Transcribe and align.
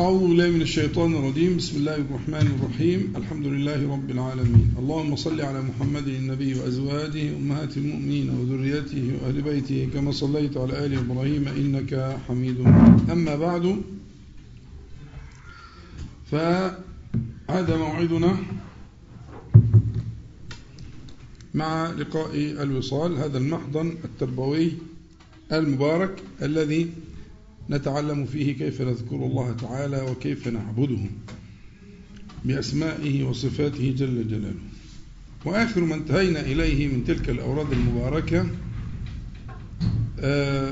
أعوذ 0.00 0.20
بالله 0.28 0.48
من 0.48 0.62
الشيطان 0.62 1.14
الرجيم. 1.14 1.56
بسم 1.56 1.76
الله 1.76 1.96
الرحمن 1.96 2.46
الرحيم. 2.56 3.12
الحمد 3.16 3.46
لله 3.46 3.80
رب 3.92 4.10
العالمين. 4.10 4.74
اللهم 4.80 5.16
صل 5.16 5.40
على 5.40 5.60
محمد 5.62 6.08
النبي 6.08 6.54
وأزواجه 6.54 7.36
أمهات 7.36 7.76
المؤمنين 7.76 8.30
وذريته 8.30 9.04
وأهل 9.20 9.42
بيته 9.42 9.88
كما 9.94 10.12
صليت 10.12 10.56
على 10.56 10.86
آل 10.86 10.92
إبراهيم 11.04 11.48
إنك 11.48 12.16
حميد 12.28 12.60
أما 13.12 13.36
بعد 13.36 13.82
فهذا 16.30 17.76
موعدنا 17.76 18.36
مع 21.54 21.90
لقاء 21.90 22.32
الوصال 22.36 23.16
هذا 23.16 23.38
المحضن 23.38 23.94
التربوي 24.04 24.72
المبارك 25.52 26.22
الذي 26.42 26.90
نتعلم 27.70 28.26
فيه 28.26 28.52
كيف 28.52 28.82
نذكر 28.82 29.16
الله 29.16 29.52
تعالى 29.52 30.02
وكيف 30.02 30.48
نعبده 30.48 31.00
بأسمائه 32.44 33.24
وصفاته 33.24 33.94
جل 33.98 34.28
جلاله. 34.28 34.54
وآخر 35.44 35.80
ما 35.80 35.94
انتهينا 35.94 36.40
إليه 36.40 36.88
من 36.88 37.04
تلك 37.04 37.30
الأوراد 37.30 37.72
المباركة 37.72 38.46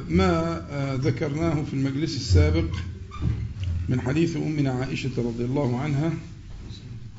ما 0.09 0.62
ذكرناه 1.03 1.62
في 1.62 1.75
المجلس 1.75 2.16
السابق 2.16 2.77
من 3.89 4.01
حديث 4.01 4.37
أمنا 4.37 4.70
عائشة 4.70 5.11
رضي 5.19 5.45
الله 5.45 5.80
عنها 5.80 6.12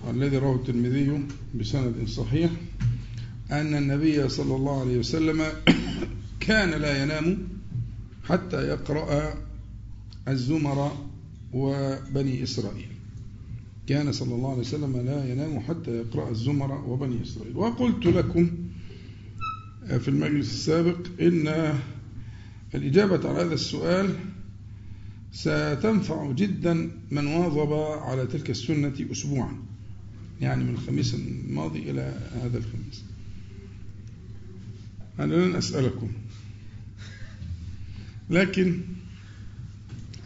الذي 0.09 0.37
رواه 0.37 0.55
الترمذي 0.55 1.23
بسند 1.55 2.07
صحيح 2.07 2.51
أن 3.51 3.75
النبي 3.75 4.29
صلى 4.29 4.55
الله 4.55 4.81
عليه 4.81 4.97
وسلم 4.97 5.45
كان 6.47 6.69
لا 6.69 7.03
ينام 7.03 7.37
حتى 8.29 8.67
يقرأ 8.67 9.33
الزمر 10.31 10.91
وبني 11.53 12.43
إسرائيل. 12.43 12.87
كان 13.87 14.11
صلى 14.11 14.35
الله 14.35 14.49
عليه 14.49 14.59
وسلم 14.59 14.97
لا 14.97 15.31
ينام 15.31 15.59
حتى 15.59 15.91
يقرأ 15.91 16.29
الزمر 16.29 16.71
وبني 16.71 17.23
إسرائيل. 17.23 17.57
وقلت 17.57 18.05
لكم 18.05 18.49
في 19.99 20.07
المجلس 20.07 20.53
السابق 20.53 21.07
إن 21.21 21.73
الإجابة 22.75 23.29
على 23.29 23.41
هذا 23.41 23.53
السؤال 23.53 24.15
ستنفع 25.31 26.31
جدا 26.31 26.91
من 27.11 27.27
واظب 27.27 27.73
على 28.03 28.25
تلك 28.27 28.49
السنة 28.49 28.93
أسبوعا 29.11 29.53
يعني 30.41 30.63
من 30.63 30.73
الخميس 30.73 31.15
الماضي 31.15 31.91
إلى 31.91 32.29
هذا 32.43 32.57
الخميس. 32.57 33.03
أنا 35.19 35.33
لن 35.33 35.55
أسألكم 35.55 36.11
لكن 38.29 38.81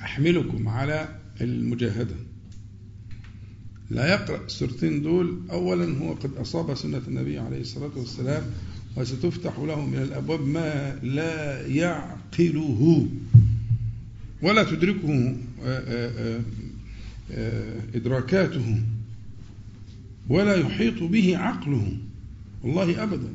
أحملكم 0.03 0.67
على 0.67 1.19
المجاهدة. 1.41 2.15
لا 3.89 4.13
يقرأ 4.13 4.45
السورتين 4.45 5.01
دول. 5.01 5.41
أولا 5.51 5.97
هو 5.97 6.13
قد 6.13 6.33
أصاب 6.37 6.73
سنة 6.73 7.01
النبي 7.07 7.39
عليه 7.39 7.61
الصلاة 7.61 7.91
والسلام 7.95 8.43
وستفتح 8.95 9.59
له 9.59 9.85
من 9.85 9.97
الأبواب 9.97 10.47
ما 10.47 10.99
لا 11.03 11.67
يعقله 11.67 13.07
ولا 14.41 14.63
تدركه 14.63 15.35
إدراكاته 17.95 18.81
ولا 20.29 20.55
يحيط 20.55 21.03
به 21.03 21.37
عقله. 21.37 21.97
والله 22.63 23.03
أبدا. 23.03 23.33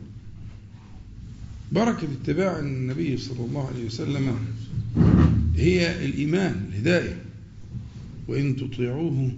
بركة 1.72 2.08
اتباع 2.22 2.58
النبي 2.58 3.16
صلى 3.16 3.44
الله 3.44 3.68
عليه 3.68 3.86
وسلم. 3.86 4.36
هي 5.58 6.04
الإيمان 6.04 6.68
الهداية. 6.68 7.22
وإن 8.28 8.56
تطيعوه 8.56 9.32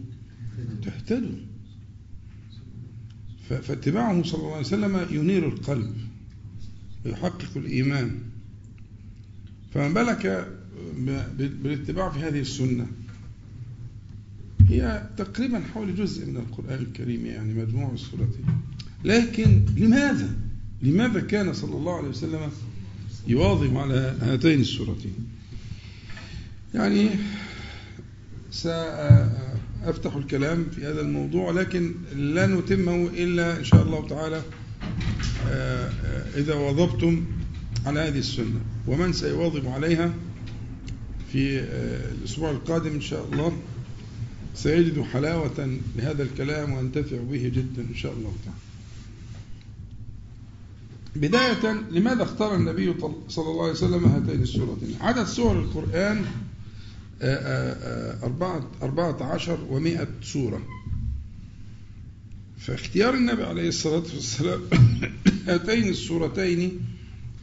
تهتدوا. 0.82 1.38
فاتباعه 3.48 4.22
صلى 4.22 4.38
الله 4.40 4.50
عليه 4.50 4.66
وسلم 4.66 5.06
ينير 5.10 5.48
القلب 5.48 5.94
ويحقق 7.04 7.56
الإيمان. 7.56 8.18
فمن 9.74 9.94
بلك 9.94 10.48
بالاتباع 11.62 12.10
في 12.10 12.18
هذه 12.18 12.40
السنة؟ 12.40 12.86
هي 14.68 15.08
تقريبا 15.16 15.60
حول 15.74 15.96
جزء 15.96 16.26
من 16.26 16.36
القرآن 16.36 16.78
الكريم 16.78 17.26
يعني 17.26 17.54
مجموع 17.54 17.92
السورتين 17.92 18.44
لكن 19.04 19.64
لماذا؟ 19.76 20.36
لماذا 20.82 21.20
كان 21.20 21.52
صلى 21.52 21.76
الله 21.76 21.96
عليه 21.96 22.08
وسلم 22.08 22.50
يواظب 23.26 23.76
على 23.76 24.16
هاتين 24.20 24.60
السورتين؟ 24.60 25.14
يعني 26.74 27.10
سأفتح 28.50 30.14
الكلام 30.16 30.66
في 30.74 30.86
هذا 30.86 31.00
الموضوع 31.00 31.50
لكن 31.50 31.94
لا 32.16 32.46
نتمه 32.46 33.06
إلا 33.06 33.58
إن 33.58 33.64
شاء 33.64 33.82
الله 33.82 34.08
تعالى 34.08 34.42
إذا 36.36 36.54
واظبتم 36.54 37.24
على 37.86 38.00
هذه 38.00 38.18
السنة. 38.18 38.60
ومن 38.86 39.12
سيواظب 39.12 39.68
عليها 39.68 40.12
في 41.32 41.60
الأسبوع 42.18 42.50
القادم 42.50 42.90
إن 42.90 43.00
شاء 43.00 43.28
الله 43.32 43.56
سيجد 44.54 45.02
حلاوة 45.02 45.78
لهذا 45.96 46.22
الكلام 46.22 46.72
وينتفع 46.72 47.16
به 47.30 47.48
جدا 47.48 47.82
إن 47.90 47.94
شاء 47.94 48.12
الله 48.12 48.32
تعالى. 48.44 48.58
بداية 51.16 51.80
لماذا 51.90 52.22
اختار 52.22 52.54
النبي 52.54 52.94
صلى 53.28 53.50
الله 53.50 53.62
عليه 53.62 53.72
وسلم 53.72 54.04
هاتين 54.04 54.42
السورتين؟ 54.42 54.96
عدد 55.00 55.24
سور 55.24 55.58
القرآن 55.58 56.24
أربعة, 57.22 59.22
عشر 59.22 59.66
ومائة 59.70 60.08
سورة. 60.22 60.62
فاختيار 62.58 63.14
النبي 63.14 63.42
عليه 63.42 63.68
الصلاة 63.68 64.04
والسلام 64.14 64.60
هاتين 65.48 65.88
السورتين 65.88 66.80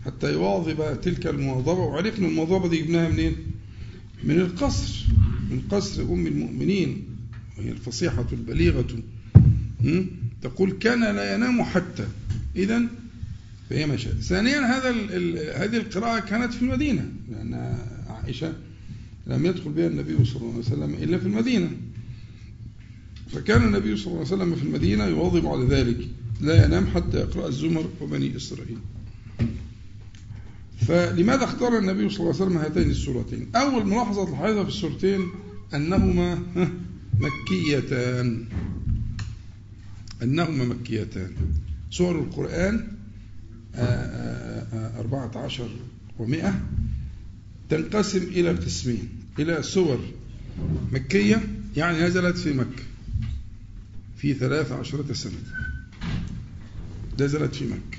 حتى 0.05 0.33
يواظب 0.33 1.01
تلك 1.01 1.27
المواظبة. 1.27 1.79
وعرفنا 1.79 2.27
المواظبة 2.27 2.69
دي 2.69 2.77
جبناها 2.77 3.09
منين؟ 3.09 3.35
من 4.23 4.39
القصر 4.39 5.05
من 5.49 5.61
قصر 5.71 6.01
أم 6.01 6.27
المؤمنين 6.27 7.05
وهي 7.57 7.71
الفصيحة 7.71 8.25
البليغة. 8.31 8.87
تقول 10.41 10.71
كان 10.71 10.99
لا 10.99 11.35
ينام 11.35 11.63
حتى. 11.63 12.07
إذا 12.55 12.81
فهي 13.69 13.85
مشاهد 13.85 14.21
ثانيا 14.21 14.59
هذا 14.59 14.89
هذه 15.63 15.77
القراءة 15.77 16.19
كانت 16.19 16.53
في 16.53 16.61
المدينة 16.61 17.11
لأن 17.29 17.77
عائشة 18.09 18.53
لم 19.27 19.45
يدخل 19.45 19.69
بها 19.69 19.87
النبي 19.87 20.25
صلى 20.25 20.41
الله 20.41 20.49
عليه 20.49 20.59
وسلم 20.59 20.93
إلا 20.93 21.17
في 21.17 21.25
المدينة. 21.25 21.71
فكان 23.29 23.63
النبي 23.63 23.97
صلى 23.97 24.07
الله 24.07 24.17
عليه 24.17 24.35
وسلم 24.35 24.55
في 24.55 24.63
المدينة 24.63 25.05
يواظب 25.05 25.47
على 25.47 25.65
ذلك 25.65 26.07
لا 26.41 26.65
ينام 26.65 26.87
حتى 26.87 27.17
يقرأ 27.17 27.47
الزمر 27.47 27.89
وبني 28.01 28.35
إسرائيل. 28.35 28.77
فلماذا 30.87 31.43
اختار 31.43 31.77
النبي 31.77 32.09
صلى 32.09 32.19
الله 32.19 32.33
عليه 32.33 32.45
وسلم 32.45 32.57
هاتين 32.57 32.89
السورتين؟ 32.89 33.47
أول 33.55 33.87
ملاحظة 33.87 34.25
تلاحظها 34.25 34.63
في 34.63 34.69
السورتين 34.69 35.21
أنهما 35.73 36.39
مكيتان. 37.19 38.45
أنهما 40.23 40.65
مكيتان. 40.65 41.31
سور 41.91 42.19
القرآن 42.19 42.87
أربعة 44.99 45.31
عشر 45.37 45.69
ومئة 46.19 46.61
تنقسم 47.69 48.23
إلى 48.23 48.49
قسمين. 48.49 49.09
إلى 49.39 49.63
سور 49.63 49.99
مكية 50.91 51.47
يعني 51.77 52.03
نزلت 52.03 52.37
في 52.37 52.53
مكة 52.53 52.83
في 54.17 54.33
ثلاث 54.33 54.71
عشرة 54.71 55.13
سنة. 55.13 55.33
نزلت 57.19 57.55
في 57.55 57.65
مكة. 57.65 57.97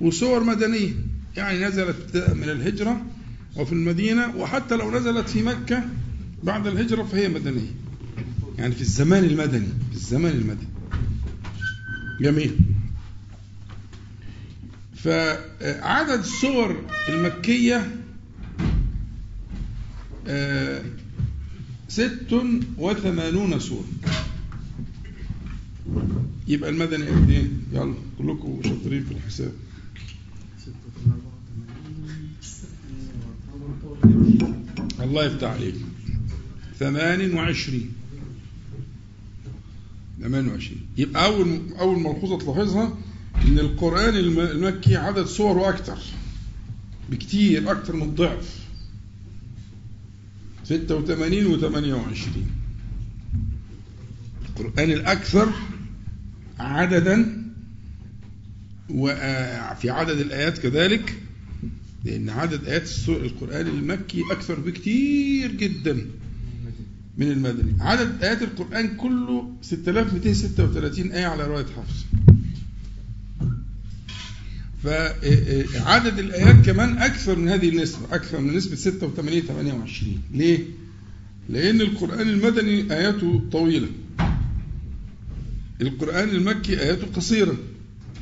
وسور 0.00 0.44
مدنية 0.44 0.92
يعني 1.36 1.64
نزلت 1.64 2.16
من 2.34 2.48
الهجرة 2.48 3.06
وفي 3.56 3.72
المدينة 3.72 4.36
وحتى 4.36 4.76
لو 4.76 4.90
نزلت 4.90 5.28
في 5.28 5.42
مكة 5.42 5.84
بعد 6.42 6.66
الهجرة 6.66 7.02
فهي 7.02 7.28
مدنية. 7.28 7.70
يعني 8.58 8.74
في 8.74 8.80
الزمان 8.80 9.24
المدني 9.24 9.66
في 9.90 9.96
الزمان 9.96 10.32
المدني. 10.32 10.68
جميل. 12.20 12.56
فعدد 14.96 16.18
السور 16.18 16.84
المكية 17.08 18.01
ست 21.88 22.44
وثمانون 22.78 23.58
سورة 23.60 23.84
يبقى 26.48 26.70
المدني 26.70 27.04
قد 27.06 27.30
إيه؟ 27.30 27.46
يلا 27.72 27.94
كلكم 28.18 28.60
شاطرين 28.64 29.04
في 29.04 29.12
الحساب. 29.14 29.52
الله 35.00 35.24
يفتح 35.24 35.48
عليك. 35.48 35.74
ثمان 36.78 37.34
وعشرين. 37.34 37.92
ثمان 40.22 40.48
وعشرين. 40.48 40.86
يبقى 40.96 41.24
أول 41.26 41.60
أول 41.78 41.98
ملحوظة 41.98 42.38
تلاحظها 42.38 42.98
إن 43.46 43.58
القرآن 43.58 44.16
المكي 44.16 44.96
عدد 44.96 45.24
صوره 45.26 45.68
أكتر 45.68 45.98
بكتير 47.10 47.70
أكتر 47.70 47.96
من 47.96 48.02
الضعف. 48.02 48.61
86 50.78 51.46
و 51.46 51.56
28 51.56 52.46
القرآن 54.48 54.90
الأكثر 54.90 55.52
عددا 56.58 57.42
وفي 58.90 59.90
عدد 59.90 60.18
الآيات 60.18 60.58
كذلك 60.58 61.14
لأن 62.04 62.30
عدد 62.30 62.64
آيات 62.64 62.90
القرآن 63.08 63.66
المكي 63.66 64.22
أكثر 64.30 64.60
بكثير 64.60 65.52
جدا 65.52 66.06
من 67.18 67.30
المدني. 67.30 67.82
عدد 67.82 68.22
آيات 68.24 68.42
القرآن 68.42 68.96
كله 68.96 69.52
6236 69.62 71.12
آية 71.12 71.26
على 71.26 71.46
رواية 71.46 71.64
حفص. 71.66 72.04
فعدد 74.82 76.18
الآيات 76.18 76.66
كمان 76.66 76.98
أكثر 76.98 77.38
من 77.38 77.48
هذه 77.48 77.68
النسبة 77.68 77.98
أكثر 78.12 78.40
من 78.40 78.56
نسبة 78.56 78.74
86 78.76 79.40
28 79.40 80.22
ليه؟ 80.34 80.58
لأن 81.48 81.80
القرآن 81.80 82.28
المدني 82.28 82.92
آياته 82.94 83.42
طويلة. 83.52 83.88
القرآن 85.82 86.28
المكي 86.28 86.80
آياته 86.80 87.06
قصيرة. 87.16 87.56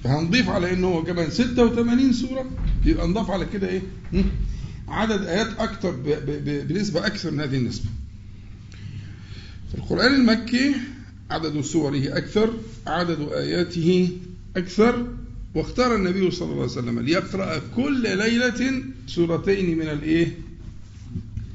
فهنضيف 0.04 0.48
على 0.48 0.72
انه 0.72 0.86
هو 0.86 1.02
كمان 1.04 1.30
86 1.30 2.12
سورة 2.12 2.50
يبقى 2.84 3.08
نضاف 3.08 3.30
على 3.30 3.46
كده 3.52 3.68
إيه؟ 3.68 3.82
عدد 4.88 5.22
آيات 5.24 5.48
أكثر 5.58 5.96
بنسبة 6.68 7.06
أكثر 7.06 7.30
من 7.30 7.40
هذه 7.40 7.56
النسبة. 7.56 7.86
القرآن 9.78 10.14
المكي 10.14 10.74
عدد 11.30 11.60
سوره 11.60 12.02
أكثر 12.06 12.54
عدد 12.86 13.20
آياته 13.32 14.08
أكثر 14.56 15.06
واختار 15.54 15.94
النبي 15.94 16.30
صلى 16.30 16.48
الله 16.48 16.62
عليه 16.62 16.72
وسلم 16.72 17.00
ليقرأ 17.00 17.60
كل 17.76 18.02
ليلة 18.02 18.82
سورتين 19.06 19.78
من 19.78 19.88
الإيه؟ 19.88 20.38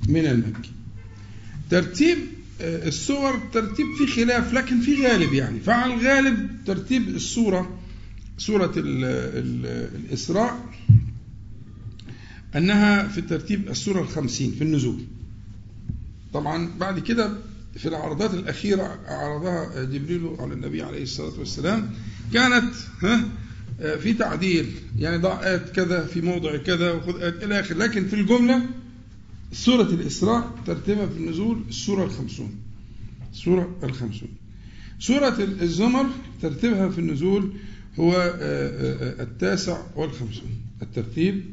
من 0.07 0.25
المكي. 0.25 0.71
ترتيب 1.69 2.17
آه، 2.61 2.87
السور 2.87 3.39
ترتيب 3.53 3.85
في 3.97 4.07
خلاف 4.07 4.53
لكن 4.53 4.81
في 4.81 5.07
غالب 5.07 5.33
يعني. 5.33 5.59
فعلى 5.59 5.93
الغالب 5.93 6.49
ترتيب 6.65 7.07
السورة 7.07 7.79
سورة 8.37 8.73
الإسراء 8.77 10.69
أنها 12.55 13.07
في 13.07 13.21
ترتيب 13.21 13.69
السورة 13.69 14.01
الخمسين 14.01 14.51
في 14.51 14.63
النزول. 14.63 14.99
طبعا 16.33 16.69
بعد 16.79 16.99
كده 16.99 17.37
في 17.77 17.87
العرضات 17.87 18.33
الأخيرة 18.33 18.99
عرضها 19.05 19.83
جبريل 19.83 20.35
على 20.39 20.53
النبي 20.53 20.83
عليه 20.83 21.03
الصلاة 21.03 21.39
والسلام 21.39 21.91
كانت 22.33 22.73
ها 23.01 23.25
في 23.79 24.13
تعديل 24.13 24.71
يعني 24.99 25.17
ضع 25.17 25.43
آيات 25.43 25.69
كذا 25.69 26.05
في 26.05 26.21
موضع 26.21 26.57
كذا 26.57 26.91
وخذ 26.91 27.21
آيات 27.21 27.43
إلى 27.43 27.59
آخر. 27.59 27.77
لكن 27.77 28.07
في 28.07 28.13
الجملة 28.13 28.61
سورة 29.51 29.89
الإسراء 29.89 30.51
ترتيبها 30.65 31.05
في 31.07 31.17
النزول 31.17 31.61
السورة 31.69 32.03
الخمسون. 32.03 32.55
سورة 33.33 33.77
الخمسون. 33.83 34.29
سورة 34.99 35.37
الزمر 35.61 36.05
ترتيبها 36.41 36.89
في 36.89 36.99
النزول 36.99 37.51
هو 37.99 38.13
آه، 38.13 38.35
آه، 38.39 39.23
التاسع 39.23 39.81
والخمسون. 39.95 40.49
الترتيب 40.81 41.43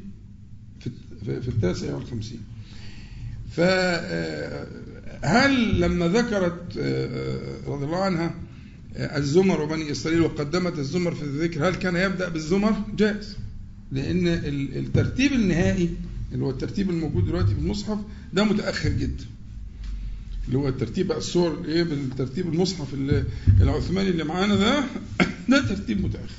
في 1.25 1.49
التاسع 1.49 1.95
والخمسين. 1.95 2.41
فهل 3.51 4.71
لما 5.81 6.09
ذكرت 6.09 6.77
آه، 6.79 7.57
رضي 7.67 7.85
الله 7.85 8.05
عنها 8.05 8.35
الزمر 8.97 9.61
وبني 9.61 9.93
إسرائيل 9.93 10.21
وقدمت 10.21 10.79
الزمر 10.79 11.15
في 11.15 11.23
الذكر 11.23 11.69
هل 11.69 11.75
كان 11.75 11.97
يبدأ 11.97 12.29
بالزمر؟ 12.29 12.75
جائز. 12.97 13.37
لأن 13.93 14.29
الترتيب 14.77 15.33
النهائي 15.33 15.91
اللي 16.33 16.45
هو 16.45 16.51
الترتيب 16.51 16.91
الموجود 16.91 17.27
دلوقتي 17.27 17.55
في 17.55 17.61
المصحف 17.61 17.99
ده 18.33 18.45
متأخر 18.45 18.89
جدا. 18.89 19.25
اللي 20.47 20.59
هو 20.59 20.69
الترتيب 20.69 21.13
الصور 21.13 21.65
إيه؟ 21.65 21.83
بالترتيب 21.83 22.49
المصحف 22.49 22.95
العثماني 23.61 24.09
اللي 24.09 24.25
معانا 24.25 24.55
ده 24.55 24.85
ده 25.51 25.69
ترتيب 25.69 26.05
متأخر. 26.05 26.35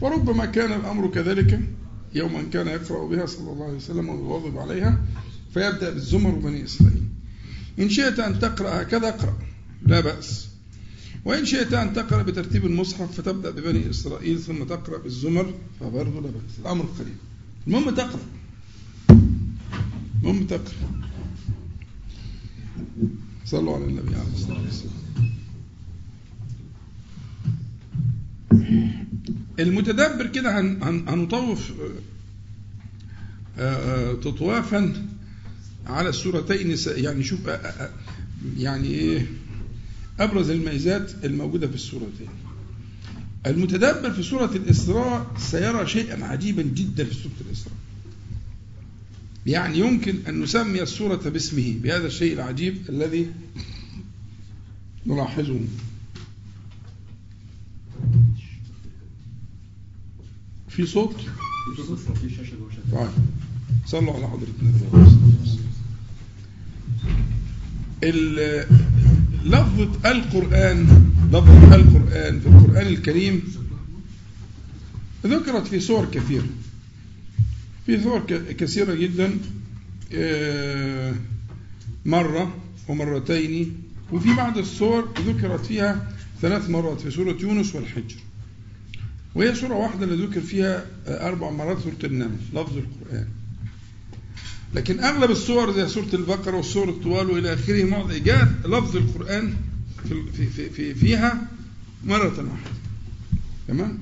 وربما 0.00 0.46
كان 0.46 0.72
الأمر 0.72 1.10
كذلك 1.10 1.60
يوما 2.14 2.42
كان 2.42 2.66
يقرأ 2.66 3.08
بها 3.08 3.26
صلى 3.26 3.52
الله 3.52 3.64
عليه 3.64 3.76
وسلم 3.76 4.08
ويواظب 4.08 4.58
عليها 4.58 4.98
فيبدأ 5.54 5.90
بالزمر 5.90 6.34
وبني 6.34 6.64
إسرائيل. 6.64 7.02
إن 7.78 7.88
شئت 7.88 8.18
أن 8.18 8.38
تقرأ 8.38 8.82
هكذا 8.82 9.08
اقرأ 9.08 9.38
لا 9.86 10.00
بأس. 10.00 10.49
وإن 11.24 11.44
شئت 11.44 11.72
أن 11.72 11.92
تقرأ 11.94 12.22
بترتيب 12.22 12.66
المصحف 12.66 13.20
فتبدأ 13.20 13.50
ببني 13.50 13.90
إسرائيل 13.90 14.38
ثم 14.38 14.64
تقرأ 14.64 14.98
بالزمر 14.98 15.54
فبرضه 15.80 16.20
لا 16.20 16.20
بأس. 16.20 16.58
الأمر 16.58 16.84
قليل 16.98 17.14
المهم 17.66 17.90
تقرأ. 17.90 18.20
المهم 20.22 20.46
تقرأ. 20.46 20.74
صلوا 23.46 23.74
على 23.76 23.84
النبي 23.84 24.14
عليه 24.14 24.32
الصلاة 24.34 24.60
والسلام. 24.62 25.00
المتدبر 29.60 30.26
كده 30.26 30.60
هنطوف 30.60 31.72
آه، 33.58 34.10
آه، 34.10 34.12
تطوافا 34.14 35.06
على 35.86 36.08
السورتين 36.08 36.76
يعني 36.86 37.22
شوف 37.22 37.48
آه، 37.48 37.90
يعني 38.58 38.88
إيه؟ 38.88 39.26
أبرز 40.20 40.50
الميزات 40.50 41.24
الموجودة 41.24 41.68
في 41.68 41.74
السورتين 41.74 42.28
المتدبر 43.46 44.10
في 44.10 44.22
سوره 44.22 44.50
الإسراء 44.56 45.26
سيرى 45.38 45.86
شيئا 45.86 46.24
عجيبا 46.24 46.62
جدا 46.62 47.04
في 47.04 47.14
سوره 47.14 47.32
الإسراء. 47.46 47.74
يعني 49.46 49.78
يمكن 49.78 50.18
أن 50.28 50.40
نسمي 50.40 50.82
السوره 50.82 51.28
باسمه 51.28 51.74
بهذا 51.82 52.06
الشيء 52.06 52.32
العجيب 52.32 52.76
الذي 52.88 53.30
نلاحظه. 55.06 55.60
في 60.68 60.86
صوت؟ 60.86 61.16
في 61.76 61.82
صوت 61.86 61.98
في 61.98 62.46
طيب. 62.92 63.08
صلوا 63.86 64.14
على 64.14 64.28
حضره 64.28 64.48
النبي 64.62 65.10
لفظة 69.44 70.10
القرآن 70.10 71.06
لفظة 71.32 71.74
القرآن 71.74 72.40
في 72.40 72.46
القرآن 72.46 72.86
الكريم 72.86 73.42
ذكرت 75.26 75.66
في 75.66 75.80
صور 75.80 76.04
كثيرة. 76.04 76.46
في 77.86 78.02
صور 78.02 78.20
كثيرة 78.58 78.94
جدا 78.94 79.38
آه، 80.14 81.14
مرة 82.04 82.54
ومرتين 82.88 83.82
وفي 84.12 84.34
بعض 84.34 84.58
الصور 84.58 85.08
ذكرت 85.26 85.66
فيها 85.66 86.12
ثلاث 86.42 86.70
مرات 86.70 87.00
في 87.00 87.10
سورة 87.10 87.36
يونس 87.40 87.74
والحجر. 87.74 88.16
وهي 89.34 89.54
سورة 89.54 89.74
واحدة 89.74 90.04
اللي 90.04 90.26
ذكر 90.26 90.40
فيها 90.40 90.86
أربع 91.06 91.50
مرات 91.50 91.78
سورة 91.78 91.96
النمل 92.04 92.36
لفظ 92.54 92.76
القرآن. 92.76 93.28
لكن 94.74 95.00
أغلب 95.00 95.30
الصور 95.30 95.72
زي 95.72 95.88
سورة 95.88 96.08
البقرة 96.14 96.56
والسور 96.56 96.88
الطوال 96.88 97.30
وإلى 97.30 97.54
آخره 97.54 97.84
معظم 97.84 98.12
جاءت 98.12 98.66
لفظ 98.66 98.96
القرآن 98.96 99.54
في 100.08 100.46
في 100.50 100.70
في 100.70 100.94
فيها 100.94 101.48
مرة 102.04 102.26
واحدة. 102.38 102.70
تمام؟ 103.68 103.98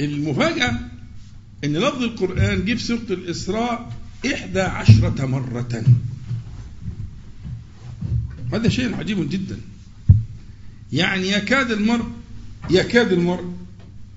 المفاجأة 0.00 0.78
إن 1.64 1.76
لفظ 1.76 2.02
القرآن 2.02 2.64
جه 2.64 2.74
في 2.74 2.82
سورة 2.82 3.06
الإسراء 3.10 3.92
إحدى 4.26 4.60
عشرة 4.60 5.26
مرة. 5.26 5.84
هذا 8.52 8.68
شيء 8.68 8.94
عجيب 8.94 9.30
جدا. 9.30 9.60
يعني 10.92 11.28
يكاد 11.28 11.70
المرء 11.70 12.04
يكاد 12.70 13.12
المرء 13.12 13.52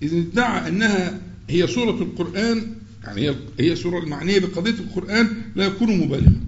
إذا 0.01 0.17
ادعى 0.17 0.67
أنها 0.67 1.21
هي 1.49 1.67
سورة 1.67 2.03
القرآن 2.03 2.74
يعني 3.05 3.21
هي 3.21 3.35
هي 3.59 3.75
سورة 3.75 3.99
المعنية 3.99 4.39
بقضية 4.39 4.71
القرآن 4.71 5.27
لا 5.55 5.65
يكون 5.65 5.97
مبالغا. 5.97 6.41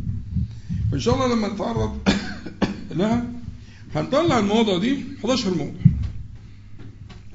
فإن 0.91 0.99
شاء 0.99 1.15
الله 1.15 1.35
لما 1.35 1.47
نتعرض 1.47 1.97
لها 2.99 3.25
هنطلع 3.95 4.39
المواضع 4.39 4.77
دي 4.77 5.03
11 5.19 5.55
موضع 5.55 5.79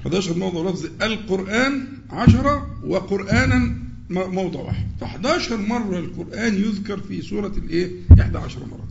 11 0.01 0.37
موضع 0.37 0.69
لفظ 0.69 0.85
القرآن 1.01 1.87
10 2.09 2.79
وقرآنا 2.85 3.77
موضع 4.09 4.59
واحد. 4.59 4.85
ف 4.99 5.03
11 5.03 5.57
مرة 5.57 5.99
القرآن 5.99 6.55
يذكر 6.55 6.97
في 6.97 7.21
سورة 7.21 7.53
الإيه؟ 7.57 7.91
11 8.19 8.59
مرة. 8.59 8.87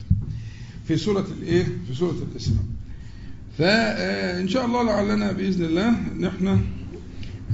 في 0.88 0.96
سورة 0.96 1.26
الإيه؟ 1.38 1.64
في 1.88 1.94
سورة 1.94 2.16
الإسراء. 2.32 2.64
فإن 3.58 4.48
شاء 4.48 4.66
الله 4.66 4.82
لعلنا 4.82 5.32
بإذن 5.32 5.64
الله 5.64 5.90
نحن 6.20 6.60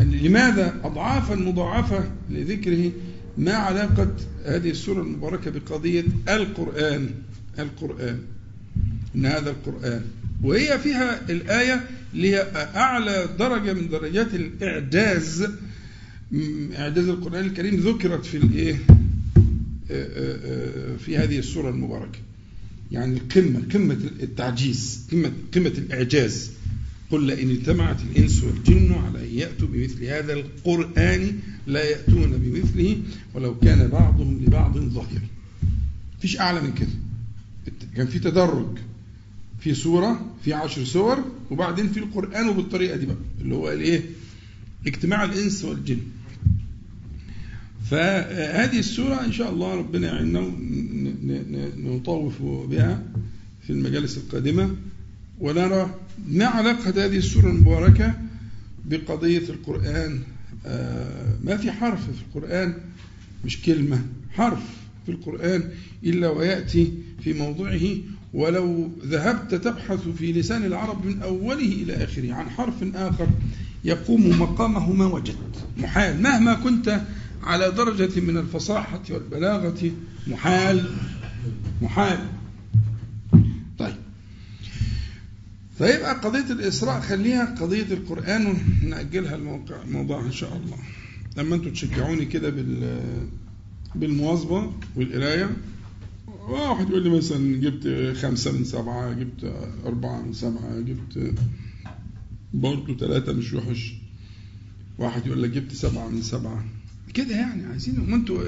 لماذا 0.01 0.81
أضعافا 0.85 1.35
مضاعفة 1.35 2.11
لذكره 2.31 2.93
ما 3.39 3.53
علاقة 3.53 4.17
هذه 4.45 4.71
السورة 4.71 5.03
المباركة 5.03 5.51
بقضية 5.51 6.05
القرآن؟ 6.29 7.11
القرآن 7.59 8.19
إن 9.17 9.27
هذا 9.27 9.51
القرآن. 9.51 10.03
وهي 10.43 10.79
فيها 10.79 11.31
الآية 11.31 11.85
اللي 12.15 12.31
هي 12.35 12.47
أعلى 12.77 13.29
درجة 13.39 13.73
من 13.73 13.89
درجات 13.89 14.35
الإعجاز. 14.35 15.49
إعجاز 16.77 17.09
القرآن 17.09 17.45
الكريم 17.45 17.75
ذكرت 17.75 18.25
في 18.27 18.37
الإيه 18.37 18.79
في 20.99 21.17
هذه 21.17 21.39
السورة 21.39 21.71
المباركة. 21.71 22.19
يعني 22.93 23.17
القمة 23.17 23.63
قمة 23.75 23.99
التعجيز 24.23 25.07
قمة 25.13 25.33
قمة 25.55 25.73
الإعجاز. 25.79 26.51
قل 27.11 27.27
لئن 27.27 27.51
اجتمعت 27.51 28.01
الإنس 28.03 28.43
والجن 28.45 28.93
على 28.93 29.29
أن 29.29 29.35
يأتوا 29.35 29.69
بمثل 29.69 30.05
هذا 30.05 30.33
القرآن 30.33 31.39
لا 31.67 31.85
يأتون 31.85 32.31
بمثله 32.37 32.97
ولو 33.35 33.59
كان 33.59 33.89
بعضهم 33.89 34.45
لبعض 34.45 34.79
ظهيرا 34.79 35.23
فيش 36.21 36.41
أعلى 36.41 36.61
من 36.61 36.73
كده. 36.75 36.89
كان 37.97 38.07
في 38.07 38.19
تدرج 38.19 38.79
في 39.61 39.75
سورة 39.75 40.35
في 40.45 40.53
عشر 40.55 40.85
سور 40.85 41.25
وبعدين 41.51 41.89
في 41.89 41.99
القرآن 42.01 42.49
وبالطريقة 42.49 42.97
دي 42.97 43.07
بقى 43.07 43.17
اللي 43.41 43.55
هو 43.55 43.73
الإيه؟ 43.73 44.03
اجتماع 44.87 45.25
الإنس 45.25 45.65
والجن. 45.65 45.99
فهذه 47.91 48.79
السورة 48.79 49.25
إن 49.25 49.33
شاء 49.33 49.51
الله 49.53 49.75
ربنا 49.75 50.07
يعيننا 50.07 50.51
نطوف 51.77 52.43
بها 52.43 53.03
في 53.67 53.71
المجالس 53.71 54.19
القادمة. 54.19 54.77
ونرى 55.41 55.95
ما 56.27 56.47
علاقة 56.47 57.05
هذه 57.05 57.17
السورة 57.17 57.47
المباركة 57.51 58.15
بقضية 58.85 59.49
القرآن. 59.49 60.21
آه، 60.67 61.37
ما 61.45 61.57
في 61.57 61.73
حرف 61.73 62.01
في 62.05 62.23
القرآن 62.37 62.75
مش 63.45 63.63
كلمة 63.63 64.05
حرف 64.31 64.63
في 65.07 65.13
القرآن 65.13 65.65
إلا 66.05 66.29
ويأتي 66.29 66.93
في 67.25 67.33
موضعه 67.33 67.81
ولو 68.35 68.91
ذهبت 69.05 69.55
تبحث 69.55 70.09
في 70.09 70.33
لسان 70.33 70.65
العرب 70.65 71.07
من 71.07 71.23
أوله 71.23 71.73
إلى 71.83 72.05
آخره 72.05 72.33
عن 72.33 72.51
حرف 72.51 72.75
آخر 72.95 73.27
يقوم 73.85 74.41
مقامه 74.41 74.93
ما 74.93 75.07
وجدت. 75.07 75.67
محال. 75.79 76.23
مهما 76.23 76.55
كنت 76.55 77.01
على 77.43 77.71
درجة 77.71 78.21
من 78.21 78.37
الفصاحة 78.37 79.03
والبلاغة 79.11 79.91
محال. 80.27 80.91
محال. 81.83 82.19
فيبقى 85.79 86.15
قضية 86.15 86.53
الإسراء 86.53 87.01
خليها 87.01 87.45
قضية 87.55 87.83
القرآن 87.95 88.47
ونأجلها 88.83 89.35
الموقع 89.37 89.85
موضوع 89.85 90.21
إن 90.27 90.33
شاء 90.33 90.57
الله. 90.57 90.77
لما 91.37 91.55
أنتم 91.57 91.71
تشجعوني 91.73 92.25
كده 92.25 92.51
بال 92.51 93.01
بالمواظبة 93.95 94.73
والقراية 94.97 95.57
واحد 96.49 96.89
يقول 96.91 97.03
لي 97.03 97.11
مثلا 97.11 97.57
جبت 97.61 98.17
خمسة 98.17 98.53
من 98.53 98.65
سبعة 98.65 99.13
جبت 99.13 99.53
أربعة 99.87 100.23
من 100.23 100.33
سبعة 100.33 100.81
جبت 100.81 101.35
برضه 102.55 102.97
ثلاثة 102.97 103.33
مش 103.33 103.53
وحش. 103.55 103.95
واحد 104.99 105.27
يقول 105.27 105.43
لك 105.43 105.51
جبت 105.51 105.73
سبعة 105.73 106.09
من 106.09 106.23
سبعة. 106.23 106.65
كده 107.15 107.37
يعني 107.37 107.67
عايزين 107.67 108.11
ما 108.11 108.17
أنتوا 108.17 108.43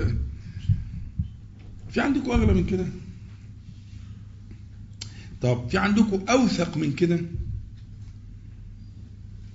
في 1.90 2.00
عندكم 2.00 2.30
أغلى 2.30 2.54
من 2.54 2.66
كده؟ 2.66 2.86
طب 5.42 5.68
في 5.70 5.78
عندكم 5.78 6.24
أوثق 6.28 6.76
من 6.76 6.92
كده؟ 6.92 7.20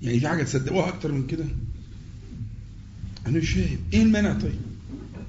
يعني 0.02 0.20
في 0.20 0.28
حاجة 0.28 0.44
تصدقوها 0.44 0.88
أكتر 0.88 1.12
من 1.12 1.28
كده؟ 1.28 1.46
أنا 3.28 3.38
مش 3.40 3.50
فاهم. 3.50 3.78
إيه 3.94 4.04
المانع 4.04 4.34
طيب؟ 4.34 4.60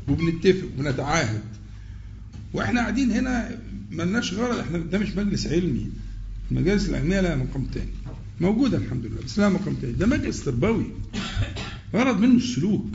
وبنتفق 0.08 0.66
وبنتعاهد 0.78 1.42
وإحنا 2.52 2.80
قاعدين 2.80 3.10
هنا 3.10 3.58
ملناش 3.90 4.34
غرض. 4.34 4.58
إحنا 4.58 4.78
ده 4.78 4.98
مش 4.98 5.10
مجلس 5.16 5.46
علمي. 5.46 5.90
المجالس 6.50 6.88
العلمية 6.88 7.20
لها 7.20 7.36
مقام 7.36 7.64
تاني. 7.64 7.90
موجودة 8.40 8.78
الحمد 8.78 9.06
لله 9.06 9.22
بس 9.24 9.38
لها 9.38 9.48
مقام 9.48 9.74
تاني. 9.74 9.92
ده 9.92 10.06
مجلس 10.06 10.44
تربوي. 10.44 10.86
غرض 11.94 12.20
منه 12.20 12.36
السلوك. 12.36 12.86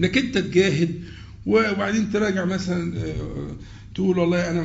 إنك 0.00 0.18
أنت 0.18 0.38
تجاهد 0.38 1.00
وبعدين 1.46 2.12
تراجع 2.12 2.44
مثلا 2.44 2.98
آه، 2.98 3.56
تقول 3.94 4.18
والله 4.18 4.50
أنا 4.50 4.64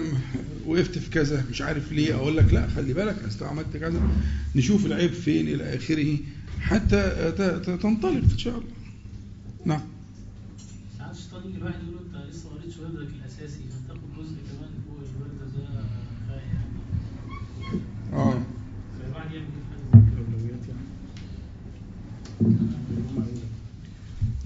وقفت 0.66 0.98
في 0.98 1.10
كذا 1.10 1.46
مش 1.50 1.62
عارف 1.62 1.92
ليه. 1.92 2.16
أقول 2.16 2.38
لك 2.38 2.54
لا 2.54 2.68
خلي 2.68 2.94
بالك 2.94 3.24
اصل 3.28 3.46
عملت 3.46 3.78
كذا. 3.78 4.02
نشوف 4.56 4.86
العيب 4.86 5.12
فين 5.14 5.48
إلى 5.48 5.76
آخره 5.76 6.18
حتى 6.62 7.32
تنطلق 7.82 8.24
إن 8.32 8.38
شاء 8.38 8.54
الله. 8.54 8.68
نعم. 9.66 9.82
ساعات 10.98 11.16
الشيطان 11.16 11.50
يجي 11.50 11.58
الواحد 11.58 11.76
يقول 11.84 11.98
أنت 12.06 12.16
لسه 12.34 12.50
ما 12.50 12.56
قريتش 12.60 12.78
وردك 12.78 13.10
الاساسي 13.22 13.60
هتاخد 13.60 14.00
جزء 14.18 14.36
كمان 14.50 14.70
فوق 14.88 14.98
الورد 15.16 15.54
ده 15.56 15.62
آه. 18.18 18.42
فالواحد 19.04 19.32
يعمل 19.34 19.46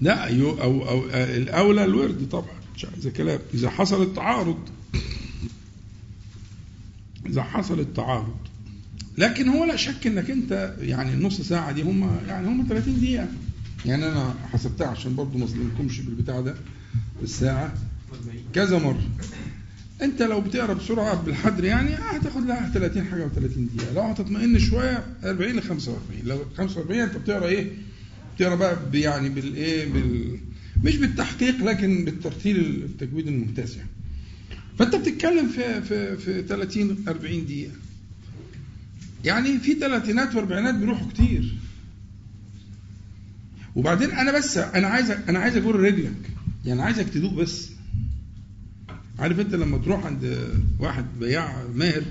لا 0.00 0.28
أو, 0.62 0.88
أو 0.88 1.04
الأولى 1.14 1.84
الورد 1.84 2.28
طبعا. 2.30 2.59
مش 2.76 2.84
عايز 2.84 3.08
كلام 3.08 3.38
إذا 3.54 3.70
حصل 3.70 4.02
التعارض. 4.02 4.58
إذا 7.26 7.42
حصل 7.42 7.80
التعارض. 7.80 8.36
لكن 9.18 9.48
هو 9.48 9.64
لا 9.64 9.76
شك 9.76 10.06
إنك 10.06 10.30
أنت 10.30 10.74
يعني 10.80 11.12
النص 11.14 11.40
ساعة 11.40 11.72
دي 11.72 11.82
هم 11.82 12.10
يعني 12.28 12.48
هم 12.48 12.66
30 12.68 13.00
دقيقة. 13.00 13.28
يعني 13.86 14.06
أنا 14.08 14.34
حسبتها 14.52 14.86
عشان 14.86 15.16
برضه 15.16 15.38
ما 15.38 15.44
أظلمكمش 15.44 16.00
بالبتاع 16.00 16.40
ده 16.40 16.54
الساعة. 17.22 17.74
كذا 18.54 18.78
مرة. 18.78 19.02
أنت 20.02 20.22
لو 20.22 20.40
بتقرأ 20.40 20.72
بسرعة 20.74 21.22
بالحدر 21.22 21.64
يعني 21.64 21.94
هتاخد 21.94 22.42
لها 22.46 22.70
30 22.74 23.04
حاجة 23.04 23.28
و30 23.28 23.38
دقيقة. 23.76 23.92
لو 23.94 24.02
هتطمئن 24.02 24.58
شوية 24.58 25.04
40 25.24 25.52
ل 25.56 25.62
45 25.62 26.20
لو 26.24 26.38
45 26.56 27.00
أنت 27.00 27.16
بتقرأ 27.16 27.46
إيه؟ 27.46 27.72
بتقرأ 28.36 28.54
بقى 28.54 28.76
يعني 28.94 29.28
بالإيه؟ 29.28 29.92
بال 29.92 30.38
مش 30.84 30.96
بالتحقيق 30.96 31.64
لكن 31.64 32.04
بالترتيل 32.04 32.56
التجويد 32.84 33.26
الممتاز 33.28 33.76
يعني. 33.76 33.90
فأنت 34.78 34.94
بتتكلم 34.94 35.48
في 35.48 35.82
في 35.82 36.16
في 36.16 36.42
30 36.42 37.04
40 37.08 37.44
دقيقة. 37.44 37.72
يعني 39.24 39.58
في 39.58 39.74
ثلاثينات 39.74 40.34
وأربعينات 40.34 40.74
بيروحوا 40.74 41.10
كتير. 41.10 41.54
وبعدين 43.76 44.10
أنا 44.10 44.38
بس 44.38 44.58
أنا 44.58 44.86
عايز 44.86 45.10
أنا 45.10 45.38
عايز 45.38 45.56
أقول 45.56 45.80
رجلك. 45.80 46.30
يعني 46.64 46.82
عايزك 46.82 47.08
تدوق 47.08 47.34
بس. 47.34 47.70
عارف 49.18 49.40
أنت 49.40 49.54
لما 49.54 49.78
تروح 49.78 50.06
عند 50.06 50.48
واحد 50.78 51.04
بياع 51.20 51.64
ماهر 51.74 52.02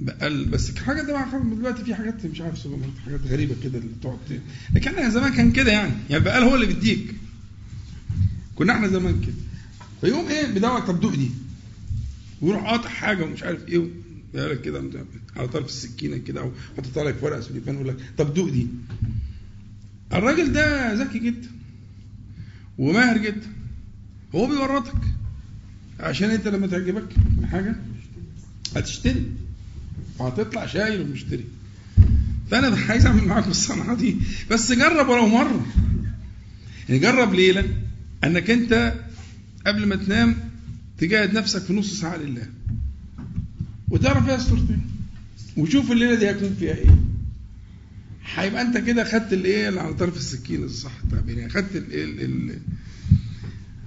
بقال 0.00 0.44
بس 0.44 0.76
حاجة 0.78 1.02
ده 1.02 1.12
دلوقتي 1.54 1.84
في 1.84 1.94
حاجات 1.94 2.26
مش 2.26 2.40
عارف 2.40 2.58
حاجات 3.04 3.20
غريبة 3.26 3.54
كده 3.62 3.78
اللي 3.78 3.90
تقعد 4.02 4.18
لكن 4.74 4.90
إحنا 4.94 5.08
زمان 5.08 5.32
كان 5.32 5.52
كده 5.52 5.72
يعني. 5.72 5.92
يعني 6.10 6.24
بقال 6.24 6.42
هو 6.42 6.54
اللي 6.54 6.66
بيديك. 6.66 7.14
كنا 8.54 8.72
إحنا 8.72 8.88
زمان 8.88 9.20
كده. 9.20 9.34
فيقوم 10.00 10.28
إيه 10.28 10.46
بدوق 10.46 10.78
طب 10.86 11.00
دي. 11.14 11.30
ويروح 12.40 12.70
قاطع 12.70 12.88
حاجة 12.88 13.24
ومش 13.24 13.42
عارف 13.42 13.68
إيه 13.68 13.88
لك 14.34 14.60
كده 14.60 14.78
على 15.36 15.48
طرف 15.48 15.66
السكينة 15.66 16.16
كده 16.16 16.40
أو 16.40 16.52
حاطط 16.76 16.98
لك 16.98 17.22
ورقة 17.22 17.40
سليفان 17.40 17.74
يقول 17.74 17.88
لك 17.88 17.96
طب 18.18 18.34
دوق 18.34 18.48
دي. 18.50 18.66
الراجل 20.12 20.52
ده 20.52 20.92
ذكي 20.94 21.18
جدا 21.18 21.48
وماهر 22.78 23.18
جدا. 23.18 23.46
هو 24.34 24.46
بيورطك. 24.46 25.00
عشان 26.00 26.30
أنت 26.30 26.48
لما 26.48 26.66
تعجبك 26.66 27.08
حاجة 27.50 27.76
هتشتري. 28.76 29.26
وهتطلع 30.20 30.66
شايل 30.66 31.00
ومشتري. 31.00 31.44
فأنا 32.50 32.76
عايز 32.88 33.06
أعمل 33.06 33.24
معاكم 33.24 33.50
الصنعة 33.50 33.94
دي. 33.94 34.16
بس 34.50 34.72
جرب 34.72 35.08
ولو 35.08 35.26
مرة. 35.28 35.66
يعني 36.88 37.00
جرب 37.00 37.34
ليلة 37.34 37.64
أنك 38.24 38.50
أنت 38.50 38.94
قبل 39.66 39.86
ما 39.86 39.96
تنام 39.96 40.36
تجاهد 40.98 41.32
نفسك 41.34 41.62
في 41.62 41.72
نص 41.72 42.00
ساعة 42.00 42.16
لله. 42.16 42.46
وتعرف 43.90 44.24
فيها 44.24 44.36
الصورتين 44.36 44.80
وشوف 45.56 45.92
الليلة 45.92 46.14
دي 46.14 46.28
هيكون 46.28 46.56
فيها 46.58 46.74
إيه. 46.74 46.96
هيبقى 48.34 48.62
أنت 48.62 48.78
كده 48.78 49.04
خدت 49.04 49.32
الايه 49.32 49.68
اللي 49.68 49.80
على 49.80 49.94
طرف 49.94 50.16
السكين 50.16 50.62
الصح. 50.64 50.92
التعبير 51.04 51.38
يعني 51.38 51.50
خدت 51.50 51.76
ال 51.76 51.94
ال 51.94 52.20
ال 52.20 52.58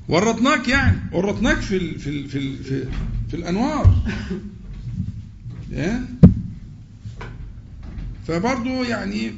ورطناك 0.07 0.67
يعني. 0.67 0.97
ورطناك 1.11 1.57
في 1.57 1.77
ال 1.77 1.99
في 1.99 2.09
ال 2.09 2.29
في 2.29 2.37
ال 2.37 2.63
في, 2.63 2.85
في 3.29 3.35
الأنوار. 3.35 4.03
فبرضه 8.27 8.85
يعني 8.85 9.31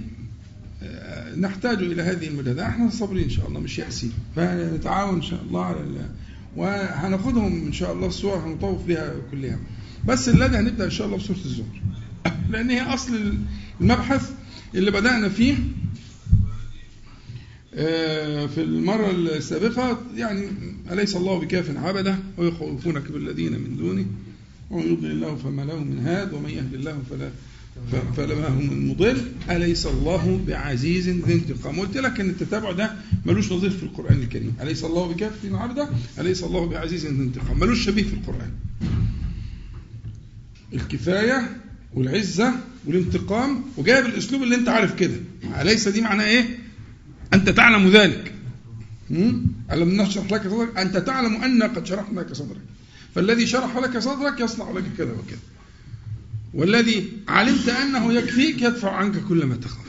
آه، 0.84 1.36
نحتاج 1.36 1.78
إلى 1.78 2.02
هذه 2.02 2.28
المجاهده 2.28 2.68
إحنا 2.68 2.90
صابرين 2.90 3.24
إن 3.24 3.30
شاء 3.30 3.48
الله 3.48 3.60
مش 3.60 3.80
يأسين 3.80 4.12
فنتعاون 4.36 5.16
إن 5.16 5.22
شاء 5.22 5.42
الله 5.42 5.66
على 5.66 5.80
الله 5.80 6.10
وهناخدهم 6.56 7.66
إن 7.66 7.74
شاء 7.74 7.94
الله 7.94 8.08
الصور 8.08 8.38
هنطوف 8.38 8.86
بها 8.86 9.14
كلها. 9.32 9.60
بس 10.08 10.30
الذي 10.30 10.58
هنبدأ 10.58 10.86
إن 10.86 10.90
شاء 10.90 11.08
الله 11.08 11.18
بسوره 11.18 11.38
الزهر. 11.38 11.82
لأن 12.52 12.70
هي 12.70 12.82
أصل 12.82 13.38
المبحث 13.82 14.32
اللي 14.76 14.92
بدأنا 14.92 15.30
فيه 15.30 15.56
آه، 17.74 18.46
في 18.46 18.62
المرة 18.62 19.12
السابقة. 19.12 20.02
يعني 20.16 20.48
أليس 20.92 21.16
الله 21.16 21.40
بكاف 21.40 21.78
عبده؟ 21.78 22.16
ويخوفونك 22.38 23.12
بالذين 23.12 23.52
من 23.52 23.78
دونه. 23.78 24.06
ومن 24.70 24.92
يضلل 24.92 25.12
الله 25.12 25.36
فما 25.36 25.62
له 25.62 25.84
من 25.84 26.00
هاد 26.00 26.34
ومن 26.34 26.50
يهد 26.50 26.74
الله 26.74 27.02
فلا 27.10 27.30
فلما 28.18 28.48
هو 28.48 28.60
من 28.60 28.88
مضل 28.88 29.22
أليس 29.50 29.86
الله 29.86 30.42
بعزيز 30.48 31.10
ذي 31.10 31.34
انتقام؟ 31.34 31.80
قلت 31.80 31.98
لك 31.98 32.20
أن 32.20 32.30
التتابع 32.30 32.72
ده 32.72 32.96
ملوش 33.26 33.52
نظير 33.52 33.70
في 33.70 33.84
القرآن 33.84 34.16
الكريم. 34.16 34.54
أليس 34.62 34.84
الله 34.84 35.14
بكاف 35.14 35.34
عبده 35.52 35.90
أليس 36.20 36.44
الله 36.44 36.68
بعزيز 36.68 37.06
ذي 37.06 37.24
انتقام؟ 37.24 37.60
ملوش 37.60 37.86
شبيه 37.86 38.04
في 38.04 38.14
القرآن. 38.14 38.52
الكفاية 40.74 41.58
والعزة 41.94 42.54
والانتقام 42.86 43.64
وجايب 43.78 44.06
الأسلوب 44.06 44.44
اللي 44.44 44.56
أنت 44.56 44.70
عارف 44.70 44.96
كده. 44.96 45.16
أليس 45.62 45.88
دي 45.88 46.02
معناه 46.02 46.26
إيه؟ 46.26 46.58
أنت 47.34 47.50
تعلم 47.50 47.90
ذلك. 47.90 48.34
هم؟ 49.12 49.46
ألم 49.72 50.02
نشرح 50.02 50.32
لك 50.32 50.48
صدرك؟ 50.48 50.78
أنت 50.78 50.98
تعلم 50.98 51.36
أن 51.44 51.64
قد 51.64 51.86
شرحنا 51.86 52.20
لك 52.20 52.34
صدرك. 52.34 52.62
فالذي 53.16 53.48
شرح 53.48 53.78
لك 53.78 53.98
صدرك 53.98 54.40
يصنع 54.40 54.72
لك 54.72 54.84
كذا 54.98 55.12
وكذا. 55.12 55.40
والذي 56.56 57.06
علمت 57.28 57.70
أنه 57.70 58.14
يكفيك 58.14 58.62
يدفع 58.62 58.92
عنك 58.92 59.24
كل 59.30 59.46
ما 59.46 59.56
تخاف. 59.56 59.86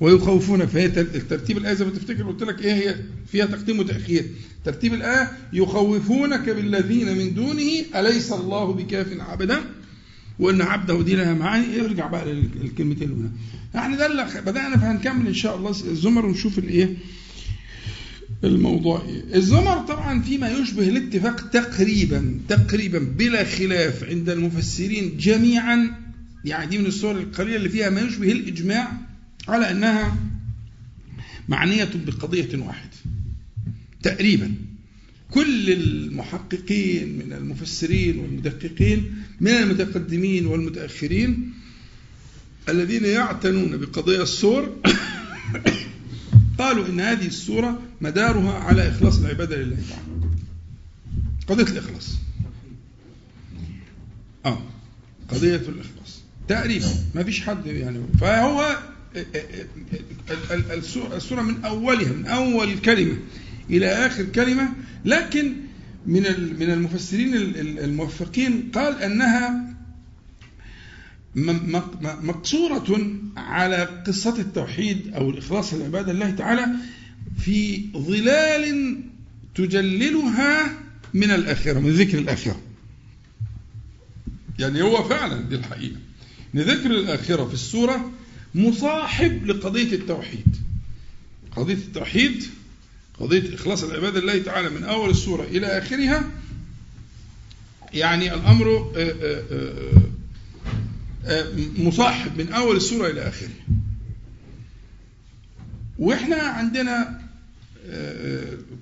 ويخوفون 0.00 0.66
فهي 0.66 0.86
الترتيب 0.86 1.58
الآية 1.58 1.74
زي 1.74 1.84
ما 1.84 1.90
تفتكر 1.90 2.22
قلت 2.22 2.42
لك 2.42 2.62
إيه 2.64 2.72
هي؟ 2.72 2.96
فيها 3.32 3.46
تقديم 3.46 3.78
وتأخير. 3.78 4.26
ترتيب 4.64 4.94
الآية 4.94 5.32
يخوفونك 5.52 6.50
بالذين 6.50 7.18
من 7.18 7.34
دونه 7.34 7.70
أليس 7.96 8.32
الله 8.32 8.72
بكاف 8.72 9.06
عبدا؟ 9.20 9.60
وإن 10.38 10.62
عبده 10.62 11.02
دي 11.02 11.14
لها 11.16 11.34
معاني. 11.34 11.80
ارجع 11.80 12.06
بقى 12.06 12.32
للكلمتين 12.32 13.10
هنا 13.12 13.30
يعني 13.74 13.96
ده 13.96 14.06
اللي 14.06 14.26
بدأنا 14.46 14.76
فهنكمل 14.76 15.26
إن 15.26 15.34
شاء 15.34 15.56
الله 15.56 15.70
الزمر 15.70 16.26
ونشوف 16.26 16.58
الإيه؟ 16.58 16.96
الموضوع 18.44 19.04
إيه. 19.04 19.36
الزمر 19.36 19.78
طبعا 19.78 20.22
فيما 20.22 20.48
يشبه 20.48 20.88
الاتفاق 20.88 21.50
تقريبا 21.50 22.40
تقريبا 22.48 22.98
بلا 22.98 23.44
خلاف 23.44 24.04
عند 24.04 24.30
المفسرين 24.30 25.16
جميعا 25.16 25.94
يعني 26.44 26.66
دي 26.70 26.78
من 26.78 26.86
الصور 26.86 27.18
القليلة 27.18 27.56
اللي 27.56 27.68
فيها 27.68 27.90
ما 27.90 28.00
يشبه 28.00 28.32
الإجماع 28.32 28.92
على 29.48 29.70
أنها 29.70 30.16
معنية 31.48 31.90
بقضية 32.06 32.58
واحدة 32.58 32.90
تقريبا 34.02 34.54
كل 35.30 35.70
المحققين 35.72 37.18
من 37.18 37.32
المفسرين 37.32 38.18
والمدققين 38.18 39.14
من 39.40 39.50
المتقدمين 39.50 40.46
والمتأخرين 40.46 41.52
الذين 42.68 43.04
يعتنون 43.04 43.76
بقضايا 43.76 44.22
السور 44.22 44.76
قالوا 46.58 46.86
إن 46.86 47.00
هذه 47.00 47.26
السورة 47.26 47.82
مدارها 48.00 48.52
على 48.58 48.88
إخلاص 48.88 49.18
العبادة 49.18 49.56
لله. 49.56 49.76
تعالى 49.76 51.62
قضية 51.62 51.72
الإخلاص. 51.72 52.16
آه 54.46 54.62
قضية 55.28 55.56
الإخلاص. 55.56 56.22
تقريبا 56.48 56.88
ما 57.14 57.24
فيش 57.24 57.42
حد 57.42 57.66
يعني. 57.66 58.00
فهو 58.20 58.78
السورة 61.16 61.42
من 61.42 61.64
أولها 61.64 62.12
من 62.12 62.26
أول 62.26 62.78
كلمة 62.78 63.16
إلى 63.70 63.86
آخر 63.86 64.24
كلمة. 64.24 64.68
لكن 65.04 65.52
من 66.06 66.22
من 66.58 66.70
المفسرين 66.70 67.34
الموفقين 67.78 68.70
قال 68.74 69.02
أنها 69.02 69.77
مقصورة 72.22 73.10
على 73.36 74.02
قصة 74.06 74.40
التوحيد 74.40 75.14
أو 75.14 75.30
الإخلاص 75.30 75.74
للعبادة 75.74 76.12
الله 76.12 76.30
تعالى 76.30 76.66
في 77.38 77.84
ظلال 77.96 78.96
تجللها 79.54 80.78
من 81.14 81.30
الآخرة 81.30 81.78
من 81.78 81.90
ذكر 81.90 82.18
الآخرة. 82.18 82.60
يعني 84.58 84.82
هو 84.82 85.04
فعلا 85.08 85.40
دي 85.42 85.54
الحقيقة. 85.54 85.96
ان 86.54 86.60
ذكر 86.60 86.90
الآخرة 86.90 87.44
في 87.44 87.54
السورة 87.54 88.12
مصاحب 88.54 89.46
لقضية 89.46 89.92
التوحيد. 89.92 90.56
قضية 91.56 91.74
التوحيد 91.74 92.44
قضية 93.20 93.54
إخلاص 93.54 93.84
العبادة 93.84 94.20
لله 94.20 94.38
تعالى 94.38 94.70
من 94.70 94.84
أول 94.84 95.10
السورة 95.10 95.42
إلى 95.44 95.66
آخرها 95.66 96.24
يعني 97.94 98.34
الأمر 98.34 98.92
مصاحب 101.78 102.38
من 102.38 102.52
أول 102.52 102.76
السورة 102.76 103.10
إلى 103.10 103.28
آخرها 103.28 103.66
وإحنا 105.98 106.36
عندنا 106.36 107.20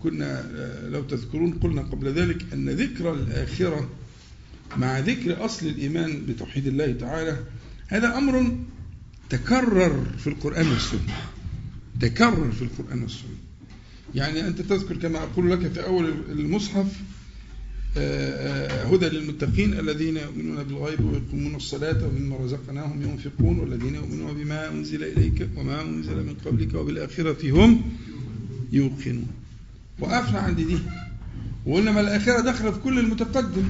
كنا 0.03 0.51
لو 0.89 1.03
تذكرون 1.03 1.53
قلنا 1.53 1.83
قبل 1.83 2.13
ذلك 2.13 2.53
أن 2.53 2.71
ذكر 2.71 3.15
الآخرة 3.15 3.91
مع 4.77 4.99
ذكر 4.99 5.45
أصل 5.45 5.67
الإيمان 5.67 6.27
بتوحيد 6.27 6.67
الله 6.67 6.93
تعالى 6.93 7.39
هذا 7.87 8.19
أمر 8.19 8.57
تكرر 9.31 10.05
في 10.19 10.27
القرآن 10.27 10.69
والسنة. 10.69 11.17
تكرر 12.01 12.53
في 12.53 12.63
القرآن 12.63 13.03
والسنة. 13.03 13.37
يعني 14.15 14.47
أنت 14.47 14.61
تذكر 14.61 14.97
كما 14.97 15.19
أقول 15.19 15.51
لك 15.51 15.73
في 15.73 15.85
أول 15.85 16.15
المصحف 16.29 16.87
هدى 17.97 19.09
للمتقين 19.09 19.79
الذين 19.81 20.17
يؤمنون 20.17 20.65
بالغيب 20.65 21.01
ويقومون 21.01 21.55
الصلاة 21.55 22.07
ومما 22.07 22.37
رزقناهم 22.37 23.03
ينفقون 23.03 23.59
والذين 23.59 23.95
يؤمنون 23.95 24.35
بما 24.35 24.71
أنزل 24.71 25.05
إليك 25.05 25.49
وما 25.57 25.83
أنزل 25.83 26.17
من 26.17 26.35
قبلك 26.45 26.75
وبالآخرة 26.75 27.51
هم 27.51 27.83
يوقنون. 28.73 29.27
وقفنا 30.01 30.39
عند 30.39 30.57
دي 30.57 30.79
وقلنا 31.67 31.93
ما 31.93 32.01
الآخرة 32.01 32.41
دخلت 32.41 32.81
كل 32.85 32.99
المتقدم. 32.99 33.65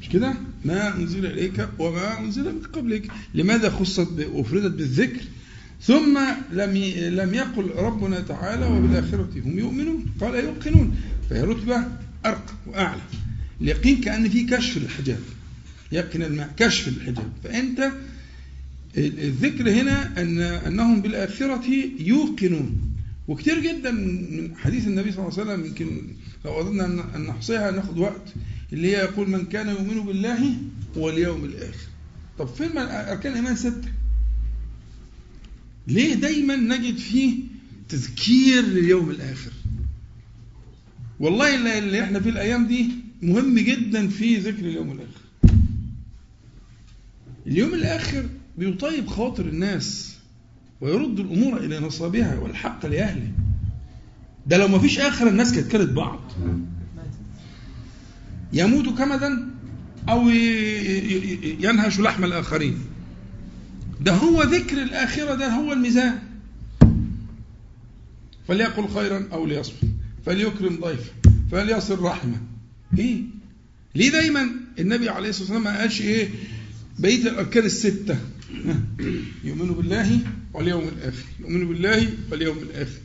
مش 0.00 0.08
كده؟ 0.08 0.34
ما 0.64 0.96
أنزل 0.96 1.26
إليك 1.26 1.68
وما 1.78 2.20
أنزل 2.20 2.44
من 2.44 2.62
قبلك. 2.72 3.10
لماذا 3.34 3.70
خصت 3.70 4.26
وأفردت 4.32 4.74
بالذكر؟ 4.74 5.20
ثم 5.82 6.18
لم 6.52 6.74
لم 7.20 7.34
يقل 7.34 7.70
ربنا 7.76 8.20
تعالى 8.20 8.66
وبالآخرة 8.66 9.28
هم 9.44 9.58
يؤمنون. 9.58 10.06
قال 10.20 10.44
يوقنون. 10.44 10.96
فهي 11.30 11.42
رتبة 11.42 11.84
أرقى 12.26 12.54
وأعلى. 12.66 13.00
اليقين 13.60 14.00
كأن 14.00 14.28
في 14.28 14.44
كشف 14.44 14.76
الحجاب 14.76 15.20
يقين 15.92 16.22
الماء 16.22 16.54
كشف 16.56 16.88
الحجاب 16.88 17.32
فأنت 17.44 17.92
الذكر 18.96 19.70
هنا 19.70 20.20
أن 20.22 20.40
أنهم 20.40 21.02
بالآخرة 21.02 21.64
يوقنون. 21.98 22.94
وكثير 23.28 23.60
جدا 23.60 23.90
من 23.90 24.56
حديث 24.56 24.86
النبي 24.86 25.12
صلى 25.12 25.28
الله 25.28 25.40
عليه 25.40 25.42
وسلم 25.52 25.66
يمكن 25.66 26.02
لو 26.44 26.60
أردنا 26.60 27.16
أن 27.16 27.22
نحصيها 27.22 27.70
ناخد 27.70 27.98
وقت 27.98 28.34
اللي 28.72 28.88
هي 28.88 29.00
يقول 29.00 29.30
من 29.30 29.44
كان 29.44 29.68
يؤمن 29.68 30.00
بالله 30.00 30.54
واليوم 30.96 31.44
الآخر. 31.44 31.86
طب 32.38 32.46
فين 32.46 32.78
أركان 32.78 33.32
الإيمان 33.32 33.56
ستة؟ 33.56 33.88
ليه 35.86 36.14
دايما 36.14 36.56
نجد 36.56 36.96
فيه 36.96 37.34
تذكير 37.88 38.62
لليوم 38.62 39.10
الآخر؟ 39.10 39.52
والله 41.20 41.78
اللي 41.78 42.04
إحنا 42.04 42.20
فيه 42.20 42.30
الأيام 42.30 42.66
دي 42.66 42.90
مهم 43.22 43.58
جدا 43.58 44.08
في 44.08 44.36
ذكر 44.36 44.64
اليوم 44.64 44.90
الآخر. 44.90 45.20
اليوم 47.46 47.74
الآخر 47.74 48.26
بيطيب 48.58 49.06
خواطر 49.06 49.44
الناس 49.44 50.16
ويرد 50.80 51.20
الأمور 51.20 51.56
إلى 51.56 51.80
نصابها 51.80 52.38
والحق 52.38 52.86
لأهله. 52.86 53.32
ده 54.46 54.56
لو 54.56 54.68
ما 54.68 54.78
فيش 54.78 54.98
آخر 54.98 55.28
الناس 55.28 55.52
كانت 55.52 55.72
كلت 55.72 55.90
بعض. 55.90 56.20
يموت 58.52 58.98
كمدا 58.98 59.48
أو 60.08 60.28
ينهش 61.60 62.00
لحم 62.00 62.24
الآخرين. 62.24 62.78
ده 64.00 64.12
هو 64.12 64.42
ذكر 64.42 64.82
الآخرة 64.82 65.34
ده 65.34 65.48
هو 65.48 65.72
الميزان. 65.72 66.18
فليقل 68.48 68.88
خيرا 68.88 69.28
أو 69.32 69.46
ليصمت. 69.46 69.97
فليكرم 70.26 70.78
ضيفه 70.80 71.10
فليصل 71.52 71.98
رحمه. 71.98 72.40
إيه؟ 72.98 73.20
ليه 73.94 74.10
دايما 74.10 74.50
النبي 74.78 75.08
عليه 75.08 75.28
الصلاة 75.28 75.52
والسلام 75.52 75.64
ما 75.74 75.80
قالش 75.80 76.00
إيه؟ 76.00 76.28
بقيه 76.98 77.22
الأركان 77.28 77.64
الستة. 77.64 78.18
يؤمنوا 79.44 79.74
بالله 79.74 80.18
واليوم 80.54 80.88
الآخر. 80.88 81.24
يؤمنوا 81.40 81.68
بالله 81.68 82.08
واليوم 82.30 82.58
الآخر. 82.58 82.98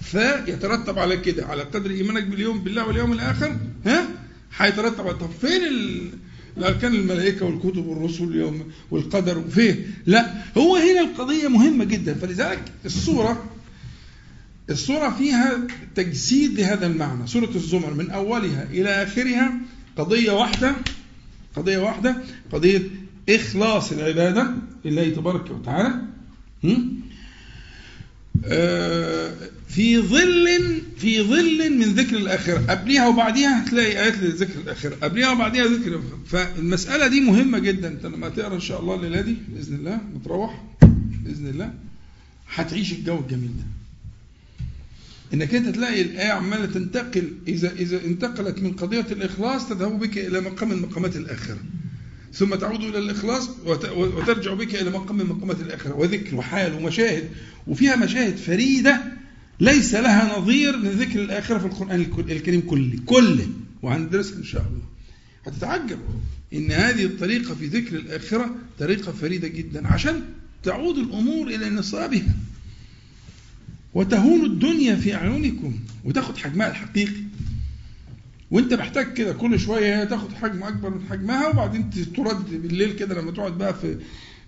فيترتب 0.00 0.98
على 0.98 1.16
كده 1.16 1.46
على 1.46 1.62
قدر 1.62 1.90
إيمانك 1.90 2.24
باليوم 2.24 2.58
بالله 2.64 2.86
واليوم 2.86 3.12
الآخر 3.12 3.56
ها؟ 3.86 4.08
هيترتب 4.56 5.00
على 5.06 5.14
طب. 5.14 5.30
فين 5.40 5.64
ال... 5.64 6.10
الأركان 6.56 6.94
الملائكة 6.94 7.46
والكتب 7.46 7.86
والرسل 7.86 8.24
واليوم 8.24 8.72
والقدر؟ 8.90 9.38
وفين 9.38 9.94
لا 10.06 10.34
هو 10.58 10.76
هنا 10.76 11.00
القضية 11.00 11.48
مهمة 11.48 11.84
جدا. 11.84 12.14
فلذلك 12.14 12.72
الصورة 12.84 13.44
الصورة 14.70 15.10
فيها 15.18 15.66
تجسيد 15.94 16.60
لهذا 16.60 16.86
المعنى. 16.86 17.26
سورة 17.26 17.50
الزمر 17.54 17.94
من 17.94 18.10
أولها 18.10 18.66
إلى 18.70 19.02
آخرها 19.02 19.52
قضية 19.96 20.30
واحدة 20.32 20.76
قضية 21.56 21.78
واحدة 21.78 22.16
قضية 22.52 22.82
إخلاص 23.28 23.92
العبادة 23.92 24.54
لله 24.84 25.10
تبارك 25.10 25.50
وتعالى. 25.50 25.94
في 29.68 29.98
ظل 29.98 30.46
في 30.96 31.22
ظل 31.22 31.78
من 31.78 31.84
ذكر 31.94 32.16
الآخرة. 32.16 32.58
قبليها 32.58 33.08
وبعديها 33.08 33.64
هتلاقي 33.64 34.02
آيات 34.02 34.18
لذكر 34.18 34.60
الآخرة. 34.60 34.94
قبليها 35.02 35.30
وبعديها 35.30 35.64
ذكر 35.64 36.02
فالمسألة 36.26 37.06
دي 37.06 37.20
مهمة 37.20 37.58
جدا. 37.58 37.88
أنت 37.88 38.06
لما 38.06 38.28
تقرأ 38.28 38.54
إن 38.54 38.60
شاء 38.60 38.80
الله 38.80 38.94
الليلة 38.94 39.20
دي 39.20 39.36
بإذن 39.48 39.74
الله 39.74 40.00
متروح 40.14 40.64
بإذن 41.24 41.46
الله 41.46 41.74
هتعيش 42.54 42.92
الجو 42.92 43.18
الجميل 43.18 43.50
ده. 43.56 43.79
إنك 45.34 45.54
أنت 45.54 45.68
تلاقي 45.68 46.02
الآية 46.02 46.32
عمالة 46.32 46.66
تنتقل 46.66 47.32
إذا 47.48 47.72
إذا 47.72 48.04
انتقلت 48.04 48.58
من 48.58 48.72
قضية 48.72 49.06
الإخلاص 49.12 49.68
تذهب 49.68 49.98
بك 49.98 50.18
إلى 50.18 50.40
مقام 50.40 50.68
من 50.68 50.82
مقامات 50.82 51.16
الآخرة. 51.16 51.58
ثم 52.34 52.54
تعود 52.54 52.80
إلى 52.84 52.98
الإخلاص 52.98 53.50
وت- 53.66 53.90
وترجع 53.90 54.54
بك 54.54 54.74
إلى 54.74 54.90
مقام 54.90 55.18
من 55.18 55.26
مقامات 55.26 55.60
الآخرة. 55.60 55.94
وذكر 55.94 56.36
وحال 56.36 56.74
ومشاهد 56.74 57.28
وفيها 57.66 57.96
مشاهد 57.96 58.36
فريدة 58.36 59.02
ليس 59.60 59.94
لها 59.94 60.38
نظير 60.38 60.76
لذكر 60.76 61.22
الآخرة 61.22 61.58
في 61.58 61.66
القرآن 61.66 62.00
الك- 62.00 62.30
الكريم 62.30 62.60
كله 62.60 62.98
كله. 63.06 63.48
وهندرسها 63.82 64.38
إن 64.38 64.44
شاء 64.44 64.62
الله. 64.62 64.82
هتتعجب. 65.46 65.98
إن 66.54 66.72
هذه 66.72 67.04
الطريقة 67.04 67.54
في 67.54 67.66
ذكر 67.66 67.96
الآخرة 67.96 68.54
طريقة 68.78 69.12
فريدة 69.12 69.48
جدا 69.48 69.86
عشان 69.86 70.22
تعود 70.62 70.98
الأمور 70.98 71.46
إلى 71.48 71.70
نصابها. 71.70 72.34
وتهون 73.94 74.44
الدنيا 74.44 74.96
في 74.96 75.14
أعينكم 75.14 75.74
وتاخد 76.04 76.36
حجمها 76.36 76.70
الحقيقي 76.70 77.22
وانت 78.50 78.74
محتاج 78.74 79.12
كده 79.12 79.32
كل 79.32 79.60
شوية 79.60 80.00
هي 80.00 80.06
تاخد 80.06 80.32
حجم 80.32 80.62
أكبر 80.62 80.90
من 80.90 81.06
حجمها 81.10 81.48
وبعدين 81.48 81.90
ترد 81.90 82.62
بالليل 82.62 82.92
كده 82.92 83.20
لما 83.20 83.30
تقعد 83.30 83.58
بقى 83.58 83.74
في 83.74 83.98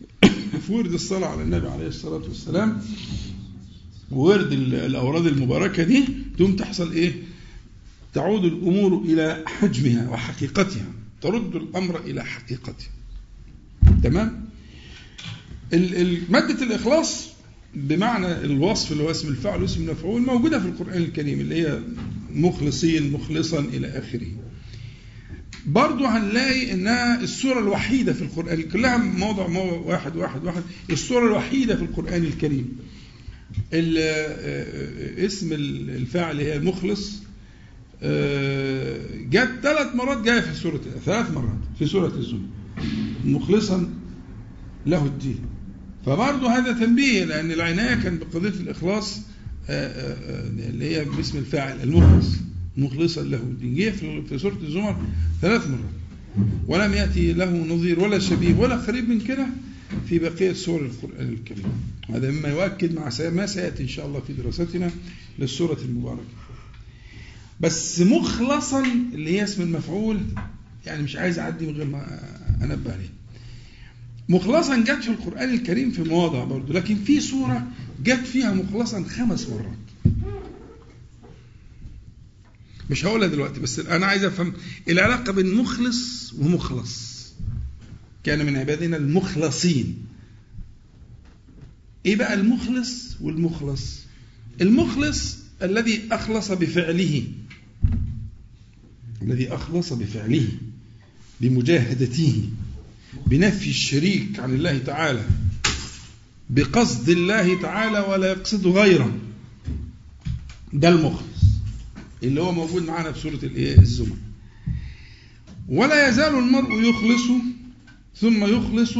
في 0.66 0.72
ورد 0.72 0.92
الصلاة 0.92 1.28
على 1.28 1.42
النبي 1.42 1.68
عليه 1.68 1.87
الصلاة 1.87 2.22
والسلام 2.22 2.83
وورد 4.11 4.52
ال- 4.52 4.74
الأوراد 4.74 5.26
المباركة 5.26 5.83
دي 5.83 6.05
تقوم 6.38 6.57
تحصل 6.57 6.92
إيه؟ 6.92 7.14
تعود 8.14 8.44
الأمور 8.44 9.02
إلى 9.05 9.44
حجمها 9.46 10.09
وحقيقتها 10.11 10.87
ترد 11.20 11.57
الأمر 11.57 12.00
إلى 12.00 12.24
حقيقته 12.24 12.87
تمام؟ 14.02 14.44
مادة 16.28 16.62
الإخلاص 16.62 17.32
بمعنى 17.75 18.33
الوصف 18.45 18.93
اللي 18.93 19.03
هو 19.03 19.11
اسم 19.11 19.29
الفعل 19.29 19.63
واسم 19.63 19.83
المفعول 19.83 20.23
موجودة 20.23 20.59
في 20.61 20.67
القرآن 20.67 21.03
الكريم 21.03 21.41
اللي 21.41 21.55
هي 21.63 21.79
مخلصين 22.35 23.13
مخلصا 23.13 23.61
إلى 23.61 23.87
آخره. 23.99 24.27
برضو 25.67 26.05
هنلاقي 26.07 26.73
انها 26.73 27.21
السورة 27.21 27.59
الوحيدة 27.61 28.13
في 28.13 28.23
القرآن 28.23 28.63
كلها 28.63 28.97
موضع 28.97 29.47
واحد 29.87 30.17
واحد 30.17 30.45
واحد 30.45 30.63
السورة 30.91 31.27
الوحيدة 31.27 31.77
في 31.77 31.83
القرآن 31.83 32.25
الكريم. 32.25 32.77
ال- 33.73 33.97
آه، 33.99 35.27
اسم 35.27 35.53
الفاعل 35.53 36.39
هي 36.41 36.57
المخلص 36.57 37.23
آه، 38.03 39.07
جت 39.31 39.51
ثلاث 39.63 39.95
مرات 39.97 40.23
جاية 40.23 40.41
في 40.41 40.55
سورة 40.55 40.81
ثلاث 41.07 41.31
مرات 41.31 41.59
في 41.79 41.87
سورة 41.87 42.13
الزمر 42.17 42.41
مخلصا 43.25 43.91
له 44.87 45.05
الدين. 45.07 45.39
فبرضه 46.07 46.59
هذا 46.59 46.73
تنبيه 46.73 47.25
لأن 47.25 47.53
العناية 47.53 47.95
كان 47.95 48.19
بقضية 48.19 48.49
الإخلاص 48.49 49.21
آه، 49.69 49.87
آه، 49.87 50.43
آه، 50.45 50.69
اللي 50.71 50.97
هي 50.97 51.05
باسم 51.05 51.38
الفاعل 51.38 51.83
المخلص 51.83 52.37
مخلصا 52.77 53.23
له 53.23 53.37
الدين. 53.37 53.75
جه 53.75 53.91
في 54.29 54.38
سورة 54.38 54.59
الزمر 54.62 54.97
ثلاث 55.43 55.67
مرات. 55.67 56.03
ولم 56.67 56.93
يأتي 56.93 57.33
له 57.33 57.51
نظير 57.51 58.01
ولا 58.01 58.19
شبيه 58.19 58.55
ولا 58.55 58.77
قريب 58.77 59.09
من 59.09 59.21
كده 59.21 59.47
في 60.09 60.19
بقية 60.19 60.53
سور 60.53 60.81
القرآن 60.81 61.29
الكريم. 61.29 61.65
هذا 62.11 62.31
مما 62.31 62.49
يؤكد 62.49 62.95
مع 62.95 63.11
ما 63.21 63.47
سيأتي 63.47 63.83
إن 63.83 63.88
شاء 63.88 64.07
الله 64.07 64.21
في 64.21 64.33
دراستنا 64.33 64.91
للسورة 65.38 65.79
المباركة. 65.85 66.23
بس 67.61 68.01
مخلصا 68.01 68.85
اللي 69.15 69.31
هي 69.31 69.45
اسم 69.45 69.62
المفعول 69.62 70.21
يعني 70.87 71.03
مش 71.03 71.17
عايز 71.17 71.38
أعدي 71.38 71.67
من 71.67 71.77
غير 71.77 71.87
ما 71.87 72.21
أنبه 72.62 72.93
عليه. 72.93 73.22
مخلصا 74.29 74.77
جت 74.81 75.03
في 75.03 75.09
القرآن 75.09 75.51
الكريم 75.55 75.91
في 75.91 76.03
مواضع 76.03 76.45
برضه 76.45 76.75
لكن 76.75 76.97
في 76.97 77.21
سورة 77.21 77.67
جت 78.05 78.27
فيها 78.27 78.53
مخلصا 78.55 79.05
خمس 79.05 79.49
مرات 79.49 79.79
مش 82.91 83.05
هقولها 83.05 83.29
دلوقتي 83.29 83.61
بس 83.61 83.79
أنا 83.79 84.07
عايز 84.07 84.25
أفهم 84.25 84.53
العلاقة 84.89 85.33
بين 85.33 85.55
مخلص 85.55 86.33
ومخلص. 86.39 87.13
كان 88.25 88.47
من 88.47 88.57
عبادنا 88.57 88.97
المخلصين. 88.97 89.99
إيه 92.07 92.17
بقى 92.17 92.35
المخلص 92.35 93.17
والمخلص؟ 93.21 93.99
المخلص 94.61 95.37
الذي 95.63 96.03
أخلص 96.13 96.53
بفعله. 96.53 97.23
الذي 99.23 99.49
أخلص 99.55 99.93
بفعله 99.93 100.49
بمجاهدته. 101.41 102.51
بنفي 103.27 103.70
الشريك 103.70 104.40
عن 104.40 104.55
الله 104.55 104.79
تعالى 104.79 105.25
بقصد 106.51 107.09
الله 107.09 107.61
تعالى 107.61 108.01
ولا 108.01 108.31
يقصد 108.31 108.66
غيره. 108.66 109.18
ده 110.72 110.88
المخلص 110.88 111.42
اللي 112.22 112.40
هو 112.42 112.53
موجود 112.53 112.83
معانا 112.83 113.12
في 113.12 113.20
سورة 113.20 113.38
الإيه؟ 113.42 113.79
الزمر. 113.79 114.16
ولا 115.68 116.09
يزال 116.09 116.35
المرء 116.35 116.83
يخلص 116.83 117.22
ثم 118.16 118.44
يخلص 118.44 118.94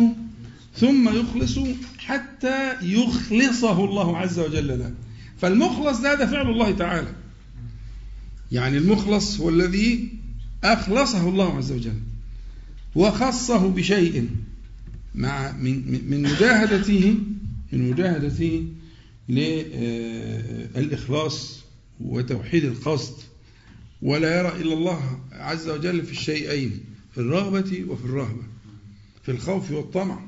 ثم 0.77 1.09
يخلص 1.09 1.59
حتى 1.98 2.77
يخلصه 2.83 3.85
الله 3.85 4.18
عز 4.18 4.38
وجل 4.38 4.79
له. 4.79 4.94
فالمخلص 5.40 6.01
ده 6.01 6.14
ده 6.14 6.27
فعل 6.27 6.51
الله 6.51 6.70
تعالى. 6.70 7.12
يعني 8.53 8.79
المخلص 8.79 9.40
هو 9.40 9.48
الذي 9.48 10.09
أخلصه 10.64 11.29
الله 11.29 11.57
عز 11.57 11.72
وجل. 11.72 12.01
وخصه 12.94 13.68
بشيء 13.68 14.28
مع 15.14 15.52
من 15.52 15.92
من- 16.11 16.22
مجاهدته 16.22 17.14
من 17.72 17.90
مجاهدته 17.90 18.66
للإخلاص 20.76 21.61
وتوحيد 22.00 22.64
القصد. 22.64 23.14
ولا 24.02 24.38
يرى 24.38 24.48
إلا 24.62 24.74
الله 24.74 25.20
عز 25.33 25.68
وجل 25.68 26.02
في 26.02 26.12
الشيئين 26.12 26.81
في 27.14 27.18
الرغبة 27.20 27.85
وفي 27.88 28.05
الرهبة 28.05 28.42
في 29.22 29.31
الخوف 29.33 29.70
والطمع. 29.70 30.18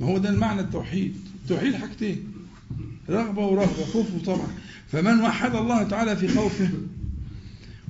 ما 0.00 0.06
هو 0.06 0.18
ده 0.18 0.28
المعنى 0.28 0.60
التوحيد. 0.60 1.16
التوحيد 1.44 1.74
حاجتين 1.74 2.24
رغبة 3.10 3.46
ورهبة 3.46 3.84
خوف 3.84 4.14
وطمع. 4.14 4.46
فمن 4.92 5.20
وحد 5.20 5.54
الله 5.54 5.82
تعالى 5.82 6.16
في 6.16 6.28
خوفه 6.28 6.70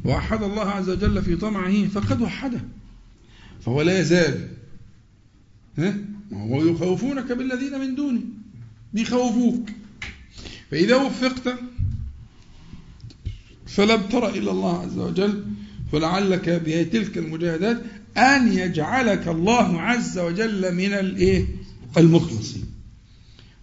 ووحد 0.04 0.42
الله 0.42 0.62
عز 0.70 0.90
وجل 0.90 1.22
في 1.22 1.36
طمعه 1.36 1.84
فقد 1.88 2.22
وحده. 2.22 2.60
فهو 3.64 3.82
لا 3.82 3.98
يزال. 4.00 4.48
ها؟ 5.78 5.94
هو 6.32 6.62
يخوفونك 6.64 7.32
بالذين 7.32 7.80
من 7.80 7.94
دونه 7.94 8.20
بيخوفوك 8.92 9.68
فإذا 10.70 10.96
وفقت 10.96 11.54
فلم 13.66 14.02
تر 14.02 14.28
إلى 14.28 14.50
الله 14.50 14.80
عز 14.82 14.98
وجل 14.98 15.44
فلعلك 15.92 16.48
بتلك 16.48 17.18
المجاهدات 17.18 17.82
أن 18.16 18.52
يجعلك 18.52 19.28
الله 19.28 19.80
عز 19.80 20.18
وجل 20.18 20.74
من 20.74 20.92
الإيه؟ 20.92 21.46
المخلصين. 21.96 22.64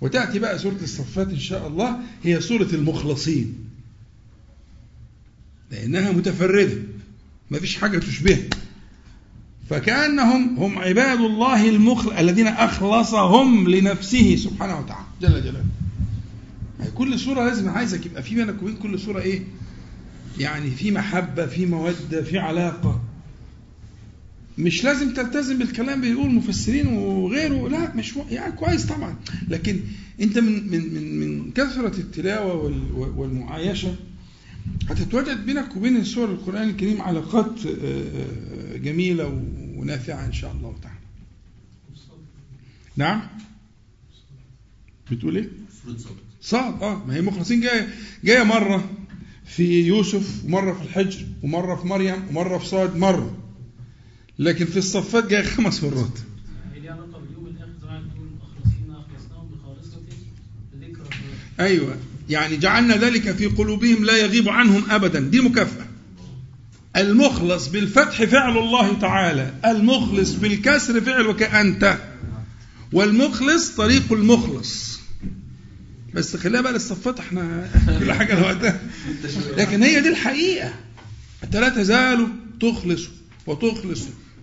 وتأتي 0.02 0.40
بقى 0.40 0.60
سورة 0.60 0.78
الصفات 0.84 1.30
إن 1.30 1.40
شاء 1.40 1.68
الله 1.68 2.00
هي 2.24 2.42
سورة 2.42 2.68
المخلصين. 2.74 3.56
لأنها 5.72 6.12
متفردة. 6.12 6.78
ما 7.52 7.60
فيش 7.60 7.78
حاجة 7.78 7.98
تشبهها. 8.00 8.50
فكأنهم 9.72 10.56
هم 10.58 10.78
عباد 10.80 11.20
الله 11.20 11.70
المخل 11.70 12.12
الذين 12.18 12.48
أخلصهم 12.48 13.70
لنفسه 13.70 14.36
سبحانه 14.36 14.80
وتعالى. 14.80 15.06
جل 15.22 15.30
جلاله. 15.44 15.64
كل 16.96 17.20
سورة 17.20 17.44
لازم 17.46 17.70
عايزك 17.70 18.06
يبقى 18.06 18.24
في 18.24 18.36
بينك 18.36 18.62
وبين 18.64 18.76
كل 18.76 19.00
سورة 19.00 19.22
إيه؟ 19.22 19.42
يعني 20.40 20.72
في 20.72 20.92
محبة 20.92 21.46
في 21.46 21.66
مودة 21.66 22.22
في 22.24 22.40
علاقة. 22.40 23.02
مش 24.58 24.84
لازم 24.84 25.14
تلتزم 25.14 25.58
بالكلام 25.58 26.02
بيقول 26.02 26.26
المفسرين 26.26 26.88
وغيره. 26.88 27.70
لا 27.70 27.96
مش. 27.96 28.14
يعني 28.32 28.52
كويس 28.52 28.86
طبعا. 28.86 29.16
لكن 29.50 29.80
أنت 30.22 30.38
من 30.40 30.72
من 30.72 30.94
من 30.94 31.20
من 31.20 31.52
كثرة 31.52 31.98
التلاوة 32.00 32.54
وال- 32.54 32.92
والمعايشة 33.18 33.96
هتتوجد 34.90 35.46
بينك 35.46 35.76
وبين 35.76 36.04
سور 36.04 36.30
القرآن 36.30 36.70
الكريم 36.70 37.02
علاقات 37.02 37.66
آه، 37.66 37.72
آه، 38.74 38.78
جميلة 38.78 39.42
ونافعة 39.82 40.26
إن 40.26 40.34
شاء 40.34 40.52
الله 40.52 40.76
تعالى. 40.82 40.98
نعم؟ 42.98 43.28
بتقول 45.12 45.36
إيه؟ 45.38 45.50
صعب 46.42 46.84
آه 46.84 47.06
ما 47.06 47.16
هي 47.16 47.22
مخلصين. 47.22 47.62
جاية 47.62 47.90
جاية 48.24 48.44
مرة 48.44 48.90
في 49.46 49.82
يوسف 49.88 50.46
ومرة 50.46 50.74
في 50.74 50.82
الحجر 50.82 51.26
ومرة 51.44 51.76
في 51.76 51.88
مريم 51.88 52.28
ومرة 52.30 52.58
في 52.58 52.66
صاد 52.66 52.96
مرة. 52.96 53.38
لكن 54.40 54.66
في 54.66 54.78
الصفات 54.78 55.28
جاية 55.28 55.44
خمس 55.44 55.84
مرات. 55.84 56.20
أيوه. 61.60 61.98
يعني 62.30 62.58
جعلنا 62.58 62.98
ذلك 62.98 63.32
في 63.32 63.46
قلوبهم 63.46 64.06
لا 64.06 64.18
يغيب 64.18 64.50
عنهم 64.50 64.92
ابدا. 64.92 65.20
دي 65.20 65.42
مكافأة. 65.42 65.91
المخلص 66.98 67.68
بالفتح 67.68 68.24
فعل 68.24 68.58
الله 68.58 69.00
تعالى 69.00 69.54
المخلص 69.66 70.32
بالكسر 70.34 71.02
فعلك 71.02 71.44
انت 71.44 71.98
والمخلص 72.94 73.70
طريق 73.76 74.14
المخلص. 74.14 75.00
بس 76.14 76.36
خليها 76.36 76.62
بقى 76.62 76.74
للصفات 76.74 77.20
إحنا 77.20 77.70
كل 78.00 78.14
حاجة 78.14 78.40
لوقتها 78.40 78.80
لكن 79.58 79.84
هي 79.84 80.02
دي 80.02 80.10
الحقيقة. 80.10 80.74
انت 81.44 81.56
لا 81.56 81.70
تزال 81.70 82.28
تخلص 82.62 83.02
وتخلص 83.48 84.02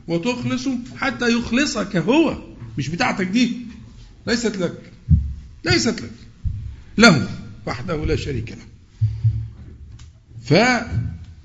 وتخلص 0.09 0.69
حتى 0.97 1.29
يخلصك 1.39 1.97
هو. 1.97 2.37
مش 2.79 2.89
بتاعتك 2.89 3.27
دي. 3.27 3.53
ليست 4.27 4.57
لك. 4.57 4.93
ليست 5.65 6.01
لك. 6.01 6.11
له 6.99 7.29
وحده 7.67 8.05
لا 8.07 8.17
شريك 8.17 8.51
له. 8.51 8.65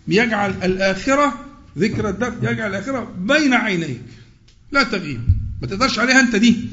فيجعل 0.05 0.51
الآخرة 0.63 1.45
ذكر 1.77 2.09
الدفء 2.09 2.51
يجعل 2.51 2.69
الآخرة 2.69 3.13
بين 3.17 3.53
عينيك. 3.53 4.01
لا 4.71 4.83
تغيب. 4.83 5.21
ما 5.61 5.67
تقدرش 5.67 5.99
عليها 5.99 6.19
أنت 6.19 6.35
دي. 6.35 6.67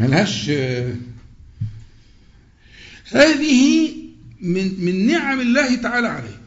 ملهاش 0.00 0.50
هذه 3.12 3.90
من 4.40 4.84
من 4.84 5.06
نعم 5.06 5.40
الله 5.40 5.74
تعالى 5.74 6.08
عليك. 6.08 6.40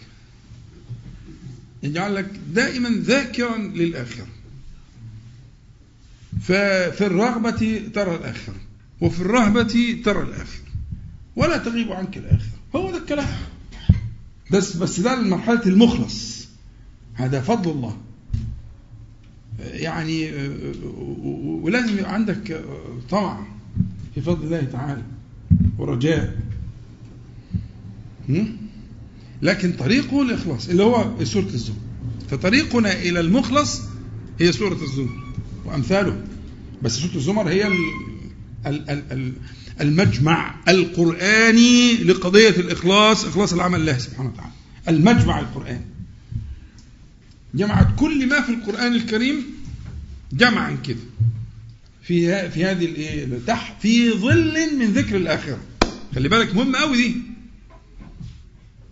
يجعلك 1.83 2.31
دائما 2.53 2.89
ذاكرا 2.89 3.57
للآخرة. 3.57 4.27
ففي 6.41 7.01
الرغبة 7.01 7.81
ترى 7.93 8.15
الآخرة 8.15 8.55
وفي 9.01 9.21
الرهبة 9.21 10.01
ترى 10.05 10.21
الآخرة. 10.21 10.69
ولا 11.35 11.57
تغيب 11.57 11.91
عنك 11.91 12.17
الآخرة. 12.17 12.59
هو 12.75 12.91
ده 12.91 12.97
الكلام 12.97 13.27
بس 14.51 14.75
بس 14.77 14.99
ده 14.99 15.15
مرحلة 15.21 15.65
المخلص. 15.65 16.47
هذا 17.13 17.41
فضل 17.41 17.71
الله. 17.71 17.97
يعني 19.59 20.31
ولازم 21.61 21.97
يبقى 21.97 22.13
عندك 22.13 22.63
طمع 23.09 23.45
في 24.15 24.21
فضل 24.21 24.43
الله 24.45 24.61
تعالى 24.61 25.03
ورجاء. 25.77 26.37
لكن 29.41 29.73
طريقه 29.73 30.21
الإخلاص 30.21 30.69
اللي 30.69 30.83
هو 30.83 31.23
سورة 31.23 31.45
الزمر 31.45 31.75
فطريقنا 32.29 32.93
إلى 32.93 33.19
المخلص 33.19 33.81
هي 34.39 34.51
سورة 34.51 34.83
الزمر 34.83 35.23
وأمثاله. 35.65 36.23
بس 36.81 36.95
سورة 36.99 37.15
الزمر 37.15 37.49
هي 37.49 37.69
المجمع 39.81 40.55
القرآني 40.67 41.93
لقضية 42.03 42.49
الإخلاص 42.49 43.25
إخلاص 43.25 43.53
العمل 43.53 43.79
لله 43.79 43.97
سبحانه 43.97 44.29
وتعالى. 44.29 44.51
المجمع 44.87 45.39
القرآني. 45.39 45.85
جمعت 47.53 47.87
كل 47.97 48.27
ما 48.29 48.41
في 48.41 48.49
القرآن 48.49 48.95
الكريم 48.95 49.45
جمعا 50.33 50.77
كده. 50.87 50.99
في 52.03 52.49
في 52.49 52.65
هذه 52.65 52.85
الايه 52.85 53.39
تحت 53.47 53.81
في 53.81 54.11
ظل 54.11 54.77
من 54.79 54.85
ذكر 54.85 55.15
الآخرة. 55.15 55.59
خلي 56.15 56.29
بالك 56.29 56.55
مهم 56.55 56.75
قوي 56.75 56.97
دي. 56.97 57.15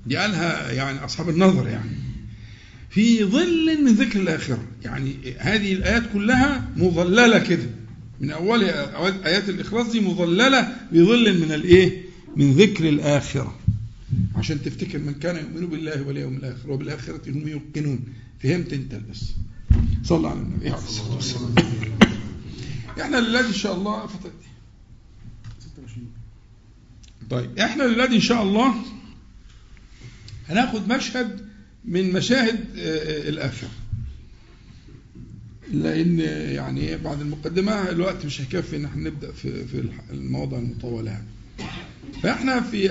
دي 0.05 0.17
قالها 0.17 0.71
يعني 0.71 1.05
أصحاب 1.05 1.29
النظر 1.29 1.67
يعني. 1.67 1.97
في 2.89 3.23
ظل 3.23 3.83
من 3.83 3.91
ذكر 3.91 4.19
الآخرة. 4.19 4.63
يعني 4.83 5.15
هذه 5.37 5.73
الآيات 5.73 6.03
كلها 6.13 6.69
مظللة 6.77 7.39
كده. 7.39 7.69
من 8.19 8.31
أولها 8.31 9.05
آيات 9.25 9.49
الإخلاص 9.49 9.91
دي 9.91 9.99
مظللة 9.99 10.75
بظل 10.91 11.39
من 11.41 11.51
الإيه؟ 11.51 12.01
من 12.35 12.51
ذكر 12.53 12.89
الآخرة. 12.89 13.59
عشان 14.35 14.61
تفتكر 14.63 14.99
من 14.99 15.13
كان 15.13 15.35
يؤمن 15.35 15.67
بالله 15.67 16.01
واليوم 16.07 16.35
الآخر 16.37 16.71
وبالآخرة 16.71 17.21
هم 17.31 17.47
يوقنون. 17.47 17.99
فهمت 18.43 18.73
أنت 18.73 18.95
بس. 18.95 19.23
صلى 20.03 20.27
على 20.27 20.39
النبي. 20.39 20.69
عليه 20.69 20.77
الصلاة 20.83 21.15
والسلام 21.15 21.55
إحنا 23.01 23.17
لله 23.17 23.47
إن 23.47 23.53
شاء 23.53 23.75
الله 23.75 24.07
فتت 24.07 24.31
طيب 27.29 27.59
إحنا 27.59 27.83
لله 27.83 28.05
إن 28.15 28.19
شاء 28.21 28.43
الله 28.43 28.75
هناخد 30.49 30.87
مشهد 30.87 31.47
من 31.85 32.13
مشاهد 32.13 32.65
الآخرة. 33.27 33.69
لأن 35.73 36.19
يعني 36.55 36.97
بعد 36.97 37.21
المقدمة 37.21 37.89
الوقت 37.89 38.25
مش 38.25 38.41
هيكفي 38.41 38.75
إن 38.75 38.85
إحنا 38.85 39.09
نبدأ 39.09 39.31
في 39.31 39.65
في 39.65 39.83
المواضع 40.11 40.57
المطولة 40.57 41.11
يعني. 41.11 41.27
فإحنا 42.23 42.61
في 42.61 42.89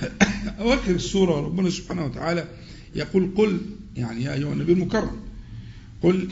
أواخر 0.60 0.94
السورة 0.94 1.40
ربنا 1.40 1.70
سبحانه 1.70 2.04
وتعالى 2.04 2.48
يقول 2.94 3.30
قل 3.36 3.60
يعني 3.96 4.24
يا 4.24 4.34
أيها 4.34 4.52
النبي 4.52 4.72
المكرم 4.72 5.16
قل 6.02 6.28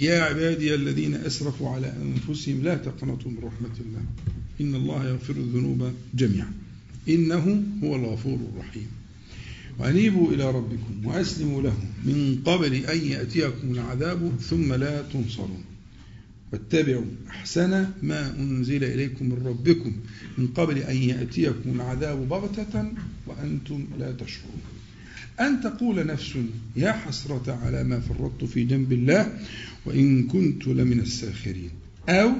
يا 0.00 0.22
عبادي 0.22 0.74
الذين 0.74 1.14
أسرفوا 1.14 1.70
على 1.70 1.92
أنفسهم 2.02 2.62
لا 2.62 2.74
تقنطوا 2.74 3.30
من 3.30 3.38
رحمة 3.38 3.76
الله. 3.80 4.02
إن 4.60 4.74
الله 4.74 5.08
يغفر 5.08 5.34
الذنوب 5.36 5.92
جميعا. 6.14 6.52
إنه 7.08 7.62
هو 7.84 7.96
الغفور 7.96 8.38
الرحيم. 8.54 8.86
وأنيبوا 9.78 10.32
إلى 10.32 10.50
ربكم 10.50 11.06
وأسلموا 11.06 11.62
له 11.62 11.76
من 12.04 12.42
قبل 12.44 12.74
أن 12.74 12.98
يأتيكم 12.98 13.72
العذاب 13.72 14.32
ثم 14.40 14.72
لا 14.74 15.02
تنصرون. 15.02 15.64
واتبعوا 16.52 17.04
أحسن 17.28 17.86
ما 18.02 18.36
أنزل 18.38 18.84
إليكم 18.84 19.26
من 19.26 19.46
ربكم 19.46 19.92
من 20.38 20.46
قبل 20.46 20.78
أن 20.78 20.96
يأتيكم 20.96 21.70
العذاب 21.74 22.28
بغتة 22.28 22.92
وأنتم 23.26 23.86
لا 23.98 24.12
تشعرون. 24.12 24.60
أن 25.40 25.60
تقول 25.60 26.06
نفس 26.06 26.38
يا 26.76 26.92
حسرة 26.92 27.58
على 27.62 27.84
ما 27.84 28.00
فرطت 28.00 28.44
في 28.44 28.64
جنب 28.64 28.92
الله 28.92 29.38
وإن 29.86 30.26
كنت 30.26 30.66
لمن 30.66 31.00
الساخرين. 31.00 31.70
أو 32.08 32.32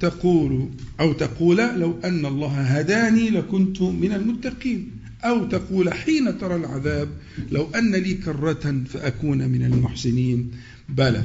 تقول 0.00 0.68
أو 1.00 1.12
تقول 1.12 1.56
لو 1.56 2.00
أن 2.04 2.26
الله 2.26 2.60
هداني 2.60 3.30
لكنت 3.30 3.82
من 3.82 4.12
المتقين. 4.12 4.90
أو 5.24 5.48
تقول 5.48 5.94
حين 5.94 6.38
ترى 6.38 6.56
العذاب 6.56 7.08
لو 7.52 7.70
أن 7.70 7.94
لي 7.94 8.14
كرة 8.14 8.84
فأكون 8.86 9.48
من 9.48 9.64
المحسنين. 9.64 10.50
بلى 10.88 11.24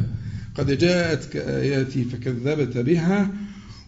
قد 0.55 0.77
جاءتك 0.77 1.35
آياتي 1.35 2.03
فكذبت 2.03 2.77
بها 2.77 3.31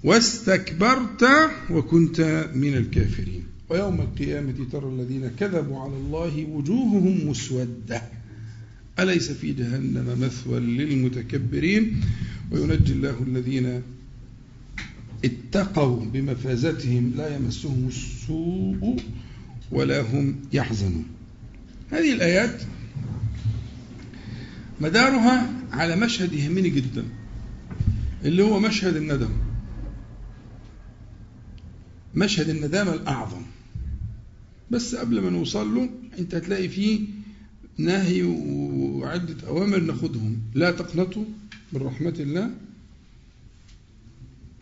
واستكبرت 0.04 1.26
وكنت 1.70 2.50
من 2.56 2.74
الكافرين. 2.74 3.44
ويوم 3.70 4.02
القيامة 4.02 4.56
ترى 4.72 4.90
الذين 4.90 5.28
كذبوا 5.40 5.80
على 5.80 5.98
الله 5.98 6.46
وجوههم 6.46 7.30
مسودة. 7.30 8.02
أليس 9.00 9.32
في 9.32 9.54
جهنم 9.54 10.18
مثوى 10.22 10.60
للمتكبرين؟ 10.60 12.02
وينجي 12.52 12.94
الله 12.94 13.24
الذين 13.28 13.82
اتقوا 15.26 16.06
بمفازتهم 16.06 17.14
لا 17.18 17.36
يمسهم 17.36 17.88
السوء 17.88 18.98
ولا 19.72 20.02
هم 20.02 20.36
يحزنون. 20.54 21.06
هذه 21.92 22.14
الآيات 22.14 22.62
مدارها 24.82 25.54
على 25.72 25.96
مشهد 25.96 26.34
يهمني 26.34 26.70
جدا 26.70 27.06
اللي 28.26 28.44
هو 28.44 28.60
مشهد 28.60 28.96
الندم. 28.96 29.32
مشهد 32.16 32.50
الندامة 32.50 32.94
الأعظم. 32.94 33.42
بس 34.72 34.96
قبل 34.96 35.22
ما 35.22 35.30
نوصل 35.30 35.76
له 35.76 35.90
أنت 36.20 36.36
هتلاقي 36.36 36.70
فيه 36.70 37.00
نهي 37.78 38.24
وعدة 38.24 39.48
أوامر 39.48 39.80
ناخدهم. 39.80 40.42
لا 40.54 40.72
تقنطوا 40.72 41.26
من 41.74 41.82
رحمة 41.82 42.16
الله. 42.20 42.50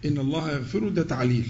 إن 0.06 0.18
الله 0.18 0.52
يغفر 0.52 0.90
ده 0.90 1.04
تعليل. 1.04 1.48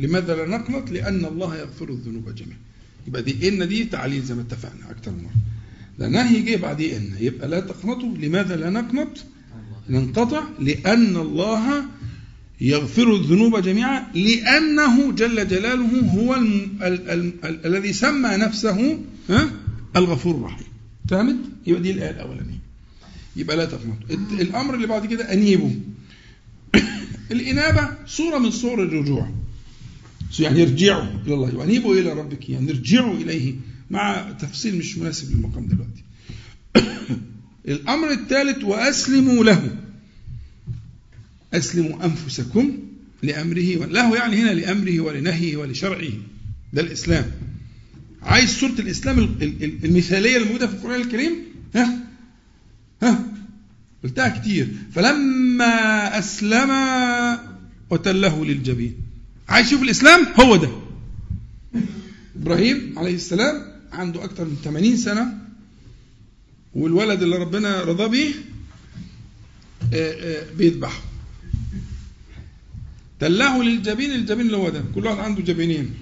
لماذا 0.00 0.36
لا 0.36 0.46
نقنط؟ 0.46 0.90
لأن 0.90 1.24
الله 1.24 1.56
يغفر 1.56 1.90
الذنوب 1.90 2.34
جميعا. 2.34 2.65
يبقى 3.06 3.22
دي 3.22 3.48
إن 3.48 3.68
دي 3.68 3.84
تعليل 3.84 4.22
زي 4.22 4.34
ما 4.34 4.42
اتفقنا 4.42 4.90
أكتر 4.90 5.10
مرة. 5.10 5.34
ده 5.98 6.08
نهي 6.08 6.40
جه 6.40 6.56
بعديه 6.56 6.96
إن. 6.96 7.12
يبقى 7.20 7.48
لا 7.48 7.60
تقنطوا. 7.60 8.16
لماذا 8.16 8.56
لا 8.56 8.70
نقنط؟ 8.70 9.24
ننقطع 9.88 10.42
لأن 10.60 11.16
الله 11.16 11.84
يغفر 12.60 13.14
الذنوب 13.14 13.56
جميعا 13.62 14.06
لأنه 14.14 15.12
جل 15.12 15.48
جلاله 15.48 16.00
هو 16.00 16.34
ال 16.34 16.82
ال 16.82 17.10
ال 17.10 17.44
ال 17.44 17.66
الذي 17.66 17.92
سمى 17.92 18.36
نفسه 18.36 18.98
ها؟ 19.30 19.50
الغفور 19.96 20.34
الرحيم. 20.34 20.66
فهمت؟ 21.08 21.36
يبقى 21.66 21.82
دي 21.82 21.90
الآية 21.90 22.10
الأولانية. 22.10 22.58
يبقى 23.36 23.56
لا 23.56 23.64
تقنطوا. 23.64 24.16
الأمر 24.40 24.74
اللي 24.74 24.86
بعد 24.86 25.06
كده 25.06 25.32
أنيبوا. 25.32 25.70
الإنابة 27.32 27.88
صورة 28.06 28.38
من 28.38 28.50
صور 28.50 28.82
الرجوع. 28.82 29.30
يعني 30.40 30.62
ارجعوا 30.62 31.04
إلى 31.26 31.34
الله. 31.34 31.56
وأنيبوا 31.56 31.94
إلى 31.94 32.12
ربك 32.12 32.50
يعني 32.50 32.70
ارجعوا 32.70 33.14
إليه. 33.14 33.54
مع 33.90 34.32
تفصيل 34.32 34.76
مش 34.78 34.98
مناسب 34.98 35.34
للمقام 35.34 35.66
دلوقتي. 35.66 36.02
الأمر 37.68 38.10
الثالث 38.10 38.64
وأسلموا 38.64 39.44
له. 39.44 39.76
أسلموا 41.54 42.04
أنفسكم 42.04 42.78
لأمره 43.22 43.86
له 43.86 44.16
يعني 44.16 44.36
هنا 44.36 44.50
لأمره 44.50 45.00
ولنهيه 45.00 45.56
ولشرعه. 45.56 46.12
ده 46.72 46.82
الإسلام. 46.82 47.30
عايز 48.22 48.58
صورة 48.58 48.74
الإسلام 48.78 49.18
المثالية 49.84 50.36
الموجودة 50.36 50.66
في 50.66 50.74
القرآن 50.74 51.00
الكريم؟ 51.00 51.32
ها؟ 51.74 51.98
ها؟ 53.02 53.32
قلتها 54.04 54.28
كتير. 54.28 54.68
فلما 54.92 56.18
أسلم 56.18 56.70
وتله 57.90 58.44
للجبين. 58.44 59.05
عايز 59.48 59.66
يشوف 59.66 59.82
الإسلام 59.82 60.26
هو 60.40 60.56
ده. 60.56 60.70
إبراهيم 62.36 62.98
عليه 62.98 63.14
السلام 63.14 63.72
عنده 63.92 64.24
أكثر 64.24 64.44
من 64.44 64.56
80 64.64 64.96
سنة 64.96 65.38
والولد 66.74 67.22
اللي 67.22 67.36
ربنا 67.36 67.82
رضى 67.82 68.08
به 68.08 68.34
آه، 69.94 70.12
آه، 70.12 70.46
بيذبحوا 70.58 71.02
تله 73.20 73.62
للجبين 73.64 74.12
الجبين 74.12 74.46
اللي 74.46 74.56
هو 74.56 74.68
ده. 74.68 74.84
كل 74.94 75.06
واحد 75.06 75.18
عنده 75.18 75.42
جبينين 75.42 75.94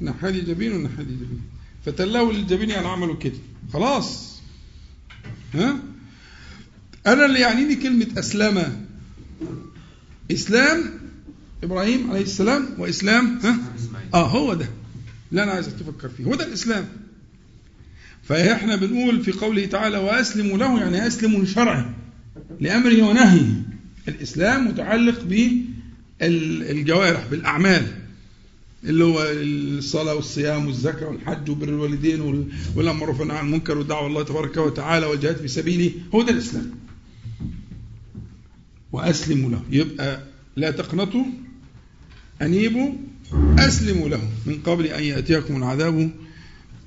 الناحية 0.00 0.30
جبين 0.30 0.72
والناحية 0.72 1.02
جبين. 1.02 1.40
فتله 1.86 2.32
للجبين 2.32 2.70
يعني 2.70 2.86
عملوا 2.88 3.16
كده. 3.16 3.38
خلاص. 3.72 4.36
ها؟ 5.54 5.76
أنا 7.06 7.26
اللي 7.26 7.40
يعنيني 7.40 7.74
كلمة 7.74 8.06
أسلم. 8.18 8.86
إسلام 10.32 10.95
إبراهيم 11.62 12.10
عليه 12.10 12.22
السلام 12.22 12.66
وإسلام 12.78 13.38
ها؟ 13.42 13.58
آه 14.14 14.26
هو 14.28 14.54
ده. 14.54 14.68
اللي 15.30 15.42
أنا 15.42 15.52
عايزك 15.52 15.72
تفكر 15.72 16.08
فيه. 16.08 16.24
هو 16.24 16.34
ده 16.34 16.46
الإسلام. 16.46 16.88
فاحنا 18.22 18.76
بنقول 18.76 19.24
في 19.24 19.32
قوله 19.32 19.66
تعالى 19.66 19.98
وأسلموا 19.98 20.58
له 20.58 20.80
يعني 20.80 21.06
أسلموا 21.06 21.40
لشرعه 21.42 21.94
لأمره 22.60 23.02
ونهيه. 23.02 23.62
الإسلام 24.08 24.68
متعلق 24.68 25.22
بالجوارح 26.20 27.26
بالأعمال 27.30 27.86
اللي 28.84 29.04
هو 29.04 29.22
الصلاة 29.30 30.14
والصيام 30.14 30.66
والزكاة 30.66 31.06
والحج 31.06 31.50
وبر 31.50 31.68
الوالدين 31.68 32.20
وال- 32.20 32.46
والأمر 32.76 32.98
بالمعروف 32.98 33.20
والنهي 33.20 33.38
عن 33.38 33.46
المنكر 33.46 33.78
والدعوة 33.78 34.06
الله 34.06 34.22
تبارك 34.22 34.56
وتعالى 34.56 35.06
والجهاد 35.06 35.36
في 35.36 35.48
سبيله. 35.48 35.90
هو 36.14 36.22
ده 36.22 36.30
الإسلام. 36.32 36.70
وأسلموا 38.92 39.50
له. 39.50 39.62
يبقى 39.70 40.20
لا 40.56 40.70
تقنطوا 40.70 41.24
أنيبوا 42.42 42.92
أسلموا 43.58 44.08
له 44.08 44.30
من 44.46 44.58
قبل 44.64 44.86
أن 44.86 45.02
يأتيكم 45.02 45.56
العذاب 45.56 46.10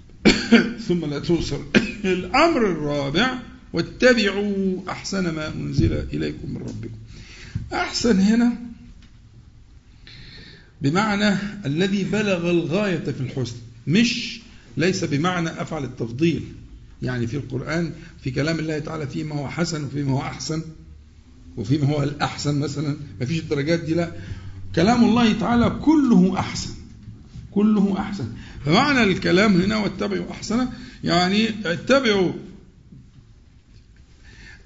ثم 0.88 1.06
لا 1.06 1.20
توصل 1.20 1.66
الأمر 2.06 2.72
الرابع 2.72 3.40
واتبعوا 3.74 4.78
أحسن 4.90 5.30
ما 5.30 5.54
أنزل 5.54 5.94
إليكم 5.94 6.54
من 6.54 6.58
ربكم. 6.58 6.98
أحسن 7.74 8.20
هنا 8.20 8.52
بمعنى 10.82 11.38
الذي 11.66 12.04
بلغ 12.04 12.50
الغاية 12.50 13.00
في 13.00 13.22
الحسن 13.22 13.56
مش 13.88 14.40
ليس 14.78 15.04
بمعنى 15.04 15.50
أفعل 15.50 15.84
التفضيل. 15.84 16.44
يعني 17.02 17.28
في 17.28 17.38
القرآن 17.38 17.92
في 18.24 18.32
كلام 18.32 18.60
الله 18.60 18.80
تعالى 18.80 19.08
فيما 19.08 19.36
هو 19.36 19.50
حسن 19.50 19.84
وفيما 19.84 20.12
هو 20.12 20.22
أحسن. 20.22 20.62
وفيما 21.58 21.86
هو 21.86 22.04
الأحسن 22.04 22.60
مثلا. 22.60 22.98
ما 23.20 23.26
فيش 23.26 23.40
الدرجات 23.40 23.80
دي 23.80 23.94
لا. 23.94 24.12
كلام 24.76 25.04
الله 25.04 25.34
تعالى 25.34 25.70
كله 25.82 26.40
أحسن. 26.40 26.70
كله 27.52 27.96
أحسن. 28.00 28.28
فمعنى 28.66 29.04
الكلام 29.04 29.62
هنا 29.62 29.78
واتبعوا 29.78 30.32
أحسنه 30.32 30.72
يعني 31.04 31.50
اتبعوا 31.66 32.32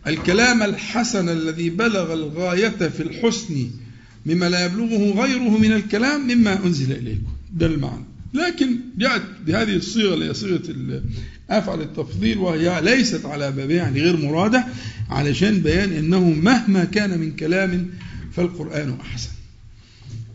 الكلام 0.08 0.64
الحسن 0.64 1.30
الذي 1.30 1.70
بلغ 1.70 2.14
الغاية 2.14 2.70
في 2.70 3.04
الحسن 3.04 3.70
مما 4.26 4.50
لا 4.50 4.66
يبلغه 4.66 5.24
غيره 5.24 5.58
من 5.58 5.72
الكلام 5.72 6.28
مما 6.28 6.66
أنزل 6.66 6.92
إليكم. 6.92 7.34
ده 7.54 7.66
المعنى. 7.66 8.06
لكن 8.34 8.80
جاءت 8.98 9.22
بهذه 9.46 9.76
الصيغة 9.76 10.14
اللي 10.14 10.30
هي 10.30 10.34
صيغة 10.34 10.62
أفعل 11.50 11.82
التفضيل 11.82 12.38
وهي 12.38 12.82
ليست 12.82 13.26
على 13.26 13.52
بابها 13.52 13.76
يعني 13.76 14.02
غير 14.02 14.18
مرادة 14.18 14.66
علشان 15.10 15.60
بيان 15.60 15.94
أنه 15.94 16.30
مهما 16.30 16.84
كان 16.84 17.20
من 17.20 17.36
كلام 17.36 17.90
فالقرآن 18.36 18.98
أحسن. 19.02 19.30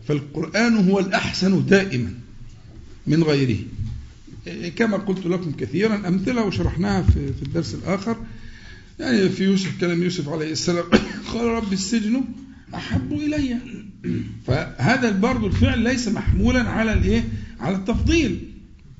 فالقرآن 0.09 0.89
هو 0.89 0.99
الأحسن 0.99 1.65
دائما 1.65 2.13
من 3.07 3.23
غيره. 3.23 3.57
كما 4.75 4.97
قلت 4.97 5.25
لكم 5.25 5.51
كثيرا 5.51 6.07
أمثلة 6.07 6.43
وشرحناها 6.43 7.01
في 7.01 7.43
الدرس 7.43 7.75
الآخر. 7.75 8.17
يعني 8.99 9.29
في 9.29 9.43
يوسف 9.43 9.79
كلام 9.79 10.03
يوسف 10.03 10.29
عليه 10.29 10.51
السلام 10.51 10.83
قال 11.33 11.45
رب 11.45 11.73
السجن 11.73 12.23
أحب 12.75 13.13
إلي. 13.13 13.57
فهذا 14.47 15.11
برضه 15.11 15.47
الفعل 15.47 15.79
ليس 15.79 16.07
محمولا 16.07 16.69
على 16.69 16.93
الإيه؟ 16.93 17.23
على 17.59 17.75
التفضيل. 17.75 18.51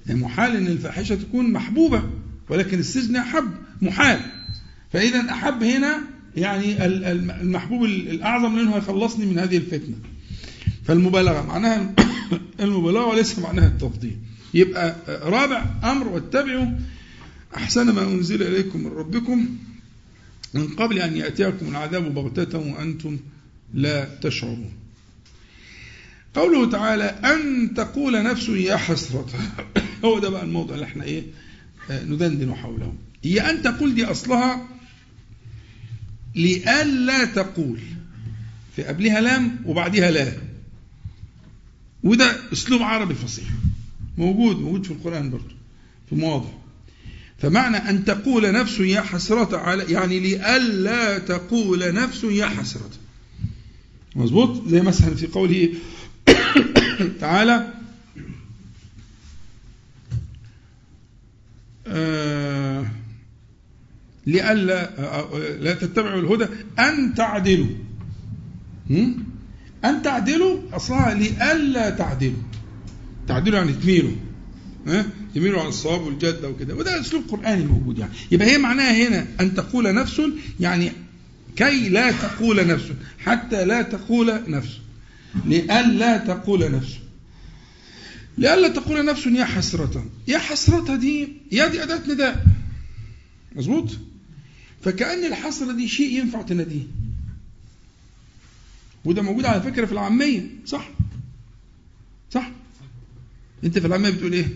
يعني 0.07 0.19
محال 0.19 0.55
أن 0.55 0.67
الفاحشة 0.67 1.15
تكون 1.15 1.51
محبوبة 1.51 2.03
ولكن 2.49 2.79
السجن 2.79 3.15
أحب 3.15 3.51
محال. 3.81 4.19
فإذا 4.93 5.31
أحب 5.31 5.63
هنا 5.63 5.99
يعني 6.35 6.85
ال- 6.85 7.03
ال- 7.05 7.31
المحبوب 7.31 7.83
الأعظم 7.85 8.55
لأنه 8.55 8.75
هيخلصني 8.75 9.25
من 9.25 9.39
هذه 9.39 9.57
الفتنة. 9.57 9.95
فالمبالغة 10.89 11.41
معناها 11.41 11.93
المبالغة 12.59 13.05
وليس 13.05 13.39
معناها 13.39 13.67
التفضيل. 13.67 14.17
يبقى 14.53 14.95
رابع 15.07 15.65
أمر 15.83 16.07
واتبعوا 16.07 16.65
أحسن 17.55 17.91
ما 17.91 18.03
أنزل 18.03 18.43
إليكم 18.43 18.79
من 18.79 18.91
ربكم 18.91 19.57
من 20.53 20.67
قبل 20.67 20.99
أن 20.99 21.17
يأتيكم 21.17 21.69
العذاب 21.69 22.13
بغتة 22.13 22.57
وأنتم 22.57 23.17
لا 23.73 24.05
تشعرون. 24.21 24.71
قوله 26.35 26.69
تعالى 26.69 27.03
أن 27.03 27.73
تقول 27.73 28.23
نفس 28.23 28.49
يا 28.49 28.77
حسرة. 28.77 29.27
هو 30.05 30.19
ده 30.19 30.29
بقى 30.29 30.43
الموضوع 30.43 30.75
اللي 30.75 30.85
إحنا 30.85 31.03
إيه 31.03 31.23
آه، 31.91 32.03
ندندن 32.03 32.55
حوله. 32.55 32.93
هي 33.23 33.49
أن 33.49 33.61
تقول 33.61 33.95
دي 33.95 34.05
أصلها 34.05 34.67
لئلا 36.35 37.25
تقول 37.25 37.79
في 38.75 38.83
قبلها 38.83 39.21
لام 39.21 39.59
وبعدها 39.65 40.11
لا 40.11 40.48
وده 42.03 42.37
أسلوب 42.53 42.81
عربي 42.81 43.15
فصيح. 43.15 43.47
موجود 44.17 44.59
موجود 44.59 44.85
في 44.85 44.91
القرآن 44.91 45.29
برضه 45.29 45.55
في 46.09 46.15
مواضع. 46.15 46.49
فمعنى 47.37 47.77
أن 47.77 48.05
تقول 48.05 48.51
نفس 48.51 48.79
يا 48.79 49.01
حسرة 49.01 49.57
على 49.57 49.83
يعني 49.91 50.19
لئلا 50.19 51.17
تقول 51.17 51.93
نفس 51.93 52.23
يا 52.23 52.45
حسرة. 52.45 52.89
مظبوط؟ 54.15 54.67
زي 54.67 54.81
مثلا 54.81 55.15
في 55.15 55.27
قوله 55.27 55.73
تعالى 57.21 57.73
آه، 61.87 62.85
لئلا 64.27 64.99
آه، 64.99 65.37
لا 65.59 65.73
تتبعوا 65.73 66.21
الهدى 66.21 66.45
أن 66.79 67.13
تعدلوا؟ 67.15 67.75
أن 69.85 70.01
تعدلوا 70.01 70.59
أصلها 70.73 71.13
لئلا 71.13 71.89
تعدلوا. 71.89 72.43
تعدلوا 73.27 73.57
يعني 73.57 73.73
تميلوا. 73.73 74.11
ها؟ 74.87 75.05
تميلوا 75.35 75.61
عن 75.61 75.67
الصواب 75.67 76.01
والجدة 76.01 76.49
وكده. 76.49 76.75
وده 76.75 77.01
أسلوب 77.01 77.23
قرآني 77.29 77.65
موجود 77.65 77.99
يعني. 77.99 78.11
يبقى 78.31 78.47
هي 78.47 78.57
معناها 78.57 79.07
هنا 79.07 79.27
أن 79.39 79.55
تقول 79.55 79.93
نفس 79.95 80.21
يعني 80.59 80.91
كي 81.55 81.89
لا 81.89 82.11
تقول 82.11 82.67
نفس 82.67 82.85
حتى 83.19 83.65
لا 83.65 83.81
تقول 83.81 84.51
نفس. 84.51 84.69
لئلا 85.45 86.17
تقول 86.17 86.71
نفس. 86.71 86.93
لئلا 88.37 88.67
تقول 88.67 89.05
نفس 89.05 89.25
يا 89.25 89.45
حسرة. 89.45 90.05
يا 90.27 90.37
حسرة 90.37 90.95
دي 90.95 91.27
يا 91.51 91.67
دي 91.67 91.83
أداة 91.83 92.01
نداء. 92.13 92.45
مظبوط؟ 93.55 93.89
فكأن 94.81 95.25
الحسرة 95.25 95.71
دي 95.71 95.87
شيء 95.87 96.19
ينفع 96.19 96.41
تناديه. 96.41 96.87
وده 99.05 99.21
موجود 99.21 99.45
على 99.45 99.61
فكرة 99.61 99.85
في 99.85 99.91
العامية 99.91 100.41
صح؟ 100.65 100.89
صح؟ 102.31 102.51
انت 103.63 103.79
في 103.79 103.87
العامية 103.87 104.09
بتقول 104.09 104.33
إيه؟ 104.33 104.47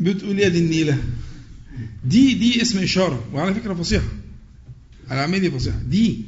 بتقول 0.00 0.38
يا 0.38 0.48
دي 0.48 0.58
النيلة؟ 0.58 0.98
دي 2.04 2.34
دي 2.34 2.62
اسم 2.62 2.78
إشارة 2.78 3.24
وعلى 3.32 3.54
فكرة 3.54 3.74
فصيحة. 3.74 4.08
العامية 5.10 5.38
دي 5.38 5.50
فصيحة. 5.50 5.78
دي 5.90 6.20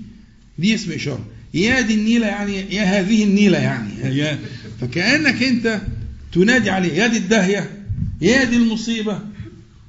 دي 0.58 0.74
اسم 0.74 0.92
إشارة. 0.92 1.26
يا 1.54 1.80
دي 1.80 1.94
النيلة 1.94 2.26
يعني 2.26 2.74
يا 2.74 2.82
هذه 2.82 3.24
النيلة 3.24 3.58
يعني. 3.58 4.18
يا. 4.18 4.38
فكأنك 4.80 5.42
أنت 5.42 5.80
تنادي 6.32 6.70
عليه. 6.70 6.92
يا 6.92 7.06
دي 7.06 7.16
الداهية 7.16 7.84
يا 8.20 8.44
دي 8.44 8.56
المصيبة 8.56 9.20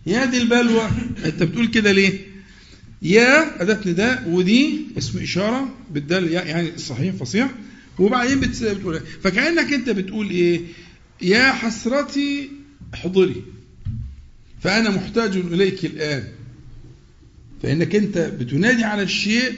يا 0.06 0.26
دي 0.26 0.38
البلوى. 0.38 0.90
أنت 1.26 1.44
بتقول 1.44 1.68
كده 1.68 1.92
ليه؟ 1.92 2.20
يا 3.02 3.62
أداة 3.62 3.80
نداء 3.86 4.30
ودي 4.30 4.86
اسم 4.98 5.20
إشارة 5.20 5.76
بالدال 5.92 6.32
يعني 6.32 6.78
صحيح 6.78 7.16
فصيح. 7.16 7.52
وبعدين 8.00 8.40
بتقول 8.40 9.00
فكأنك 9.24 9.74
أنت 9.74 9.90
بتقول 9.90 10.30
إيه؟ 10.30 10.62
يا 11.22 11.52
حسرتي 11.52 12.50
احضري 12.94 13.44
فأنا 14.62 14.90
محتاج 14.90 15.38
إليك 15.38 15.86
الآن. 15.86 16.24
فإنك 17.64 17.96
أنت 17.96 18.18
بتنادي 18.18 18.84
على 18.84 19.02
الشيء 19.04 19.54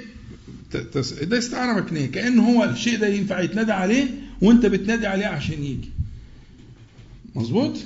ده 1.22 1.38
استعارة 1.38 1.80
مكنية 1.82 2.06
كأنه 2.06 2.44
هو 2.50 2.64
الشيء 2.64 3.00
ده 3.00 3.08
ينفع 3.08 3.40
يتنادى 3.40 3.72
عليه 3.72 4.08
وأنت 4.42 4.66
بتنادي 4.66 5.08
عليه 5.08 5.26
عشان 5.26 5.64
يجي. 5.64 5.90
مظبوط؟ 7.36 7.78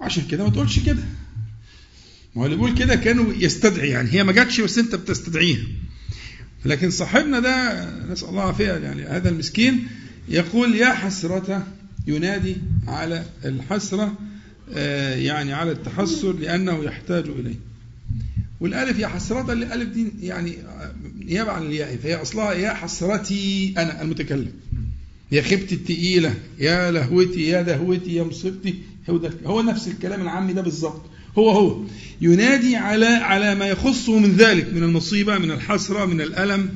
عشان 0.00 0.24
كده 0.30 0.44
ما 0.44 0.50
تقولش 0.50 0.78
كده. 0.78 1.02
ما 2.36 2.42
هو 2.42 2.46
اللي 2.46 2.56
بيقول 2.56 2.74
كده 2.74 2.94
كانوا 2.94 3.32
يستدعي 3.32 3.88
يعني 3.88 4.12
هي 4.12 4.24
ما 4.24 4.32
جاتش 4.32 4.60
بس 4.60 4.78
أنت 4.78 4.94
بتستدعيها. 4.94 5.66
لكن 6.64 6.90
صاحبنا 6.90 7.40
ده 7.40 7.84
نسأل 8.12 8.28
الله 8.28 8.42
العافية 8.42 8.72
يعني 8.72 9.02
هذا 9.02 9.28
المسكين 9.28 9.86
يقول 10.28 10.74
يا 10.74 10.92
حسرة 10.92 11.66
ينادي 12.06 12.56
على 12.86 13.24
الحسرة 13.44 14.14
آه، 14.74 15.14
يعني 15.14 15.52
على 15.52 15.72
التحسر 15.72 16.32
لأنه 16.32 16.84
يحتاج 16.84 17.24
إليه. 17.28 17.54
والألف 18.60 18.98
يا 18.98 19.06
حسرة 19.06 19.52
الألف 19.52 19.88
دي 19.88 20.06
يعني 20.22 20.56
نيابة 21.24 21.52
عن 21.52 21.62
الياء 21.62 21.96
فهي 21.96 22.14
أصلها 22.14 22.52
يا 22.52 22.74
حسرتي 22.74 23.74
أنا 23.78 24.02
المتكلم. 24.02 24.52
يا 25.32 25.42
خيبتي 25.42 25.74
التقيلة 25.74 26.34
يا 26.58 26.90
لهوتي 26.90 27.42
يا 27.48 27.62
دهوتي 27.62 28.14
يا 28.14 28.22
مصيبتي 28.22 28.74
هو 29.10 29.30
هو 29.46 29.62
نفس 29.62 29.88
الكلام 29.88 30.22
العامي 30.22 30.52
ده 30.52 30.62
بالظبط. 30.62 31.02
هو 31.38 31.50
هو. 31.50 31.84
ينادي 32.20 32.76
على 32.76 33.06
على 33.06 33.54
ما 33.54 33.66
يخصه 33.66 34.18
من 34.18 34.36
ذلك 34.36 34.74
من 34.74 34.82
المصيبة 34.82 35.38
من 35.38 35.50
الحسرة 35.50 36.04
من 36.04 36.20
الألم? 36.20 36.68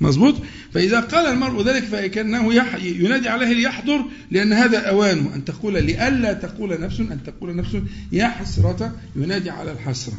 مظبوط؟ 0.00 0.34
فإذا 0.72 1.00
قال 1.00 1.26
المرء 1.26 1.62
ذلك 1.62 1.84
فكأنه 1.84 2.54
ينادي 2.82 3.28
عليه 3.28 3.52
ليحضر 3.52 4.04
لأن 4.30 4.52
هذا 4.52 4.78
أوانه 4.78 5.34
أن 5.34 5.44
تقول 5.44 5.74
لئلا 5.74 6.32
تقول 6.32 6.80
نفس 6.80 7.00
أن 7.00 7.20
تقول 7.26 7.56
نفس. 7.56 7.76
يا 8.12 8.28
حسرة 8.28 8.96
ينادي 9.16 9.50
على 9.50 9.72
الحسرة. 9.72 10.18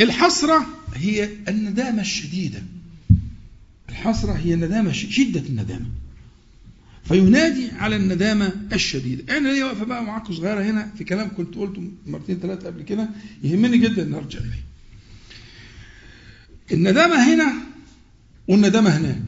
الحسرة 0.00 0.66
هي 0.94 1.28
الندامة 1.48 2.00
الشديدة. 2.00 2.62
الحسرة 3.88 4.32
هي 4.32 4.54
الندامة 4.54 4.92
شدة 4.92 5.40
الندامة. 5.40 5.86
فينادي 7.04 7.70
على 7.78 7.96
الندامة 7.96 8.52
الشديدة. 8.72 9.36
أنا 9.38 9.48
ليه 9.48 9.64
واقفة 9.64 9.84
بقى 9.84 10.04
معاكم 10.04 10.32
صغيرة 10.32 10.62
هنا 10.62 10.90
في 10.98 11.04
كلام 11.04 11.30
كنت 11.36 11.54
قلته 11.54 11.90
مرتين 12.06 12.38
ثلاثة 12.40 12.66
قبل 12.66 12.82
كده 12.82 13.08
يهمني 13.42 13.78
جدا 13.78 14.02
أن 14.02 14.14
أرجع 14.14 14.38
إليه 14.38 14.64
الندامة 16.72 17.34
هنا 17.34 17.52
والندامة 18.48 18.90
هناك. 18.90 19.22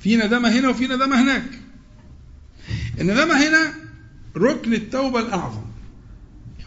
في 0.00 0.16
ندامة 0.16 0.48
هنا 0.48 0.68
وفي 0.68 0.84
ندامة 0.84 1.22
هناك. 1.22 1.50
الندامة 3.00 3.48
هنا 3.48 3.72
ركن 4.36 4.72
التوبة 4.74 5.20
الأعظم. 5.20 5.62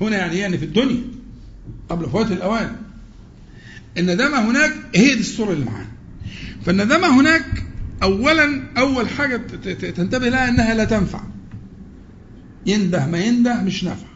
هنا 0.01 0.18
يعني 0.18 0.38
يعني 0.38 0.57
في 0.57 0.66
الدنيا 0.66 1.01
قبل 1.89 2.10
فوات 2.10 2.32
الأوان. 2.32 2.76
الندامة 3.97 4.49
هناك 4.51 4.74
هي 4.95 5.16
دي 5.16 5.20
الصورة 5.22 5.53
اللي 5.53 5.66
معانا. 5.66 5.89
فالندامة 6.66 7.20
هناك 7.22 7.64
حاجة 9.18 9.38
ت- 9.38 9.68
ت- 9.68 9.86
تنتبه 9.86 10.30
لها 10.30 10.50
أنها 10.50 10.74
لا 10.74 10.84
تنفع. 10.86 11.22
ينده 12.66 13.06
ما 13.08 13.18
ينده 13.20 13.62
مش 13.64 13.84
نافع. 13.84 14.08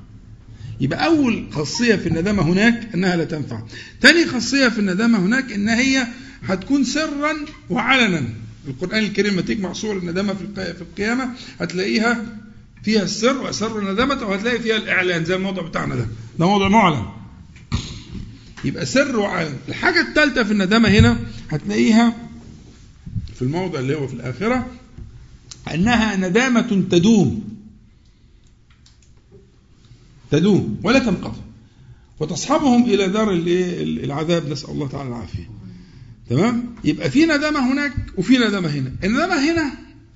يبقى 0.82 1.06
أول 1.06 1.48
خاصية 1.52 1.96
في 1.96 2.10
الندامة 2.10 2.44
هناك 2.44 2.90
أنها 2.96 3.16
لا 3.16 3.24
تنفع. 3.24 3.62
تاني 4.02 4.26
خاصية 4.26 4.68
في 4.70 4.80
الندامة 4.80 5.20
هناك 5.20 5.52
أن 5.54 5.70
هي 5.70 6.08
هتكون 6.44 6.84
سرا 6.84 7.34
وعلنا. 7.70 8.24
القرآن 8.68 9.04
الكريم 9.04 9.34
لما 9.34 9.42
تجمع 9.42 9.74
صور 9.74 9.98
الندامة 9.98 10.34
في 10.34 10.42
الق- 10.42 10.72
في 10.76 10.82
القيامة 10.82 11.30
هتلاقيها 11.62 12.26
فيها 12.84 13.04
السر 13.04 13.38
وأسر 13.42 13.80
الندامة 13.80 14.24
وهتلاقي 14.28 14.60
فيها 14.60 14.76
الإعلان 14.78 15.26
زي 15.26 15.36
الموضوع 15.36 15.64
بتاعنا 15.64 15.96
ده. 15.96 16.08
ده 16.40 16.48
موضوع 16.48 16.68
معلن. 16.70 17.06
يبقى 18.66 18.86
سر 18.86 19.20
وعلن. 19.20 19.54
الحاجة 19.70 20.02
الثالثة 20.02 20.44
في 20.44 20.52
الندامة 20.52 20.90
هنا 20.90 21.18
هتلاقيها 21.52 22.14
الموضع 23.44 23.80
اللي 23.80 23.96
هو 23.96 24.08
في 24.08 24.14
الآخرة 24.14 24.68
أنها 25.74 26.16
ندامة 26.16 26.86
تدوم. 26.92 27.44
تدوم 30.32 30.80
ولا 30.84 31.00
تنقطع. 31.00 31.42
وتصحبهم 32.20 32.84
إلى 32.84 33.08
دار؟ 33.08 33.32
العذاب 34.04 34.50
نسأل 34.50 34.70
الله 34.70 34.88
تعالى 34.88 35.10
العافية. 35.10 35.50
تمام؟ 36.30 36.76
يبقى 36.84 37.10
في 37.10 37.26
ندامة 37.26 37.72
هناك 37.74 37.94
وفي 38.18 38.38
ندامة 38.38 38.70
هنا. 38.70 38.92
الندامة 39.04 39.52
هنا 39.52 39.72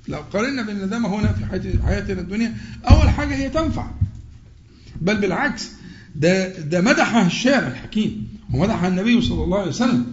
لو 0.08 0.20
قارنا 0.34 0.62
بالندامة 0.62 1.20
هنا 1.20 1.34
في 1.34 1.46
حياتنا 1.86 2.22
الدنيا 2.22 2.58
أول 2.90 3.10
حاجة 3.10 3.36
هي 3.36 3.50
تنفع. 3.50 3.92
بل 5.02 5.18
بالعكس 5.18 5.70
ده 6.16 6.60
ده 6.60 6.82
مدحها 6.82 7.28
الشارع 7.28 7.68
الحكيم 7.68 8.28
ومدحها 8.54 8.88
النبي 8.88 9.22
صلى 9.22 9.44
الله 9.44 9.58
عليه 9.60 9.70
وسلم 9.70 10.06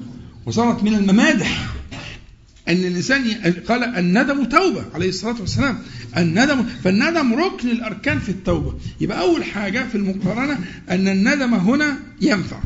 وصارت 0.46 0.82
من 0.82 0.94
الممادح. 0.94 1.74
أن 2.68 2.76
الإنسان 2.76 3.34
قال 3.68 3.84
الندم 3.84 4.44
توبة 4.44 4.84
عليه 4.94 5.08
الصلاة 5.08 5.40
والسلام. 5.40 5.78
الندم 6.16 6.62
فالندم 6.84 7.34
ركن 7.34 7.70
الأركان 7.70 8.18
في 8.18 8.28
التوبة. 8.28 8.74
يبقى 9.00 9.20
أول 9.20 9.44
حاجة 9.44 9.88
في 9.88 9.94
المقارنة 9.94 10.58
أن 10.90 11.08
الندم 11.08 11.54
هنا 11.54 11.98
ينفع. 12.20 12.60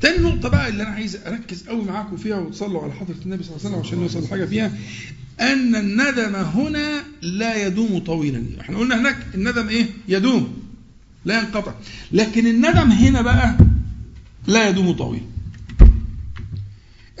تاني 0.00 0.18
نقطة 0.18 0.48
بقى 0.48 0.68
اللي 0.68 0.82
أنا 0.82 0.90
عايز 0.90 1.16
أركز 1.26 1.62
قوي 1.68 1.84
معاكم 1.84 2.16
فيها 2.16 2.36
وتصلوا 2.36 2.82
على 2.82 2.92
حضرة 2.92 3.16
النبي 3.26 3.44
صلى 3.44 3.56
الله 3.56 3.66
عليه 3.66 3.76
وسلم 3.76 3.86
عشان 3.86 3.98
نوصل 3.98 4.24
لحاجة 4.24 4.44
فيها. 4.44 4.72
أن 5.40 5.76
الندم 5.76 6.34
هنا 6.34 7.02
لا 7.22 7.66
يدوم 7.66 7.98
طويلا. 7.98 8.42
إحنا 8.60 8.78
قلنا 8.78 9.00
هناك 9.00 9.16
الندم 9.34 9.68
إيه؟ 9.68 9.86
يدوم 10.08 10.56
لا 11.24 11.38
ينقطع. 11.38 11.74
لكن 12.12 12.46
الندم 12.46 12.90
هنا 12.90 13.22
بقى 13.22 13.56
لا 14.46 14.68
يدوم 14.68 14.92
طويلا. 14.92 15.24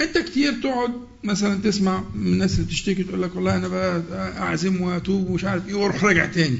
انت 0.00 0.18
كتير 0.18 0.52
تقعد 0.62 0.90
مثلا 1.24 1.60
تسمع 1.60 2.04
من 2.14 2.32
الناس 2.32 2.54
اللي 2.54 2.66
بتشتكي 2.66 3.02
تقول 3.02 3.22
لك 3.22 3.36
والله 3.36 3.56
أنا 3.56 3.68
بقى 3.68 4.02
اعزم 4.38 4.80
وأتوب 4.80 5.30
ومش 5.30 5.44
عارف 5.44 5.68
إيه 5.68 5.74
وأروح 5.74 6.04
راجع 6.04 6.26
تاني 6.26 6.58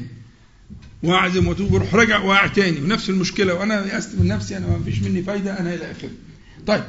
واعزم 1.02 1.46
وأتوب 1.46 1.72
وأروح 1.72 1.94
راجع 1.94 2.18
واقع 2.18 2.46
تاني 2.46 2.80
ونفس 2.80 3.10
المشكلة 3.10 3.54
وأنا 3.54 3.94
يأست 3.94 4.14
من 4.20 4.26
نفسي 4.28 4.56
أنا 4.56 4.66
ما 4.66 4.80
فيش 4.84 5.02
مني 5.02 5.22
فايدة 5.22 5.60
أنا 5.60 5.74
إلى 5.74 5.90
آخره. 5.90 6.10
طيب 6.66 6.84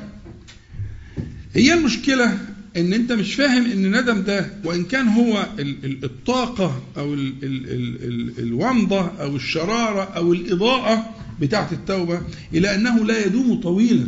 هي 1.55 1.73
المشكلة 1.73 2.37
إن 2.77 2.93
أنت 2.93 3.11
مش 3.11 3.35
فاهم 3.35 3.65
إن 3.71 3.85
الندم 3.85 4.21
ده 4.21 4.49
وإن 4.63 4.83
كان 4.83 5.07
هو 5.07 5.47
ال- 5.59 5.85
ال- 5.85 6.03
الطاقة 6.03 6.81
أو 6.97 7.13
ال 7.13 7.33
ال 7.43 7.71
ال 7.71 8.03
ال 8.03 8.39
الومضة 8.39 9.01
أو 9.21 9.35
الشرارة 9.35 10.03
أو 10.03 10.33
الإضاءة 10.33 11.15
بتاعة 11.41 11.69
التوبة 11.71 12.21
إلى 12.53 12.75
أنه 12.75 13.05
لا 13.05 13.25
يدوم 13.25 13.61
طويلا. 13.61 14.07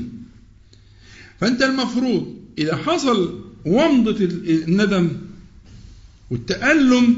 فأنت 1.42 1.62
المفروض 1.64 2.36
إذا 2.58 2.76
حصل 2.76 3.44
ومضة 3.66 4.26
ال- 4.26 4.64
الندم 4.64 5.10
والتألم 6.32 7.16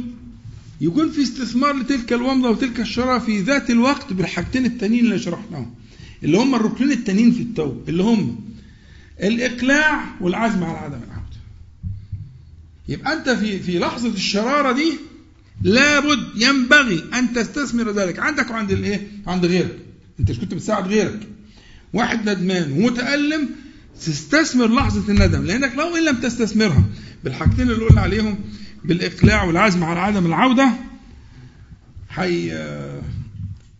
يكون 0.81 1.09
في 1.11 1.21
استثمار 1.23 1.75
لتلك 1.75 2.13
الومضة 2.13 2.49
وتلك 2.49 2.79
الشرارة 2.79 3.19
في 3.19 3.39
ذات 3.41 3.69
الوقت 3.69 4.13
بالحاجتين 4.13 4.65
التانيين 4.65 5.05
اللي 5.05 5.19
شرحناهم 5.19 5.73
اللي 6.23 6.37
هم 6.37 6.55
الركنين 6.55 6.91
التانيين 6.91 7.31
في 7.31 7.41
التوبة 7.41 7.81
اللي 7.89 8.03
هم 8.03 8.39
الإقلاع 9.23 10.05
والعزم 10.21 10.63
على 10.63 10.77
عدم 10.77 10.95
العودة. 11.07 11.19
يبقى 12.89 13.13
أنت 13.13 13.29
في 13.29 13.59
في 13.59 13.79
لحظة 13.79 14.09
الشرارة 14.09 14.71
دي 14.71 14.93
لابد 15.61 16.27
ينبغي 16.35 17.03
أن 17.13 17.33
تستثمر 17.33 17.91
ذلك. 17.91 18.19
عندك 18.19 18.49
وعند 18.51 18.71
الإيه؟ 18.71 19.07
عند 19.27 19.45
غيرك. 19.45 19.77
أنت 20.19 20.31
مش 20.31 20.39
كنت 20.39 20.53
بتساعد 20.53 20.87
غيرك. 20.87 21.19
واحد 21.93 22.29
ندمان 22.29 22.71
ومتألم 22.71 23.49
تستثمر 24.05 24.67
لحظة 24.75 25.11
الندم 25.13 25.45
لأنك 25.45 25.75
لو 25.75 25.95
إن 25.97 26.05
لم 26.05 26.15
تستثمرها 26.15 26.83
بالحاجتين 27.23 27.71
اللي 27.71 27.85
قلنا 27.85 28.01
عليهم 28.01 28.39
بالإقلاع 28.85 29.43
والعزم 29.43 29.83
على 29.83 29.99
عدم 29.99 30.25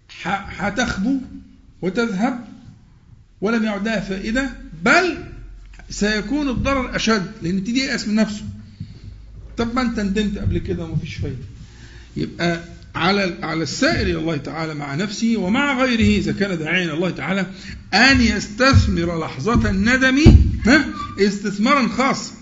ح- 0.09 0.61
هتخبو 0.63 1.17
وتذهب 1.82 2.45
ولم 3.41 3.63
يعد 3.63 3.86
لها 3.86 3.99
فائدة 3.99 4.49
بل 4.84 5.17
سيكون 5.89 6.49
الضرر 6.49 6.95
أشد 6.95 7.32
لأن 7.41 7.63
تيجي 7.63 7.80
يأس 7.80 8.07
من 8.07 8.15
نفسه. 8.15 8.43
طب 9.57 9.76
ما 9.76 9.82
أنت 9.82 9.99
ندمت 9.99 10.38
قبل 10.38 10.57
كده 10.57 10.84
ومفيش 10.86 11.15
فايدة. 11.15 11.43
يبقى 12.17 12.63
على 13.00 13.38
على 13.43 13.64
السائر 13.64 14.08
إلى 14.08 14.18
الله 14.20 14.38
تعالى 14.38 14.74
مع 14.74 14.95
نفسه 14.95 15.38
ومع 15.38 15.84
غيره 15.84 16.20
إذا 16.20 16.32
كان 16.32 16.58
داعيا 16.58 16.84
إلى 16.86 16.93
الله 16.93 17.10
تعالى 17.10 17.45
أن 17.93 18.22
يستثمر 18.22 19.20
لحظة 19.20 19.70
الندم 19.70 20.20
استثمارا 21.20 21.88
خاصا. 21.88 22.34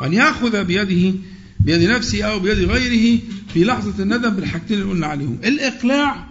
وأن 0.00 0.12
يأخذ 0.12 0.64
بيده 0.64 1.18
بيد 1.60 1.90
نفسه 1.90 2.22
أو 2.22 2.40
بيد 2.40 2.58
غيره 2.58 3.20
في 3.54 3.64
لحظة 3.64 4.02
الندم 4.02 4.30
بالحاجتين 4.30 4.78
اللي 4.78 4.90
قلنا 4.90 5.06
عليهم. 5.06 5.38
الإقلاع 5.44 6.26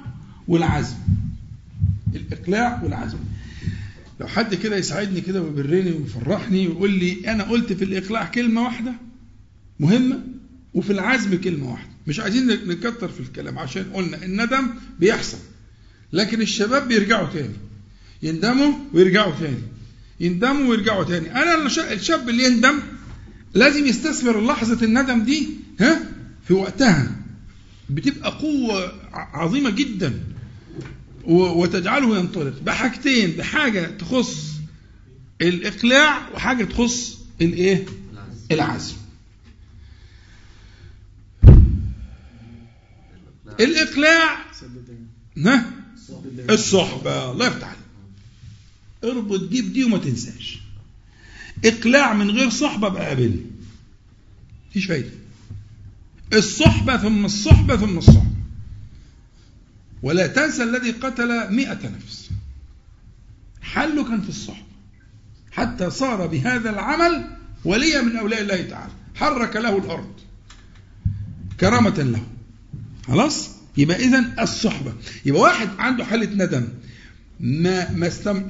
والعزم. 0.47 0.97
الإقلاع 2.15 2.81
والعزم. 2.83 3.17
لو 4.19 4.27
حد 4.27 4.55
كده 4.55 4.77
يساعدني 4.77 5.21
كده 5.21 5.41
ويبرني 5.41 5.91
ويفرحني 5.91 6.67
ويقول 6.67 6.91
لي 6.91 7.17
أنا 7.27 7.43
قلت 7.43 7.73
في 7.73 7.83
الإقلاع 7.83 8.25
كلمة 8.25 8.63
واحدة 8.63 8.93
مهمة 9.79 10.19
وفي 10.73 10.93
العزم 10.93 11.41
كلمة 11.41 11.71
واحدة. 11.71 11.88
مش 12.09 12.19
عايزين 12.19 12.47
نكتر 12.67 13.09
في 13.09 13.19
الكلام 13.19 13.59
عشان 13.59 13.83
قلنا 13.93 14.23
الندم 14.25 14.67
بيحصل 14.99 15.37
لكن 16.13 16.41
الشباب 16.41 16.87
بيرجعوا 16.87 17.27
تاني 17.33 17.53
يندموا 18.23 18.73
ويرجعوا 18.93 19.33
تاني 19.39 19.61
يندموا 20.19 20.69
ويرجعوا 20.69 21.03
تاني. 21.03 21.31
أنا 21.31 21.65
الش- 21.65 21.79
الشاب 21.79 22.29
اللي 22.29 22.43
يندم 22.43 22.79
لازم 23.53 23.85
يستثمر 23.85 24.45
لحظة 24.45 24.85
الندم 24.85 25.23
دي 25.23 25.49
ها 25.79 26.01
في 26.47 26.53
وقتها. 26.53 27.15
بتبقى 27.89 28.31
قوة 28.31 28.93
عظيمة 29.13 29.69
جدا. 29.69 30.19
وتجعله 31.25 32.17
ينطلق 32.19 32.59
بحاجتين 32.65 33.31
بحاجة 33.31 33.85
تخص 33.99 34.45
الإقلاع 35.41 36.29
وحاجة 36.33 36.63
تخص 36.63 37.17
الإيه؟ 37.41 37.85
العزم 38.51 38.95
الإقلاع. 43.59 44.45
ها؟ 45.37 45.71
الصحبة. 46.49 47.31
الله 47.31 47.47
يفتح 47.47 47.67
عليك. 47.67 47.79
اربط 49.03 49.43
دي 49.43 49.61
بدي 49.61 49.83
وما 49.83 49.97
تنساش. 49.97 50.59
إقلاع 51.65 52.13
من 52.13 52.31
غير 52.31 52.49
صحبة 52.49 52.89
بقى 52.89 53.05
قابلني 53.05 53.45
مفيش 54.69 54.85
فايدة. 54.85 55.11
الصحبة 56.33 56.97
ثم 56.97 57.25
الصحبة 57.25 57.77
ثم 57.77 57.97
الصحبة. 57.97 58.39
ولا 60.03 60.27
تنسى 60.27 60.63
الذي 60.63 60.91
قتل 60.91 61.53
مئة 61.53 61.89
نفس. 61.89 62.29
حله 63.61 64.03
كان 64.03 64.21
في 64.21 64.29
الصحبة. 64.29 64.69
حتى 65.51 65.89
صار 65.89 66.27
بهذا 66.27 66.69
العمل 66.69 67.37
وليا 67.65 68.01
من 68.01 68.17
أولياء 68.17 68.41
الله 68.41 68.61
تعالى. 68.61 68.93
حرك 69.15 69.55
له 69.55 69.77
الأرض. 69.77 70.13
كرامة 71.59 71.89
له. 71.89 72.38
خلاص؟ 73.09 73.49
يبقى 73.77 73.97
إذن 73.97 74.33
الصحبة. 74.39 74.93
يبقى 75.25 75.41
واحد 75.41 75.69
عنده 75.79 76.05
حالة 76.05 76.45
ندم. 76.45 76.67
ما 77.39 77.89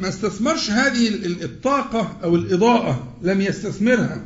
ما 0.02 0.08
استثمرش 0.10 0.70
هذه 0.72 1.08
ال- 1.08 1.26
ال- 1.26 1.44
الطاقة 1.44 2.18
أو 2.24 2.36
الإضاءة 2.36 3.14
لم 3.22 3.42
يستثمرها 3.42 4.22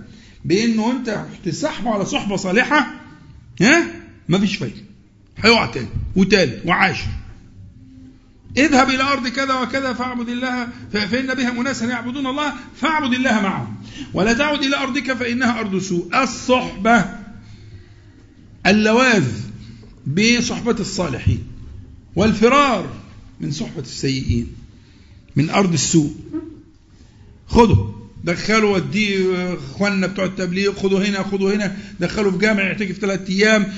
بإنه 0.46 0.92
أنت 0.92 1.26
تسحبه 1.46 1.90
على 1.94 2.06
صحبة 2.06 2.36
صالحة 2.36 2.94
ها؟ 3.62 3.86
ما 4.30 4.40
فيش 4.40 4.56
فايدة. 4.56 4.76
هيقع 5.38 5.66
تاني 5.66 5.88
وتالت 6.16 6.66
وعاشر 6.66 7.08
اذهب 8.58 8.90
إلى 8.90 9.04
أرض 9.04 9.28
كذا 9.28 9.54
وكذا 9.54 9.94
فاعبد 9.94 10.30
الله 10.30 10.68
ف- 10.94 10.98
فإن 10.98 11.34
بها 11.34 11.52
أناسا 11.62 11.86
يعبدون 11.86 12.28
الله 12.28 12.54
فاعبد 12.76 13.14
الله 13.14 13.42
معهم. 13.42 13.76
ولا 14.14 14.34
تعد 14.34 14.64
إلى 14.64 14.78
أرضك 14.78 15.14
فإنها 15.14 15.60
أرض 15.60 15.78
سوء. 15.80 16.24
الصحبة 16.24 17.06
اللواذ 18.68 19.26
بصحبة 20.08 20.76
الصالحين 20.80 21.44
والفرار 22.16 22.90
من 23.42 23.52
صحبة 23.52 23.82
السيئين 23.82 24.48
من 25.36 25.50
أرض 25.50 25.74
السوء. 25.74 26.16
خده 27.48 27.78
دخلوا 28.24 28.76
وديه 28.76 29.54
إخواننا 29.54 30.08
بتوع 30.08 30.26
التبليغ 30.26 30.74
خدوا 30.74 31.00
هنا 31.00 31.24
خدوا 31.24 31.54
هنا. 31.56 31.78
دخلوا 32.00 32.32
في 32.32 32.38
جامع 32.38 32.64
يعتكف 32.64 32.98
ثلاث 33.00 33.30
أيام. 33.30 33.74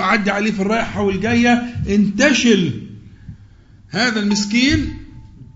عدي 0.00 0.30
عليه 0.30 0.50
في 0.50 0.60
الرايحة 0.60 1.02
والجاية. 1.02 1.74
انتشل 1.88 2.72
هذا 3.88 4.20
المسكين 4.20 4.96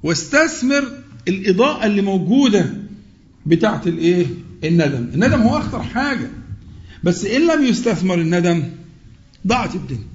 واستثمر 0.02 0.92
الإضاءة 1.28 1.86
اللي 1.86 2.02
موجودة 2.02 2.74
بتاعه 3.46 3.82
الإيه؟ 3.86 4.26
الندم. 4.64 5.10
الندم 5.14 5.40
هو 5.40 5.58
أخطر 5.58 5.82
حاجة. 5.82 6.30
بس 7.04 7.24
إن 7.24 7.46
لم 7.46 7.64
يستثمر 7.64 8.14
الندم 8.14 8.62
ضاعت 9.46 9.74
الدنيا. 9.74 10.06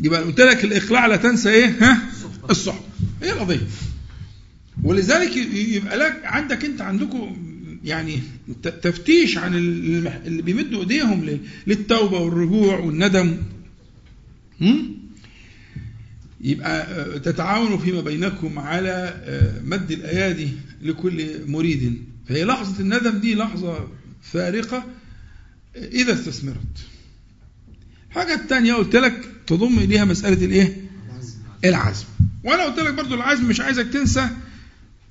يبقى 0.00 0.22
قلت 0.22 0.40
لك 0.40 0.64
الإقلاع 0.64 1.06
لا 1.06 1.16
تنسى 1.16 1.48
إيه؟ 1.50 1.66
ها؟ 1.80 2.02
الصحبه 2.50 2.84
هي 3.22 3.32
القضية؟ 3.32 3.66
ولذلك 4.82 5.36
يبقى 5.54 5.96
لك 5.96 6.20
عندك 6.24 6.64
أنت 6.64 6.80
عندكم 6.80 7.36
يعني 7.84 8.20
تفتيش 8.82 9.38
عن 9.38 9.54
اللي 9.54 10.42
بيمدوا 10.42 10.80
إيديهم 10.80 11.38
للتوبة 11.66 12.18
والرجوع 12.18 12.78
والندم؟ 12.78 13.36
يبقى 16.40 16.82
آه، 16.82 17.18
تتعاونوا 17.18 17.78
فيما 17.78 18.00
بينكم 18.00 18.58
على 18.58 19.20
آه، 19.24 19.60
مد 19.62 19.90
الأيادي 19.90 20.48
لكل 20.82 21.26
مريد. 21.46 22.02
فهي 22.28 22.44
لحظة 22.44 22.80
الندم 22.80 23.18
دي 23.18 23.34
لحظة 23.34 23.88
فارقة 24.22 24.84
إذا 25.76 26.12
استثمرت. 26.12 26.86
الحاجة 28.10 28.34
الثانية 28.34 28.74
قلت 28.74 28.96
لك 28.96 29.28
تضم 29.46 29.78
إليها 29.78 30.04
مسألة 30.04 30.44
الإيه؟ 30.44 30.76
العزم. 31.64 32.04
وأنا 32.44 32.64
قلت 32.64 32.78
لك 32.78 32.94
برضو 32.94 33.14
العزم 33.14 33.44
مش 33.48 33.60
عايزك 33.60 33.86
تنسى 33.86 34.28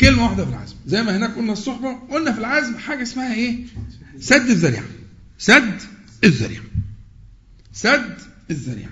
كلمة 0.01 0.23
واحدة 0.23 0.45
في 0.45 0.49
العزم. 0.51 0.75
زي 0.85 1.03
ما 1.03 1.17
هناك 1.17 1.35
قلنا 1.35 1.53
الصحبة 1.53 1.93
قلنا 2.11 2.31
في 2.31 2.39
العزم 2.39 2.77
حاجة 2.77 3.01
اسمها 3.01 3.33
إيه؟ 3.33 3.65
سد 4.19 4.49
الذريعة. 4.49 4.85
سد 5.37 5.81
الذريعة. 6.23 6.63
سد 7.73 8.17
الذريعة. 8.51 8.89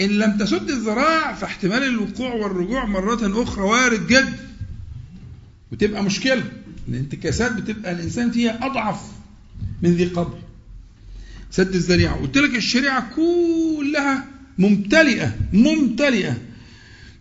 إن 0.00 0.08
لم 0.08 0.38
تسد 0.38 0.70
الذراع 0.70 1.34
فاحتمال 1.34 1.82
الوقوع 1.82 2.34
والرجوع 2.34 2.84
مرة 2.84 3.42
أخرى 3.42 3.64
وارد 3.64 4.06
جدا 4.06 4.38
وتبقى 5.72 6.04
مشكلة 6.04 6.44
الانتكاسات 6.88 7.52
بتبقى 7.52 7.92
الإنسان 7.92 8.30
فيها 8.30 8.66
أضعف 8.66 9.00
من 9.82 9.90
ذي 9.94 10.04
قبل. 10.04 10.38
سد 11.56 11.74
الذريعة. 11.74 12.16
قلت 12.20 12.38
لك 12.38 12.54
الشريعة 12.56 13.10
كلها 13.16 14.24
ممتلئة 14.58 15.34
ممتلئة 15.52 16.36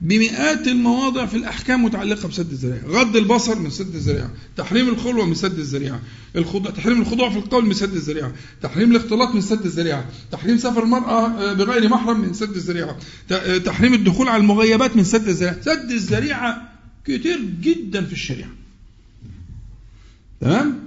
بمئات 0.01 0.67
المواضع 0.67 1.25
في 1.25 1.37
الأحكام 1.37 1.83
متعلقة 1.83 2.27
بسد 2.27 2.51
الذريعة، 2.51 2.85
غض 2.87 3.15
البصر 3.17 3.59
من 3.59 3.69
سد 3.69 3.95
الذريعة، 3.95 4.31
تحريم 4.57 4.89
الخلوة 4.89 5.25
من 5.25 5.35
سد 5.35 5.59
الذريعة، 5.59 5.99
الخضوع 6.35 6.71
تحريم 6.71 7.01
الخضوع 7.01 7.29
في 7.29 7.37
القول 7.37 7.65
من 7.65 7.73
سد 7.73 7.95
الذريعة، 7.95 8.33
تحريم 8.61 8.91
الاختلاط 8.91 9.35
من 9.35 9.41
سد 9.41 9.65
الذريعة، 9.65 10.05
تحريم 10.31 10.57
سفر 10.57 10.83
المرأة 10.83 11.27
آه، 11.27 11.53
بغير 11.53 11.89
محرم 11.89 12.21
من 12.21 12.33
سد 12.33 12.55
الذريعة، 12.55 12.97
ت- 13.29 13.31
آه، 13.31 13.57
تحريم 13.57 13.93
الدخول 13.93 14.27
على 14.27 14.41
المغيبات 14.41 14.95
من 14.95 15.03
سد 15.03 15.27
الذريعة، 15.27 15.61
سد 15.61 15.91
الذريعة 15.91 16.73
كتير 17.05 17.39
جدا 17.61 18.05
في 18.05 18.13
الشريعة. 18.13 18.49
تمام؟ 20.41 20.82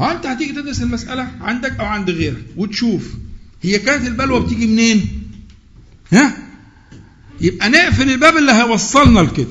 فانت 0.00 0.26
هتيجي 0.26 0.52
تدرس 0.52 0.82
المسألة 0.82 1.22
عندك 1.40 1.80
أو 1.80 1.84
عند 1.86 2.10
غيرك؟ 2.10 2.44
وتشوف. 2.56 3.14
هي 3.62 3.78
كانت 3.78 4.06
البلوى 4.06 4.40
بتيجي 4.40 4.66
منين؟ 4.66 5.22
ها؟ 6.12 6.36
يبقى 7.40 7.68
نقفل 7.68 8.10
الباب 8.10 8.36
اللي 8.36 8.52
هيوصلنا 8.52 9.20
لكده. 9.20 9.48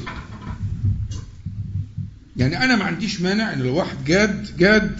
يعني 2.37 2.63
أنا 2.63 2.75
ما 2.75 2.83
عنديش 2.83 3.21
مانع 3.21 3.53
إن 3.53 3.59
لو 3.59 3.75
واحد 3.75 4.03
جاد 4.05 4.57
جاد 4.57 4.99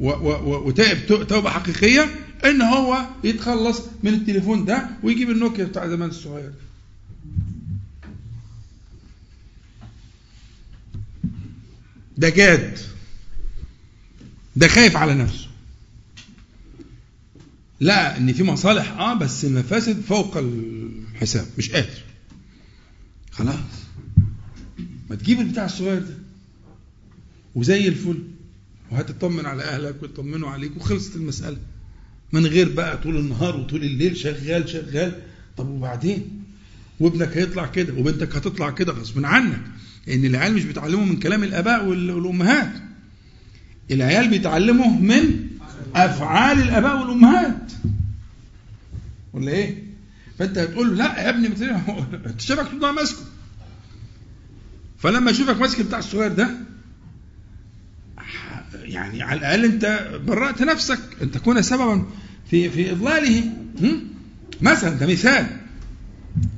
وتائب 0.00 1.06
تو- 1.06 1.22
توبة 1.22 1.50
حقيقية 1.50 2.06
إن 2.44 2.62
هو 2.62 3.04
يتخلص 3.24 3.82
من 4.02 4.14
التليفون 4.14 4.64
ده 4.64 4.88
ويجيب 5.02 5.30
النوكيا 5.30 5.64
بتاع 5.64 5.88
زمان 5.88 6.08
الصغير. 6.08 6.50
ده 12.16 12.28
جاد. 12.28 12.78
ده 14.58 14.68
خايف 14.68 14.96
على 14.96 15.14
نفسه. 15.14 15.46
لا 17.80 18.16
إن 18.16 18.32
في 18.32 18.42
مصالح 18.42 18.90
آه 18.92 19.14
بس 19.14 19.44
المفاسد 19.44 20.00
فوق 20.00 20.36
الحساب 20.36 21.46
مش 21.58 21.70
قادر. 21.70 21.98
خلاص. 23.30 23.54
ما 25.10 25.16
تجيب 25.16 25.40
البتاع 25.40 25.64
الصغير 25.64 25.98
ده. 26.00 26.14
وزي 27.54 27.88
الفل. 27.88 28.18
وهتطمن 28.90 29.46
على 29.46 29.62
أهلك 29.62 30.02
ويطمنوا 30.02 30.48
عليك 30.50 30.76
وخلصت 30.76 31.16
المسألة. 31.16 31.58
من 32.32 32.46
غير 32.46 32.68
بقى 32.72 32.98
طول 32.98 33.16
النهار 33.16 33.56
وطول 33.56 33.84
الليل 33.84 34.16
شغال 34.16 34.68
شغال. 34.68 35.22
طب 35.56 35.68
وبعدين؟ 35.68 36.42
وابنك 37.00 37.36
هيطلع 37.36 37.66
كده 37.66 37.94
وبنتك 37.94 38.36
هتطلع 38.36 38.70
كده 38.70 38.92
غصب 38.92 39.24
عنك. 39.24 39.60
لأن 40.06 40.24
العيال 40.24 40.54
مش 40.54 40.64
بيتعلموا 40.64 41.04
من 41.06 41.16
كلام 41.18 41.42
الآباء 41.44 41.86
وال- 41.86 42.10
والأمهات. 42.10 42.72
العيال 43.90 44.28
بيتعلموا 44.28 44.90
من 45.00 45.46
أفعال 45.94 46.58
الآباء 46.62 47.00
والأمهات. 47.00 47.72
ولا 49.32 49.52
إيه؟ 49.52 49.82
فأنت 50.38 50.58
هتقول 50.58 50.88
له 50.88 50.94
لا 50.94 51.22
يا 51.22 51.28
ابني 51.28 51.50
شايفك 52.38 52.68
تطلع 52.68 52.92
ماسكه. 52.92 53.20
فلما 54.98 55.30
يشوفك 55.30 55.60
ماسك 55.60 55.80
بتاع 55.80 55.98
الصغير 55.98 56.32
ده 56.32 56.50
يعني 58.74 59.22
على 59.22 59.38
الأقل 59.38 59.64
أنت 59.64 60.08
برأت 60.26 60.62
نفسك. 60.62 60.98
ان 61.22 61.30
تكون 61.30 61.62
سببا 61.62 62.06
في 62.50 62.70
في 62.70 62.92
إضلاله؟ 62.92 63.42
مثلا 64.60 64.90
ده 64.90 65.06
مثال. 65.06 65.46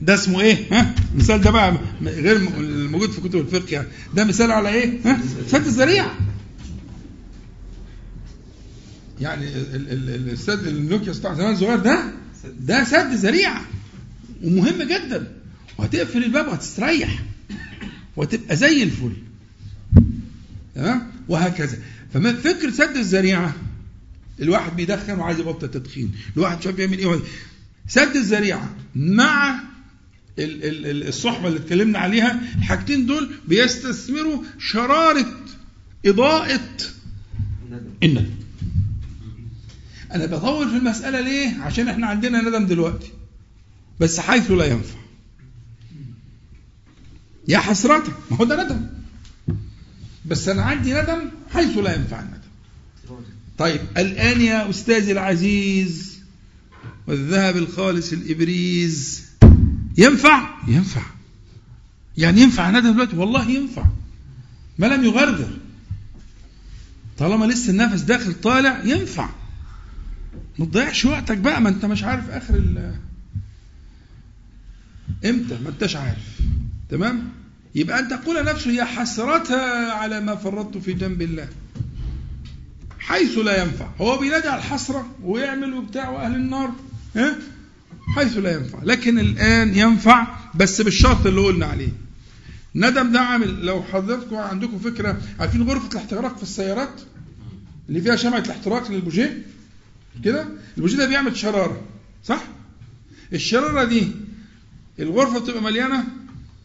ده 0.03 0.15
اسمه 0.15 0.41
إيه؟ 0.41 0.57
ها؟ 0.73 0.95
المثال 1.13 1.41
ده 1.41 1.51
بقى 1.51 1.77
غير 2.03 2.37
الموجود 2.37 3.11
في 3.11 3.21
كتب 3.21 3.41
الفقه 3.41 3.73
يعني. 3.73 3.89
ده 4.15 4.25
مثال 4.25 4.53
على 4.53 4.69
إيه؟ 4.69 4.99
ها؟ 5.05 5.21
سد 5.47 5.67
الذريعة. 5.67 6.15
يعني 9.21 9.49
ال- 9.49 9.77
ال- 9.77 10.11
ال- 10.11 10.31
السد 10.31 10.67
النوكيا 10.67 11.13
بتاع 11.13 11.35
زمان 11.35 11.53
الصغير 11.53 11.77
ده 11.79 12.13
ده 12.61 12.85
سد 12.85 13.13
ذريعه 13.15 13.65
ومهم 14.45 14.83
جدا. 14.83 15.33
وهتقفل 15.79 16.25
الباب 16.25 16.49
وهتستريح. 16.49 17.23
وتبقى 18.17 18.57
زي 18.57 18.83
الفل. 18.83 19.13
تمام؟ 20.75 21.11
وهكذا. 21.29 21.79
فما 22.15 22.33
فكره 22.33 22.71
سد 22.71 22.97
الذريعة 22.97 23.55
الواحد 24.43 24.77
بيدخن 24.77 25.19
وعايز 25.19 25.39
يبطل 25.41 25.71
تدخين 25.71 26.13
الواحد 26.37 26.59
مش 26.59 26.67
عارف 26.67 26.79
يعمل 26.79 26.99
إيه. 26.99 27.21
سد 27.89 28.17
الذريعة 28.17 28.75
مع 28.97 29.61
ال- 30.39 30.65
ال- 30.65 30.87
ال- 30.87 31.09
الصحبة 31.09 31.49
اللي 31.49 31.59
اتكلمنا 31.59 31.99
عليها 31.99 32.41
الحاجتين 32.59 33.07
دول 33.07 33.31
بيستثمروا 33.49 34.43
شرارة 34.59 35.27
إضاءة 36.07 36.61
الندم. 38.03 38.31
أنا 40.13 40.27
بطول 40.27 40.71
في 40.71 40.77
المسألة 40.77 41.21
ليه؟ 41.21 41.61
عشان 41.63 41.89
إحنا 41.89 42.07
عندنا 42.07 42.43
ندم 42.43 42.67
دلوقتي. 42.67 43.11
بس 44.01 44.21
حيث 44.21 44.51
لا 44.51 44.65
ينفع. 44.65 44.99
يا 47.49 47.59
حسرته 47.59 48.13
ما 48.31 48.37
هو 48.37 48.45
ده 48.45 48.65
ندم. 48.65 48.87
بس 50.27 50.49
أنا 50.49 50.63
عندي 50.63 50.95
ندم 50.95 51.31
حيث 51.53 51.79
لا 51.79 51.95
ينفع 51.95 52.21
الندم. 52.21 52.41
طيب 53.59 53.81
الآن 53.97 54.41
يا 54.41 54.71
استاذي 54.71 55.13
العزيز 55.13 56.19
والذهب 57.07 57.57
الخالص 57.57 58.13
الإبريز. 58.13 59.25
ينفع؟ 59.99 60.49
ينفع. 60.69 61.03
يعني 62.17 62.41
ينفع 62.41 62.71
ندم 62.71 62.93
دلوقتي؟ 62.93 63.17
والله 63.17 63.51
ينفع. 63.51 63.85
ما 64.79 64.87
لم 64.87 65.05
يغرغر 65.05 65.51
طالما 67.19 67.45
لسه 67.45 67.71
النفس 67.71 68.01
داخل 68.01 68.35
طالع 68.35 68.85
ينفع. 68.85 69.29
ما 70.59 70.67
تضيعش 70.67 71.05
وقتك 71.05 71.37
بقى 71.39 71.61
ما 71.61 71.69
انت 71.69 71.85
مش 71.85 72.05
عارف 72.05 72.31
آخر 72.31 72.55
ال 72.55 72.95
إمتى 75.25 75.59
ما 75.65 75.69
انتش 75.69 75.97
عارف. 75.97 76.41
تمام؟ 76.91 77.29
يبقى 77.75 77.99
أن 77.99 78.09
تقول 78.09 78.45
نفسه 78.45 78.71
يا 78.71 78.85
حسرتها 78.85 79.93
على 79.93 80.21
ما 80.21 80.35
فرطت 80.37 80.79
في 80.79 80.93
جنب 80.93 81.23
الله. 81.23 81.49
حيث 82.99 83.39
لا 83.39 83.63
ينفع. 83.63 83.89
هو 84.01 84.19
بينادي 84.19 84.49
على 84.49 84.59
الحسرة 84.59 85.07
ويعمل 85.23 85.75
وبتاع 85.75 86.09
وأهل 86.09 86.35
النار 86.35 86.71
ها؟ 87.17 87.37
حيث 88.17 88.37
لا 88.39 88.55
ينفع. 88.55 88.79
لكن 88.83 89.19
الآن 89.19 89.75
ينفع 89.75 90.27
بس 90.55 90.81
بالشرط 90.81 91.27
اللي 91.27 91.41
قلنا 91.41 91.67
عليه. 91.67 91.93
ندم 92.75 93.13
ده 93.13 93.21
عامل 93.21 93.67
لو 93.67 93.83
حضرتكم 93.83 94.37
عندكم 94.37 94.79
فكرة 94.79 95.21
عارفين 95.41 95.63
غرفة 95.63 95.89
الاحتراق 95.93 96.37
في 96.37 96.43
السيارات؟ 96.43 97.01
اللي 97.89 98.01
فيها 98.01 98.17
شمعة 98.17 98.39
الاحتراق 98.39 98.91
للبوجيه؟ 98.91 99.43
كده؟ 100.25 100.49
البوجيه 100.77 100.97
ده 100.97 101.07
بيعمل 101.07 101.37
شرارة 101.37 101.83
صح؟ 102.25 102.43
الشرارة 103.33 103.85
دي 103.85 104.09
الغرفة 104.99 105.39
بتبقى 105.41 105.63
مليانة 105.63 106.05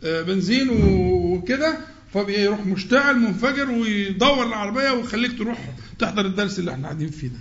آه، 0.04 0.22
بنزين 0.22 0.70
وكده 0.70 1.78
فبيروح 2.14 2.66
مشتعل 2.66 3.20
منفجر 3.20 3.70
ويدور 3.72 4.48
العربية 4.48 4.92
ويخليك 4.92 5.38
تروح 5.38 5.70
تحضر 6.00 6.26
الدرس 6.26 6.60
اللي 6.60 6.72
إحنا 6.72 6.84
قاعدين 6.84 7.10
فيه 7.10 7.28
ده. 7.28 7.40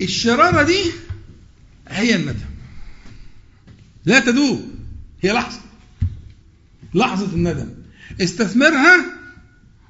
الشرارة 0.00 0.62
دي 0.62 0.80
هي 1.88 2.16
الندم. 2.16 2.48
لا 4.04 4.20
تدوم 4.20 4.74
هي 5.22 5.32
لحظة. 5.32 5.60
لحظة 6.94 7.34
الندم. 7.34 7.68
استثمرها 8.20 9.04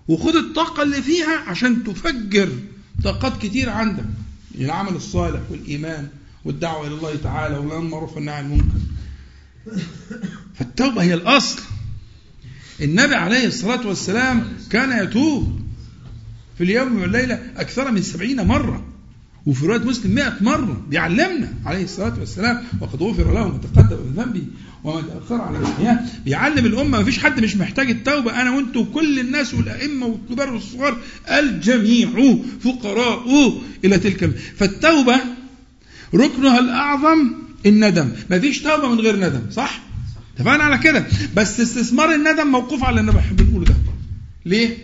وخد 0.09 0.37
الطاقة 0.37 0.83
اللي 0.83 1.03
فيها 1.03 1.39
عشان 1.39 1.85
تفجر 1.85 2.49
طاقات 3.05 3.43
كتير 3.43 3.71
عندك. 3.71 4.05
العمل 4.55 4.97
الصالح 4.97 5.41
والإيمان 5.51 6.09
والدعوة 6.45 6.87
إلى 6.87 6.95
الله 6.95 7.17
تعالى 7.17 7.59
والأمر 7.59 7.79
المعروف 7.79 8.17
والنهي 8.17 8.35
عن 8.35 8.45
المنكر. 8.45 8.79
فالتوبة 10.55 11.03
هي 11.03 11.15
الأصل. 11.15 11.61
النبي 12.81 13.15
عليه 13.15 13.47
الصلاة 13.47 13.87
والسلام 13.87 14.53
كان 14.71 15.05
يتوب 15.05 15.61
في 16.59 16.65
اليوم 16.65 17.01
والليلة 17.01 17.53
أكثر 17.57 17.91
من 17.91 18.03
سبعين 18.03 18.47
مرة. 18.47 18.85
وفي 19.49 19.67
رواية 19.67 19.81
مسلم 19.81 20.15
مئة 20.15 20.37
مرة 20.41 20.83
بيعلمنا 20.89 21.53
عليه 21.67 21.85
الصلاة 21.85 22.19
والسلام 22.21 22.63
وقد 22.81 23.03
غفر 23.03 23.35
له 23.35 23.49
ما 23.49 23.59
تقدم 23.59 23.97
من 23.97 24.13
ذنبه 24.17 24.43
وما 24.85 25.01
تأخر 25.01 25.41
على 25.41 25.59
الأحياء 25.59 26.21
بيعلم 26.25 26.67
الأمة 26.67 26.99
ما 26.99 27.05
فيش 27.05 27.19
حد 27.19 27.41
مش 27.41 27.57
محتاج 27.57 27.91
التوبة. 27.91 28.43
أنا 28.43 28.51
وأنتم 28.57 28.81
وكل 28.81 29.19
الناس 29.19 29.55
والأئمة 29.55 30.07
والكبار 30.07 30.53
والصغار 30.53 30.97
الجميع 31.31 32.37
فقراء 32.61 33.53
إلى 33.85 33.99
تلك 33.99 34.31
فالتوبة 34.57 35.21
ركنها 36.15 36.59
الأعظم 36.59 37.33
الندم. 37.67 38.09
ما 38.31 38.39
فيش 38.39 38.63
توبة 38.63 38.89
من 38.89 39.01
غير 39.01 39.17
ندم 39.17 39.51
صح؟ 39.51 39.81
اتفقنا 40.37 40.65
على 40.65 40.79
كده؟ 40.79 41.07
بس 41.37 41.61
استثمار 41.61 42.15
الندم 42.15 42.47
موقوف 42.47 42.85
على 42.85 43.01
اللي 43.01 43.11
إحنا 43.13 43.37
بنقوله 43.37 43.65
ده. 43.67 43.75
ليه؟ 44.47 44.77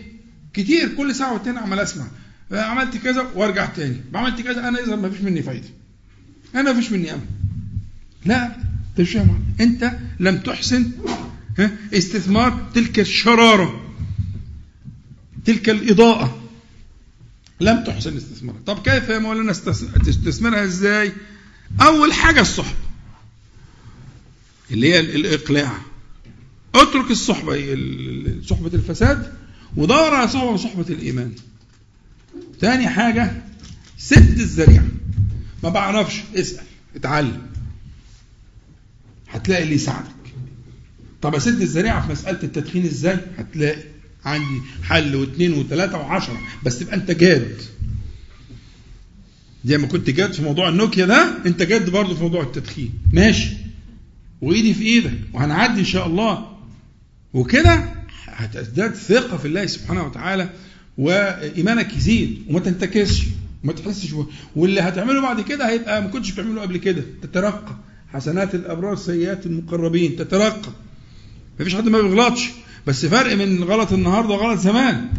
كتير 0.53 0.89
كل 0.97 1.15
ساعة 1.15 1.33
والتانية 1.33 1.59
عمال 1.59 1.79
أسمع. 1.79 2.05
عملت 2.51 2.97
كذا 2.97 3.31
وارجع 3.35 3.65
تاني. 3.65 4.01
عملت 4.13 4.41
كذا 4.41 4.67
أنا 4.67 4.79
إذا 4.79 4.95
ما 4.95 5.09
فيش 5.09 5.21
مني 5.21 5.41
فايدة. 5.41 5.67
أنا 6.55 6.71
ما 6.71 6.79
فيش 6.79 6.91
مني 6.91 7.13
أمل. 7.13 7.25
لا 8.25 8.55
أنت 9.61 9.91
لم 10.19 10.37
تحسن 10.37 10.91
استثمار 11.93 12.69
تلك 12.73 12.99
الشرارة 12.99 13.93
تلك 15.45 15.69
الإضاءة. 15.69 16.41
لم 17.61 17.83
تحسن 17.83 18.17
استثمارها. 18.17 18.59
طب 18.65 18.81
كيف 18.81 19.09
يا 19.09 19.19
مولانا 19.19 19.53
تستثمرها 20.05 20.63
إزاي؟ 20.63 21.11
أول 21.81 22.13
حاجة 22.13 22.41
الصحبه 22.41 22.77
اللي 24.71 24.93
هي 24.93 24.99
الإقلاع. 24.99 25.77
اترك 26.75 27.11
الصحبه 27.11 27.55
صحبة 28.45 28.71
الفساد 28.73 29.33
ودور 29.77 30.13
على 30.13 30.27
صحبة 30.57 30.85
الإيمان. 30.89 31.31
تاني 32.59 32.89
حاجة 32.89 33.31
سد 33.97 34.39
الذريعة. 34.39 34.87
ما 35.63 35.69
بعرفش 35.69 36.21
اسأل 36.35 36.63
اتعلم. 36.95 37.41
هتلاقي 39.29 39.63
اللي 39.63 39.75
يساعدك. 39.75 40.15
طب 41.21 41.35
أسد 41.35 41.61
الذريعة 41.61 42.05
في 42.05 42.11
مسألة 42.11 42.43
التدخين 42.43 42.85
إزاي؟ 42.85 43.17
هتلاقي 43.37 43.83
عندي 44.25 44.61
حل 44.83 45.15
واثنين 45.15 45.53
وثلاثة 45.53 45.97
وعشرة. 45.97 46.37
بس 46.65 46.79
تبقى 46.79 46.95
أنت 46.95 47.11
جاد. 47.11 47.61
زي 49.65 49.77
ما 49.77 49.87
كنت 49.87 50.09
جاد 50.09 50.33
في 50.33 50.41
موضوع 50.41 50.69
النوكيا 50.69 51.05
ده 51.05 51.37
أنت 51.45 51.61
جاد 51.63 51.89
برضه 51.89 52.15
في 52.15 52.21
موضوع 52.21 52.43
التدخين. 52.43 52.93
ماشي. 53.13 53.53
وإيدي 54.41 54.73
في 54.73 54.83
إيدك. 54.83 55.19
وهنعدي 55.33 55.79
إن 55.79 55.85
شاء 55.85 56.07
الله. 56.07 56.57
وكده 57.33 57.93
هتزداد 58.25 58.95
ثقة 58.95 59.37
في 59.37 59.47
الله 59.47 59.65
سبحانه 59.65 60.03
وتعالى. 60.03 60.49
وإيمانك 60.97 61.95
يزيد 61.97 62.43
وما 62.49 62.59
تنتكسش 62.59 63.23
وما 63.63 63.73
تحسش 63.73 64.15
واللي 64.55 64.81
هتعمله 64.81 65.21
بعد 65.21 65.41
كده 65.41 65.69
هيبقى 65.69 66.01
ما 66.01 66.07
كنتش 66.07 66.31
بتعمله 66.31 66.61
قبل 66.61 66.77
كده. 66.77 67.03
تترقى. 67.21 67.75
حسنات 68.13 68.55
الأبرار 68.55 68.95
سيئات 68.95 69.45
المقربين. 69.45 70.15
تترقى. 70.15 70.71
مفيش 71.59 71.75
حد 71.75 71.89
ما 71.89 72.01
بيغلطش. 72.01 72.49
بس 72.87 73.05
فرق 73.05 73.35
من 73.35 73.63
غلط 73.63 73.93
النهارده 73.93 74.33
وغلط 74.33 74.59
زمان. 74.59 75.09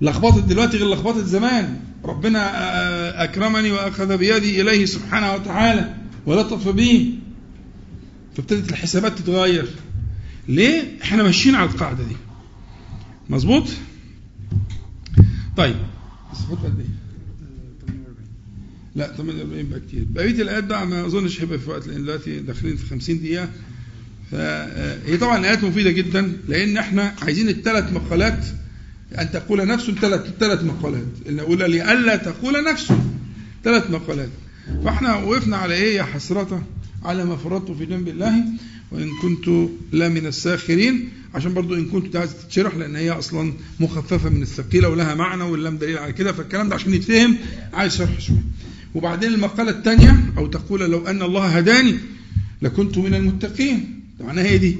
لخبطت 0.00 0.44
دلوقتي 0.44 0.76
غير 0.76 0.90
لخبطت 0.90 1.24
زمان. 1.24 1.80
ربنا 2.04 3.24
أكرمني 3.24 3.72
وأخذ 3.72 4.16
بيدي 4.16 4.60
إليه 4.60 4.84
سبحانه 4.84 5.34
وتعالى. 5.34 5.94
ولطف 6.26 6.68
بي. 6.68 7.14
فابتدت 8.36 8.70
الحسابات 8.70 9.18
تتغير. 9.18 9.68
ليه؟ 10.48 10.82
إحنا 11.02 11.22
ماشيين 11.22 11.54
على 11.54 11.70
القاعدة 11.70 12.04
دي. 12.04 12.16
مظبوط؟ 13.30 13.64
طيب. 15.56 15.76
صفوت 16.34 16.58
قد 16.58 16.78
إيه؟ 16.80 16.86
لا 18.96 19.16
48 19.16 19.68
بقى 19.68 19.80
كتير. 19.80 20.04
بقية 20.10 20.42
الآيات 20.42 20.64
بقى 20.64 20.86
ما 20.86 21.06
أظنش 21.06 21.40
هيبقى 21.40 21.58
في 21.58 21.70
وقت 21.70 21.86
لأن 21.86 22.02
دلوقتي 22.04 22.40
داخلين 22.40 22.76
في 22.76 22.86
50 22.86 23.18
دقيقة. 23.20 23.48
فهي 24.30 25.16
طبعا 25.16 25.46
آيات 25.46 25.64
مفيدة 25.64 25.90
جدا 25.90 26.32
لأن 26.48 26.76
إحنا 26.76 27.14
عايزين 27.22 27.48
الثلاث 27.48 27.92
مقالات 27.92 28.44
أن 29.18 29.30
تقول 29.30 29.66
نفس 29.66 29.90
ثلاث 29.90 30.20
ثلاث 30.40 30.64
مقالات. 30.64 31.06
نقول 31.26 31.58
لئلا 31.70 32.16
تقول 32.16 32.64
نفس 32.64 32.92
ثلاث 33.64 33.90
مقالات. 33.90 34.28
فإحنا 34.84 35.14
وقفنا 35.14 35.56
على 35.56 35.74
إيه 35.74 35.96
يا 35.96 36.02
حسرتة؟ 36.02 36.62
على 37.04 37.24
ما 37.24 37.36
فرطت 37.36 37.70
في 37.70 37.86
جنب 37.86 38.08
الله. 38.08 38.44
وإن 38.92 39.08
كنت 39.22 39.68
لا 39.92 40.08
من 40.08 40.26
الساخرين 40.26 41.08
عشان 41.34 41.54
برضو 41.54 41.74
إن 41.74 41.84
كنت 41.84 42.16
عايز 42.16 42.34
تتشرح 42.34 42.74
لأن 42.76 42.96
هي 42.96 43.10
أصلا 43.10 43.52
مخففة 43.80 44.28
من 44.30 44.42
الثقيلة 44.42 44.88
ولها 44.88 45.14
معنى 45.14 45.42
واللام 45.42 45.76
دليل 45.78 45.98
على 45.98 46.12
كده 46.12 46.32
فالكلام 46.32 46.68
ده 46.68 46.74
عشان 46.74 46.94
يتفهم 46.94 47.36
عايز 47.72 47.96
شرح 47.96 48.20
شوية. 48.20 48.44
وبعدين 48.94 49.34
المقالة 49.34 49.70
الثانية 49.70 50.32
أو 50.38 50.46
تقول 50.46 50.80
لو 50.90 51.06
أن 51.06 51.22
الله 51.22 51.46
هداني 51.46 51.94
لكنت 52.62 52.98
من 52.98 53.14
المتقين. 53.14 54.00
معناها 54.20 54.44
هي 54.44 54.58
دي. 54.58 54.76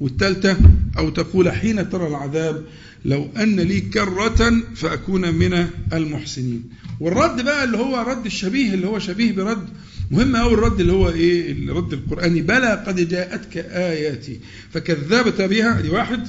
والثالثة 0.00 0.56
أو 0.98 1.10
تقول 1.10 1.50
حين 1.52 1.90
ترى 1.90 2.06
العذاب 2.08 2.64
لو 3.04 3.28
أن 3.36 3.60
لي 3.60 3.80
كرة 3.80 4.62
فأكون 4.74 5.34
من 5.34 5.66
المحسنين. 5.92 6.64
والرد 7.00 7.44
بقى 7.44 7.64
اللي 7.64 7.76
هو 7.78 8.04
رد 8.08 8.26
الشبيه 8.26 8.74
اللي 8.74 8.86
هو 8.86 8.98
شبيه 8.98 9.32
برد 9.32 9.68
مهم 10.12 10.36
أوي 10.36 10.54
الرد 10.54 10.80
اللي 10.80 10.92
هو 10.92 11.08
إيه 11.08 11.52
الرد 11.52 11.92
القرآني. 11.92 12.42
بلى 12.42 12.84
قد 12.86 13.08
جاءتك 13.08 13.56
آياتي. 13.56 14.40
فكذبت 14.70 15.40
بها 15.40 15.80
دي 15.80 15.90
واحد. 15.90 16.28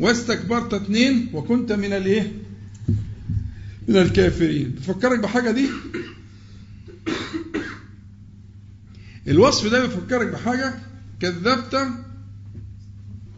واستكبرت 0.00 0.74
اثنين 0.74 1.28
وكنت 1.32 1.72
من 1.72 1.92
الإيه؟ 1.92 2.32
من 3.88 3.96
الكافرين. 3.96 4.74
تفكرك 4.76 5.18
بحاجة 5.18 5.50
دي؟ 5.50 5.68
الوصف 9.28 9.66
ده 9.66 9.86
بيفكرك 9.86 10.26
بحاجة؟ 10.26 10.74
كذبت 11.20 11.88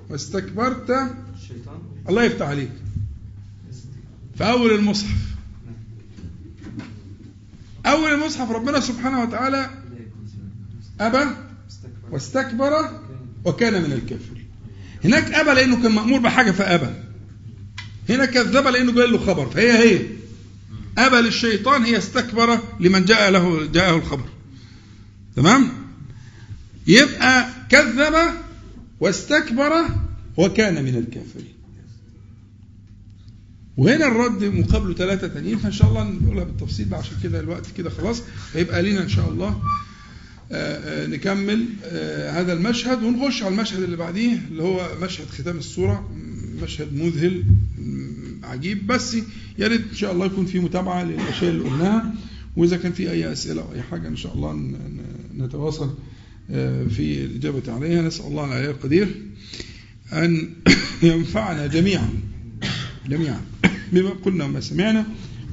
واستكبرت. 0.08 1.14
الله 2.08 2.24
يفتح 2.24 2.46
عليك. 2.46 2.70
في 4.38 4.44
أول 4.44 4.70
المصحف. 4.74 5.29
أول 7.90 8.12
المصحف 8.12 8.50
ربنا 8.50 8.80
سبحانه 8.80 9.22
وتعالى 9.22 9.70
أبى 11.00 11.30
واستكبر 12.10 13.00
وكان 13.44 13.82
من 13.82 13.92
الكافرين. 13.92 14.48
هناك 15.04 15.34
أبى 15.34 15.50
لأنه 15.50 15.82
كان 15.82 15.92
مأمور 15.92 16.20
بحاجة 16.20 16.50
فأبى. 16.50 16.90
هنا 18.08 18.24
كذب 18.24 18.66
لأنه 18.66 18.92
جاي 18.92 19.06
له 19.06 19.18
خبر 19.18 19.46
فهي 19.46 19.72
هي. 19.72 20.06
أبى 20.98 21.16
للشيطان 21.16 21.82
هي 21.82 21.98
استكبر 21.98 22.58
لمن 22.80 23.04
جاء 23.04 23.30
له 23.30 23.66
جاءه 23.66 23.96
الخبر. 23.96 24.28
تمام؟ 25.36 25.72
يبقى 26.86 27.48
كذب 27.68 28.14
واستكبر 29.00 29.84
وكان 30.36 30.84
من 30.84 30.94
الكافرين. 30.94 31.59
وهنا 33.76 34.06
الرد 34.06 34.44
مقابله 34.44 34.94
ثلاثة 34.94 35.28
تانيين 35.28 35.58
فإن 35.58 35.72
شاء 35.72 35.88
الله 35.88 36.04
نقولها 36.04 36.44
بالتفصيل 36.44 36.86
بقى 36.86 36.98
عشان 36.98 37.16
كده 37.22 37.40
الوقت 37.40 37.66
كده 37.76 37.90
خلاص 37.90 38.22
هيبقى 38.54 38.82
لينا 38.82 39.02
إن 39.02 39.08
شاء 39.08 39.28
الله 39.28 39.60
آه، 40.52 41.04
آه، 41.04 41.06
نكمل 41.06 41.64
آه، 41.84 42.40
هذا 42.40 42.52
المشهد 42.52 43.02
ونخش 43.02 43.42
على 43.42 43.54
المشهد 43.54 43.82
اللي 43.82 43.96
بعديه 43.96 44.38
اللي 44.50 44.62
هو 44.62 44.88
مشهد 45.02 45.26
ختام 45.26 45.58
السورة 45.58 46.10
مشهد 46.62 46.94
مذهل 46.94 47.44
عجيب 48.42 48.86
بس 48.86 49.16
يا 49.58 49.68
ريت 49.68 49.80
إن 49.90 49.96
شاء 49.96 50.12
الله 50.12 50.26
يكون 50.26 50.46
في 50.46 50.58
متابعة 50.58 51.04
للأشياء 51.04 51.50
اللي 51.50 51.64
قلناها 51.64 52.14
وإذا 52.56 52.76
كان 52.76 52.92
في 52.92 53.10
أي 53.10 53.32
أسئلة 53.32 53.62
أو 53.62 53.72
أي 53.72 53.82
حاجة 53.82 54.08
إن 54.08 54.16
شاء 54.16 54.34
الله 54.34 54.74
نتواصل 55.38 55.94
في 56.90 57.24
الإجابة 57.24 57.72
عليها. 57.72 58.02
نسأل 58.02 58.26
الله 58.26 58.44
العلي 58.44 58.70
القدير 58.70 59.08
أن 60.12 60.50
ينفعنا 61.02 61.66
جميعا. 61.66 62.08
جميعا. 63.10 63.40
بما 63.92 64.10
قلنا 64.24 64.44
وما 64.44 64.60
سمعنا 64.60 65.06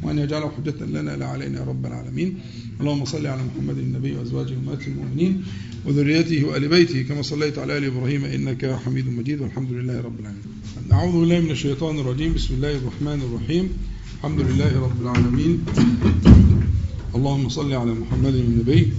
وأن 0.04 0.20
يجعله 0.20 0.52
حجة 0.58 0.86
لنا 0.86 1.18
لا 1.18 1.26
علينا 1.26 1.60
يا 1.60 1.66
رب 1.66 1.86
العالمين. 1.86 2.38
اللهم 2.80 3.06
صل 3.06 3.28
على 3.28 3.42
محمد 3.44 3.78
النبي 3.78 4.12
وأزواجه 4.16 4.54
أمهات 4.54 4.88
المؤمنين 4.88 5.44
وذريته 5.86 6.46
وآل 6.46 6.68
بيته 6.68 7.02
كما 7.02 7.22
صليت 7.22 7.58
على 7.58 7.78
آل 7.78 7.86
إبراهيم 7.86 8.26
إنك 8.26 8.80
حميد 8.86 9.10
مجيد. 9.10 9.42
والحمد 9.42 9.72
لله 9.72 10.02
رب 10.02 10.20
العالمين. 10.20 10.44
أعوذ 10.92 11.20
بالله 11.20 11.40
من 11.40 11.52
الشيطان 11.52 12.00
الرجيم. 12.00 12.34
بسم 12.34 12.54
الله 12.54 12.78
الرحمن 12.78 13.20
الرحيم. 13.22 13.70
الحمد 14.18 14.40
لله 14.42 14.72
رب 14.82 15.02
العالمين. 15.02 15.66
اللهم 17.16 17.50
صل 17.50 17.74
على 17.74 17.94
محمد 17.94 18.36
النبي 18.36 18.94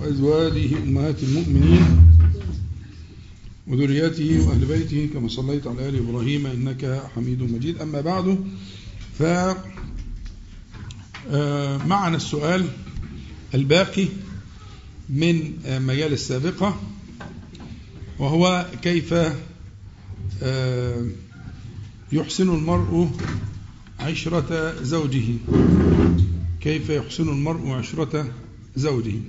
وأزواجه 0.00 0.70
أمهات 0.82 1.22
المؤمنين. 1.22 2.17
وذريته 3.68 4.48
وأهل 4.48 4.64
بيته 4.64 5.08
كما 5.14 5.28
صليت 5.28 5.66
على 5.66 5.88
آل 5.88 5.98
إبراهيم 5.98 6.46
إنك 6.46 7.02
حميد 7.14 7.42
مجيد. 7.42 7.78
أما 7.78 8.00
بعد 8.00 8.38
ف 9.18 9.22
آه، 11.30 11.76
معنا 11.86 12.16
السؤال 12.16 12.66
الباقي 13.54 14.08
من 15.08 15.52
مجال 15.66 16.12
السابقة 16.12 16.80
وهو 18.18 18.66
كيف 18.82 19.14
آه، 20.42 21.06
يحسن 22.12 22.48
المرء 22.48 23.10
عشرة 24.00 24.82
زوجه؟ 24.82 25.24
كيف 26.60 26.90
يحسن 26.90 27.28
المرء 27.28 27.70
عشرة 27.70 28.32
زوجه؟ 28.76 29.20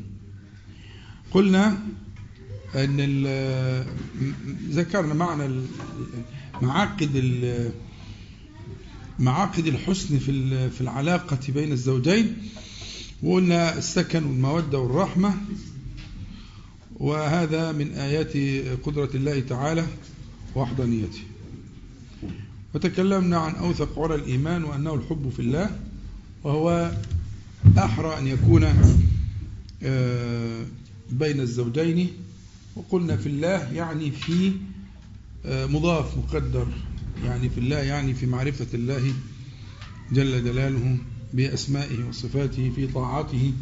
قلنا 1.32 1.78
ال- 3.00 3.86
ذكرنا 4.72 5.14
معنى 5.14 5.62
معاقد 6.62 7.72
معاقد 9.20 9.68
الحسن 9.68 10.20
في 10.20 10.70
في 10.70 10.82
العلاقة 10.82 11.40
بين 11.50 11.72
الزوجين 11.72 12.38
وقلنا 13.24 13.78
السكن 13.78 14.24
والمودة 14.24 14.80
والرحمة 14.80 15.34
وهذا 17.00 17.72
من 17.72 17.92
آيات 17.92 18.34
قدرة 18.84 19.10
الله 19.16 19.40
تعالى 19.40 19.86
وحدانيته 20.56 21.20
وتكلمنا 22.74 23.38
عن 23.38 23.56
أوثق 23.56 24.00
عرى 24.00 24.16
الإيمان 24.16 24.64
وأنه 24.64 24.94
الحب 24.94 25.30
في 25.36 25.42
الله 25.42 25.80
وهو 26.44 26.92
أحرى 27.78 28.18
أن 28.20 28.28
يكون 28.28 28.66
آه، 29.84 30.66
بين 31.12 31.40
الزوجين 31.40 32.10
وقلنا 32.76 33.18
في 33.18 33.28
الله 33.28 33.74
يعني 33.74 34.12
في 34.12 34.52
آه، 35.46 35.66
مضاف 35.66 36.18
مقدر. 36.18 36.68
يعني 37.26 37.50
في 37.50 37.58
الله 37.58 37.78
يعني 37.78 38.14
في 38.14 38.26
معرفة 38.26 38.68
الله 38.74 39.14
جل 40.12 40.44
جلاله 40.44 40.98
بأسمائه 41.34 42.04
وصفاته 42.04 42.72
في 42.76 42.88
طاعته 42.88 43.54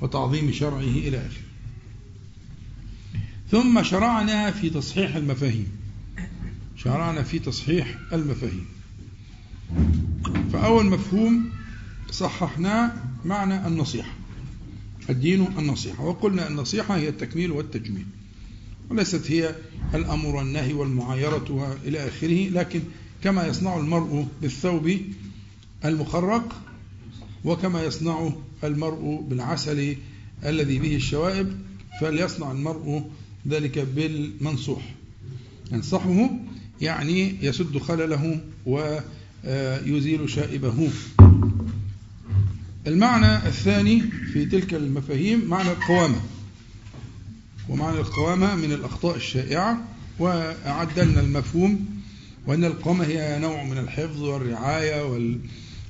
وتعظيم 0.00 0.52
شرعه 0.52 0.80
إلى 0.80 1.18
آخره. 1.18 1.46
ثم 3.50 3.82
شرعنا 3.82 4.50
في 4.50 4.70
تصحيح 4.70 5.16
المفاهيم. 5.16 5.66
شرعنا 6.76 7.22
في 7.22 7.38
تصحيح 7.38 7.98
المفاهيم. 8.12 8.66
فأول 10.52 10.86
مفهوم 10.86 11.50
صححناه 12.10 12.92
معنى 13.24 13.66
النصيحة 13.66 14.12
الدين 15.10 15.46
النصيحة. 15.58 16.04
وقلنا 16.04 16.48
النصيحة 16.48 16.96
هي 16.96 17.08
التكميل 17.08 17.50
والتجميل. 17.50 18.06
وليست 18.90 19.30
هي 19.30 19.54
الأمر 19.94 20.36
والنهي 20.36 20.72
والمعايرة 20.72 21.44
وإلى 21.50 22.08
آخره 22.08 22.48
لكن 22.48 22.80
كما 23.24 23.46
يصنع 23.46 23.76
المرء 23.76 24.26
بالثوب 24.42 24.96
المخرق 25.84 26.62
وكما 27.44 27.82
يصنع 27.82 28.32
المرء 28.64 29.26
بالعسل 29.28 29.96
الذي 30.44 30.78
به 30.78 30.96
الشوائب 30.96 31.58
فليصنع 32.00 32.52
المرء 32.52 33.10
ذلك 33.48 33.78
بالمنصوح. 33.78 34.94
ينصحه 35.72 36.30
يعني 36.80 37.34
يسد 37.42 37.78
خلله 37.78 38.40
ويزيل 38.66 40.30
شائبه. 40.30 40.90
المعنى 42.86 43.48
الثاني 43.48 44.00
في 44.32 44.44
تلك 44.44 44.74
المفاهيم 44.74 45.44
معنى 45.44 45.70
القوامة. 45.70 46.20
ومعنى 47.68 47.98
القوامة 47.98 48.54
من 48.54 48.72
الأخطاء 48.72 49.16
الشائعة 49.16 49.88
وأعدلنا 50.18 51.20
المفهوم 51.20 51.86
وأن 52.46 52.64
القوامة 52.64 53.04
هي 53.04 53.38
نوع 53.38 53.64
من 53.64 53.78
الحفظ 53.78 54.22
والرعاية 54.22 55.06
وال 55.12 55.38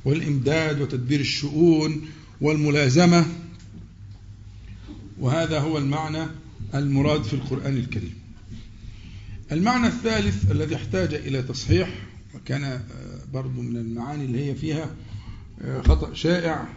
والإمداد 0.04 0.80
وتدبير 0.80 1.20
الشؤون 1.20 2.08
والملازمة. 2.40 3.26
وهذا 5.18 5.60
هو 5.60 5.78
المعنى 5.78 6.26
المراد 6.74 7.22
في 7.22 7.34
القرآن 7.34 7.76
الكريم. 7.76 8.14
المعنى 9.52 9.86
الثالث 9.86 10.50
الذي 10.50 10.74
احتاج 10.74 11.14
إلى 11.14 11.42
تصحيح 11.42 11.88
وكان 12.34 12.80
برضو 13.32 13.62
من 13.62 13.76
المعاني 13.76 14.24
اللي 14.24 14.50
هي 14.50 14.54
فيها 14.54 14.90
خطأ 15.84 16.14
شائع 16.14 16.68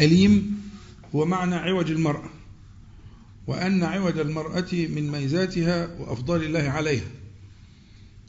أليم 0.00 0.62
هو 1.14 1.24
معنى 1.24 1.54
عوج 1.54 1.90
المرأة. 1.90 2.30
وأن 3.46 3.82
عوج 3.82 4.18
المرأة 4.18 4.72
من 4.72 5.10
ميزاتها 5.10 5.86
وأفضال 5.98 6.44
الله 6.44 6.70
عليها 6.70 7.10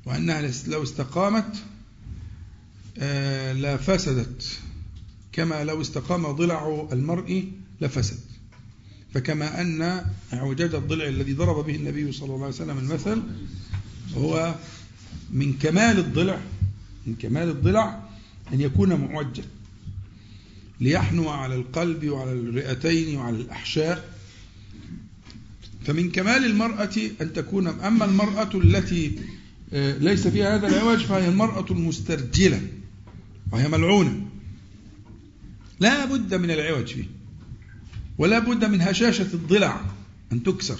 وأنها 0.05 0.51
لو 0.67 0.83
استقامت 0.83 1.55
لفسدت 3.53 4.59
كما 5.31 5.63
لو 5.63 5.81
استقام 5.81 6.31
ضلع 6.31 6.87
المرء 6.91 7.51
لفسد. 7.81 8.19
فكما 9.13 9.61
أن 9.61 10.05
اعوجاج 10.33 10.75
الضلع 10.75 11.07
الذي 11.07 11.33
ضرب 11.33 11.65
به 11.65 11.75
النبي 11.75 12.11
صلى 12.11 12.25
الله 12.25 12.45
عليه 12.45 12.55
وسلم 12.55 12.77
المثل 12.77 13.23
هو 14.15 14.55
من 15.31 15.53
كمال 15.53 15.99
الضلع 15.99 16.41
من 17.07 17.15
كمال 17.15 17.49
الضلع 17.49 18.09
أن 18.53 18.61
يكون 18.61 18.93
معوجا. 18.93 19.43
ليحنو 20.81 21.29
على 21.29 21.55
القلب 21.55 22.09
وعلى 22.09 22.31
الرئتين 22.31 23.17
وعلى 23.17 23.37
الأحشاء. 23.37 24.12
فمن 25.85 26.11
كمال 26.11 26.45
المرأة 26.45 26.91
أن 27.21 27.33
تكون 27.33 27.67
أما 27.67 28.05
المرأة 28.05 28.49
التي 28.55 29.19
ليس 29.73 30.27
فيها 30.27 30.55
هذا 30.55 30.67
العوج 30.67 30.97
فهي 30.97 31.27
المرأة 31.27 31.65
المسترجلة 31.71 32.61
وهي 33.51 33.67
ملعونة. 33.67 34.25
لا 35.79 36.05
بد 36.05 36.33
من 36.33 36.51
العوج 36.51 36.87
فيه 36.87 37.05
ولا 38.17 38.39
بد 38.39 38.65
من 38.65 38.81
هشاشة 38.81 39.27
الضلع 39.33 39.85
أن 40.31 40.43
تكسر. 40.43 40.79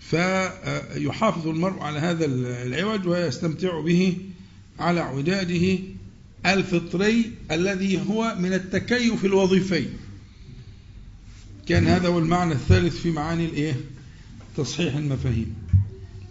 فيحافظ 0.00 1.48
المرء 1.48 1.80
على 1.80 1.98
هذا 1.98 2.24
العوج 2.64 3.06
ويستمتع 3.06 3.80
به 3.80 4.16
على 4.78 5.00
اعوجاجه 5.00 5.78
الفطري 6.46 7.32
الذي 7.50 8.00
هو 8.08 8.36
من 8.40 8.52
التكيف 8.52 9.24
الوظيفي. 9.24 9.86
كان 11.72 11.86
هذا 11.86 12.08
هو 12.08 12.18
المعنى 12.18 12.52
الثالث 12.52 12.96
في 12.96 13.10
معاني 13.10 13.44
الايه؟ 13.44 13.80
تصحيح 14.56 14.96
المفاهيم. 14.96 15.54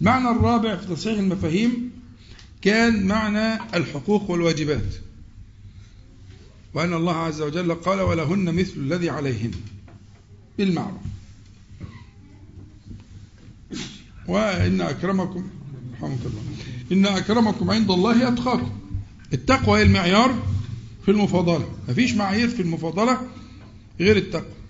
المعنى 0.01 0.31
الرابع 0.31 0.75
في 0.75 0.87
تصحيح 0.87 1.19
المفاهيم 1.19 1.91
كان 2.61 3.07
معنى 3.07 3.61
الحقوق 3.73 4.31
والواجبات. 4.31 4.93
وأن 6.73 6.93
الله 6.93 7.15
عز 7.15 7.41
وجل 7.41 7.73
قال 7.73 8.01
ولهن 8.01 8.55
مثل 8.55 8.73
الذي 8.77 9.09
عليهن 9.09 9.51
بالمعروف. 10.57 11.01
وإن 14.27 14.81
أكرمكم 14.81 15.49
رحمك 15.93 16.19
الله. 16.25 16.41
إن 16.91 17.05
أكرمكم 17.05 17.71
عند 17.71 17.91
الله 17.91 18.27
أتقاكم. 18.27 18.71
التقوى 19.33 19.79
هي 19.79 19.83
المعيار 19.83 20.35
في 21.05 21.11
المفاضلة. 21.11 21.69
مفيش 21.89 22.13
معايير 22.13 22.47
في 22.47 22.61
المفاضلة 22.61 23.27
غير 23.99 24.17
التقوى. 24.17 24.61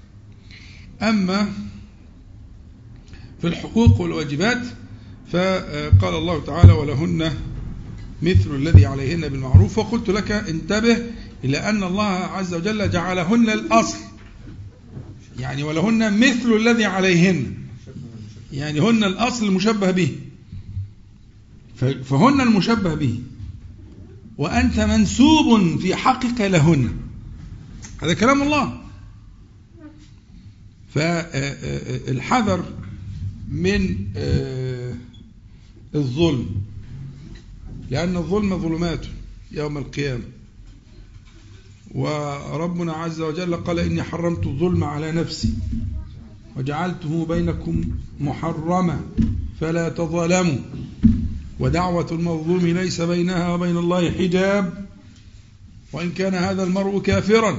أما 1.02 1.54
في 3.41 3.47
الحقوق 3.47 4.02
والواجبات 4.02 4.62
فقال 5.32 6.16
الله 6.16 6.45
تعالى 6.45 6.74
ولهن 6.74 7.34
مثل 8.22 8.56
الذي 8.56 8.86
عليهن 8.86 9.22
بالمعروف. 9.22 9.78
وقلت 9.78 10.10
لك 10.10 10.32
انتبه 10.32 10.97
إلى 11.43 11.58
أن 11.58 11.84
الله 11.84 12.04
عز 12.04 12.54
وجل 12.54 12.89
جعلهن 12.89 13.49
الأصل. 13.49 13.97
يعني 15.39 15.64
ولهن 15.64 16.20
مثل 16.20 16.54
الذي 16.54 16.86
عليهن. 16.86 17.54
يعني 18.54 18.80
هن 18.80 19.04
الأصل 19.04 19.45
المشبه 19.45 19.91
به. 19.91 20.16
فهن 22.04 22.41
المشبه 22.41 22.93
به. 22.95 23.20
وأنت 24.38 24.80
منسوب 24.80 25.80
في 25.80 25.95
حقك 25.95 26.41
لهن. 26.41 26.91
هذا 28.02 28.14
كلام 28.14 28.41
الله. 28.41 28.80
فالحذر 30.94 32.64
من 33.50 33.96
الظلم 35.96 36.50
لأن 37.89 38.18
الظلم 38.18 38.58
ظلمات 38.58 39.06
يوم 39.52 39.78
القيامة. 39.78 40.24
وربنا 41.96 42.94
عز 42.94 43.22
وجل 43.22 43.56
قال 43.56 43.80
إني 43.80 44.04
حرمت 44.04 44.48
الظلم 44.48 44.84
على 44.84 45.12
نفسي 45.12 45.54
وجعلته 46.58 47.26
بينكم 47.26 47.84
محرما 48.20 49.02
فلا 49.60 49.89
تظلموا. 49.89 50.60
ودعوة 51.60 52.08
المظلوم 52.12 52.68
ليس 52.68 53.02
بينها 53.02 53.54
وبين 53.54 53.78
الله 53.78 54.12
حجاب 54.12 54.88
وإن 55.94 56.12
كان 56.12 56.34
هذا 56.34 56.64
المرء 56.64 57.02
كافرا 57.02 57.58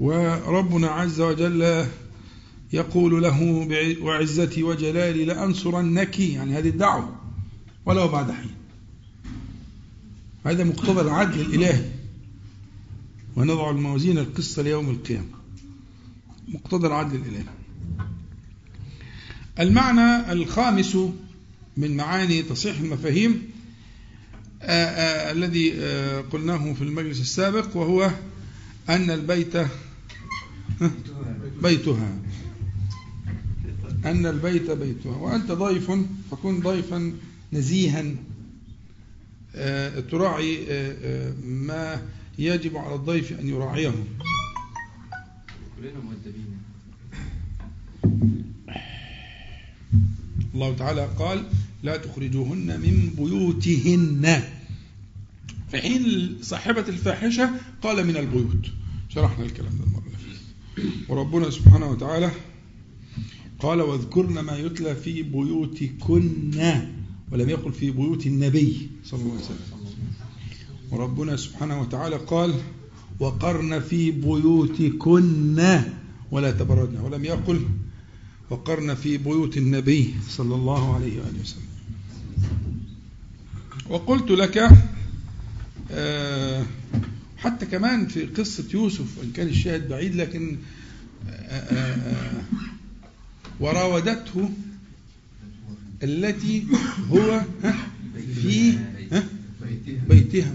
وربنا 0.00 0.88
عز 0.88 1.20
وجل 1.20 1.86
يقول 2.72 3.22
له 3.22 3.42
وعزتي 4.02 4.62
وجلالي 4.62 5.24
لأنصرنك 5.24 6.20
يعني 6.20 6.58
هذه 6.58 6.68
الدعوة 6.68 7.16
ولو 7.86 8.08
بعد 8.08 8.30
حين. 8.30 8.54
هذا 10.44 10.64
مقتضى 10.64 11.00
العدل 11.00 11.40
الإلهي. 11.40 11.84
ونضع 13.36 13.70
الموازين 13.70 14.18
القصة 14.18 14.62
ليوم 14.62 14.90
القيامة. 14.90 15.40
مقتضى 16.48 16.86
العدل 16.86 17.16
الإلهي. 17.16 17.44
المعنى 19.60 20.32
الخامس 20.32 20.96
من 21.76 21.96
معاني 21.96 22.42
تصحيح 22.42 22.80
المفاهيم 22.80 23.50
آآ 24.62 25.28
آآ 25.28 25.32
الذي 25.32 25.70
قلناه 26.20 26.72
في 26.72 26.82
المجلس 26.82 27.20
السابق 27.20 27.76
وهو 27.76 28.10
أن 28.88 29.10
البيت 29.10 29.56
بيتها. 31.62 32.18
أن 34.04 34.26
البيت 34.26 34.70
بيتها. 34.70 35.16
وأنت 35.16 35.52
ضيف 35.52 35.90
فكن 36.30 36.60
ضيفا 36.60 37.12
نزيها. 37.52 38.04
تراعي 40.10 40.66
ما 41.44 42.02
يجب 42.38 42.76
على 42.76 42.94
الضيف 42.94 43.40
أن 43.40 43.48
يراعيه. 43.48 43.94
كلنا 45.76 46.00
مؤدبين. 46.00 46.58
الله 50.54 50.76
تعالى 50.76 51.08
قال 51.18 51.44
لا 51.82 51.96
تخرجوهن 51.96 52.80
من 52.80 53.10
بيوتهن. 53.16 54.42
في 55.70 55.80
حين 55.80 56.36
صاحبة 56.42 56.84
الفاحشة 56.88 57.50
قال 57.82 58.06
من 58.06 58.16
البيوت. 58.16 58.66
شرحنا 59.08 59.44
الكلام 59.44 59.72
ده 59.78 59.99
وربنا 61.08 61.50
سبحانه 61.50 61.90
وتعالى 61.90 62.30
قال 63.60 63.80
واذكرن 63.80 64.40
ما 64.40 64.58
يتلى 64.58 64.94
في 64.94 65.22
بيوتكن 65.22 66.82
ولم 67.32 67.48
يقل 67.48 67.72
في 67.72 67.90
بيوت 67.90 68.26
النبي 68.26 68.88
صلى 69.04 69.20
الله 69.20 69.32
عليه 69.32 69.44
وسلم. 69.44 69.80
وربنا 70.90 71.36
سبحانه 71.36 71.80
وتعالى 71.80 72.16
قال 72.16 72.54
وقرن 73.20 73.80
في 73.80 74.10
بيوتكن 74.10 75.82
ولا 76.30 76.50
تبرجن 76.50 77.00
ولم 77.00 77.24
يقل 77.24 77.60
وقرن 78.50 78.94
في 78.94 79.18
بيوت 79.18 79.56
النبي 79.56 80.14
صلى 80.28 80.54
الله 80.54 80.94
عليه 80.94 81.20
وآله 81.20 81.40
وسلم. 81.40 81.70
وقلت 83.90 84.30
لك 84.30 84.68
آه 85.90 86.66
حتى 87.40 87.66
كمان 87.66 88.06
في 88.06 88.26
قصة 88.26 88.64
يوسف 88.74 89.22
إن 89.22 89.32
كان 89.32 89.46
الشاهد 89.48 89.88
بعيد 89.88 90.14
لكن 90.16 90.58
آه 91.28 91.32
آه 91.32 92.42
وراودته 93.60 94.50
التي 96.02 96.66
هو 97.10 97.42
في 98.34 98.78
بيتها. 100.08 100.54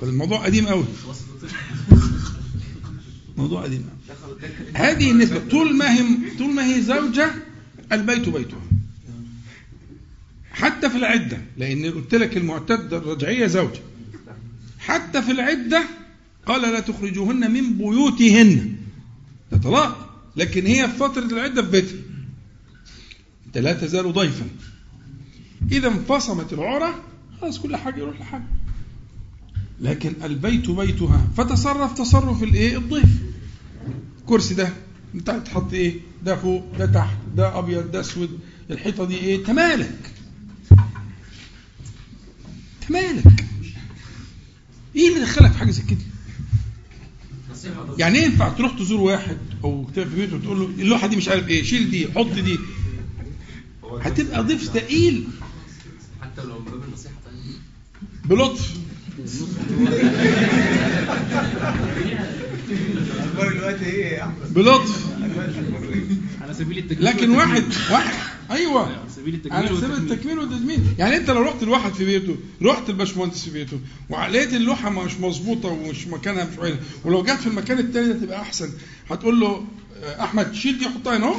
فالموضوع 0.00 0.44
قديم 0.44 0.66
قوي 0.66 0.84
موضوع 3.36 3.62
قديم 3.62 3.82
قوي 3.82 4.36
هذه 4.74 5.10
النسبة. 5.10 5.38
طول 5.50 5.76
ما 5.76 5.92
هي 5.94 6.04
طول 6.38 6.54
ما 6.54 6.66
هي 6.66 6.82
زوجة 6.82 7.30
البيت 7.92 8.28
بيتها. 8.28 8.62
حتى 10.52 10.90
في 10.90 10.96
العدة 10.96 11.40
لأن 11.56 11.84
قلت 11.90 12.14
لك 12.14 12.36
المعتدة 12.36 12.96
الرجعية 12.96 13.46
زوجة. 13.46 13.80
حتى 14.78 15.22
في 15.22 15.30
العدة 15.30 15.84
قال 16.46 16.62
لا 16.62 16.80
تخرجوهن 16.80 17.50
من 17.50 17.78
بيوتهن. 17.78 18.76
ده 19.52 19.58
طلاق 19.58 20.08
لكن 20.36 20.66
هي 20.66 20.88
في 20.88 20.96
فترة 20.96 21.24
العدة 21.24 21.62
في 21.62 21.70
بيتها. 21.70 21.98
أنت 23.46 23.58
لا 23.58 23.72
تزال 23.72 24.12
ضيفا. 24.12 24.46
إذا 25.72 25.88
انفصمت 25.88 26.52
العرى 26.52 26.94
خلاص 27.40 27.58
كل 27.58 27.76
حاجة 27.76 28.00
يروح 28.00 28.20
لحاجة. 28.20 28.44
لكن 29.80 30.12
البيت 30.24 30.70
بيتها. 30.70 31.28
فتصرف 31.36 31.92
تصرف 31.98 32.42
الإيه؟ 32.42 32.76
الضيف. 32.76 33.22
الكرسي 34.20 34.54
ده 34.54 34.72
انت 35.14 35.30
تحط 35.30 35.72
إيه؟ 35.72 35.94
ده 36.24 36.36
فوق 36.36 36.64
ده 36.78 36.86
تحت 36.86 37.16
ده 37.36 37.58
أبيض 37.58 37.90
ده 37.90 38.00
أسود 38.00 38.38
الحيطة 38.70 39.04
دي 39.04 39.16
إيه؟ 39.16 39.44
تمالك. 39.44 39.98
تمالك 42.88 43.44
إيه 44.96 45.08
اللي 45.08 45.20
دخلك 45.20 45.52
في 45.52 45.58
حاجة 45.58 45.70
زي 45.70 45.82
كده؟ 45.82 45.98
يعني 47.98 48.18
إيه 48.18 48.24
ينفع 48.24 48.48
تروح 48.48 48.78
تزور 48.78 49.00
واحد 49.00 49.38
أو 49.64 49.86
في 49.94 50.04
بيته 50.04 50.36
وتقول 50.36 50.60
له 50.60 50.66
اللوحة 50.66 51.06
دي 51.06 51.16
مش 51.16 51.28
عارف 51.28 51.48
إيه 51.48 51.62
شيل 51.62 51.90
دي 51.90 52.12
حط 52.12 52.26
دي. 52.32 52.58
هتبقى 54.00 54.42
ضيف 54.42 54.62
ثقيل 54.62 55.24
حتى 56.22 56.42
لو 56.42 56.58
من 56.58 56.64
باب 56.64 56.82
النصيحه 56.88 57.14
بلطف. 58.24 58.74
بلطف. 64.50 65.06
على 66.40 66.54
سبيل 66.54 66.96
لكن 67.04 67.30
واحد 67.30 67.64
واحد 67.90 68.14
أيوه. 68.50 69.04
سبيل 69.22 69.34
التكميل 69.34 69.56
على 69.58 69.68
سبيل 69.68 69.90
والتكميل. 69.90 70.12
التكميل 70.12 70.38
والتدمير 70.38 70.78
يعني 70.98 71.16
أنت 71.16 71.30
لو 71.30 71.42
رحت 71.42 71.64
لواحد 71.64 71.92
في 71.94 72.04
بيته 72.04 72.36
رحت 72.62 72.90
الباشمهندس 72.90 73.44
في 73.44 73.50
بيته 73.50 73.80
ولقيت 74.10 74.54
اللوحة 74.54 74.90
مش 74.90 75.12
مظبوطة 75.20 75.68
ومش 75.68 76.06
مكانها 76.06 76.44
مش 76.44 76.58
عارف 76.58 76.78
ولو 77.04 77.22
جت 77.22 77.30
في 77.40 77.46
المكان 77.46 77.78
التاني 77.78 78.12
ده 78.12 78.18
تبقى 78.18 78.40
أحسن. 78.40 78.70
هتقول 79.10 79.40
له 79.40 79.64
آه، 80.02 80.24
أحمد 80.24 80.54
شيل 80.54 80.78
دي 80.78 80.88
حطها 80.88 81.16
هنا 81.16 81.26
أهو. 81.26 81.36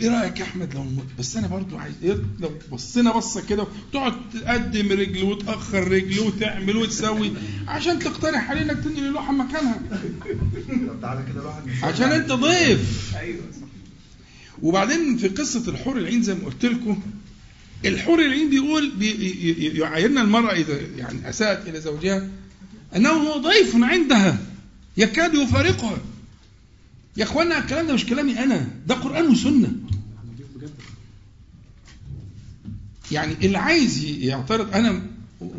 إيه 0.00 0.20
رأيك 0.20 0.40
يا 0.40 0.44
أحمد 0.44 0.74
لو 0.74 0.84
بس 1.18 1.36
أنا 1.36 1.46
برضو 1.46 1.76
عايز 1.78 1.94
إيه 2.02 2.18
لو 2.40 2.50
بصينا 2.72 3.12
بصة 3.16 3.40
كده 3.46 3.66
تقعد 3.92 4.12
تقدم 4.34 4.92
رجل 4.92 5.22
وتأخر 5.22 5.88
رجل 5.88 6.18
وتعمل 6.20 6.76
وتسوي 6.76 7.32
عشان 7.68 7.98
تقترح 7.98 8.50
علينا 8.50 8.72
انك 8.72 8.84
تنقل 8.84 9.06
اللوحة 9.06 9.32
مكانها. 9.32 9.80
طب 10.88 11.00
تعالى 11.02 11.24
كده 11.32 11.40
الواحد 11.40 11.62
نصلي 11.68 11.86
عشان 11.92 12.12
أنت 12.12 12.32
ضيف. 12.32 13.12
أيوه 13.16 13.40
وبعدين 14.64 15.16
في 15.16 15.28
قصة 15.28 15.70
الحور 15.70 15.98
العين 15.98 16.22
زي 16.22 16.34
ما 16.34 16.44
قلت 16.44 16.64
لكم 16.64 17.02
الحور 17.84 18.18
العين 18.20 18.50
بيقول 18.50 18.92
يعايرنا 19.78 20.22
المرأة 20.22 20.52
إذا 20.52 20.80
يعني 20.96 21.28
أساءت 21.28 21.68
إلى 21.68 21.80
زوجها 21.80 22.28
أنه 22.96 23.08
هو 23.10 23.38
ضيف 23.38 23.76
عندها 23.76 24.38
يكاد 24.96 25.34
يفارقها. 25.34 25.98
يا 27.16 27.24
إخوانا 27.24 27.58
الكلام 27.58 27.86
ده 27.86 27.94
مش 27.94 28.06
كلامي 28.06 28.38
أنا 28.38 28.68
ده 28.86 28.94
قرآن 28.94 29.26
وسنة. 29.26 29.72
يعني 33.12 33.34
اللي 33.42 33.58
عايز 33.58 34.04
يعترض 34.04 34.74
أنا 34.74 35.02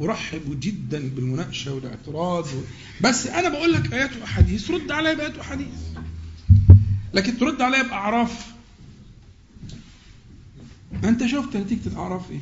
أرحب 0.01 0.59
جدا 0.59 1.09
بالمناقشة 1.15 1.73
والاعتراض 1.73 2.45
و... 2.45 2.61
بس 3.01 3.27
أنا 3.27 3.49
بقول 3.49 3.73
لك 3.73 3.93
آيات 3.93 4.09
وأحاديث 4.21 4.71
رد 4.71 4.91
عليا 4.91 5.13
بآيات 5.13 5.37
وأحاديث. 5.37 5.67
لكن 7.13 7.37
ترد 7.37 7.61
عليا 7.61 7.83
بأعراف. 7.83 8.54
أنت 11.03 11.25
شفت 11.25 11.57
نتيجة 11.57 11.87
الأعراف 11.87 12.31
إيه؟ 12.31 12.39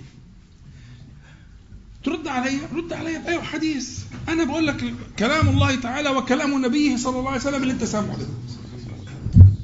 ترد 2.03 2.27
عليا 2.27 2.59
رد 2.73 2.93
عليا 2.93 3.19
بآية 3.19 3.37
وحديث 3.37 3.99
أنا 4.29 4.43
بقول 4.43 4.67
لك 4.67 4.93
كلام 5.19 5.49
الله 5.49 5.75
تعالى 5.75 6.09
وكلام 6.09 6.65
نبيه 6.65 6.97
صلى 6.97 7.19
الله 7.19 7.29
عليه 7.29 7.41
وسلم 7.41 7.61
اللي 7.61 7.73
أنت 7.73 7.83
سامعه 7.83 8.17
ده. 8.17 8.25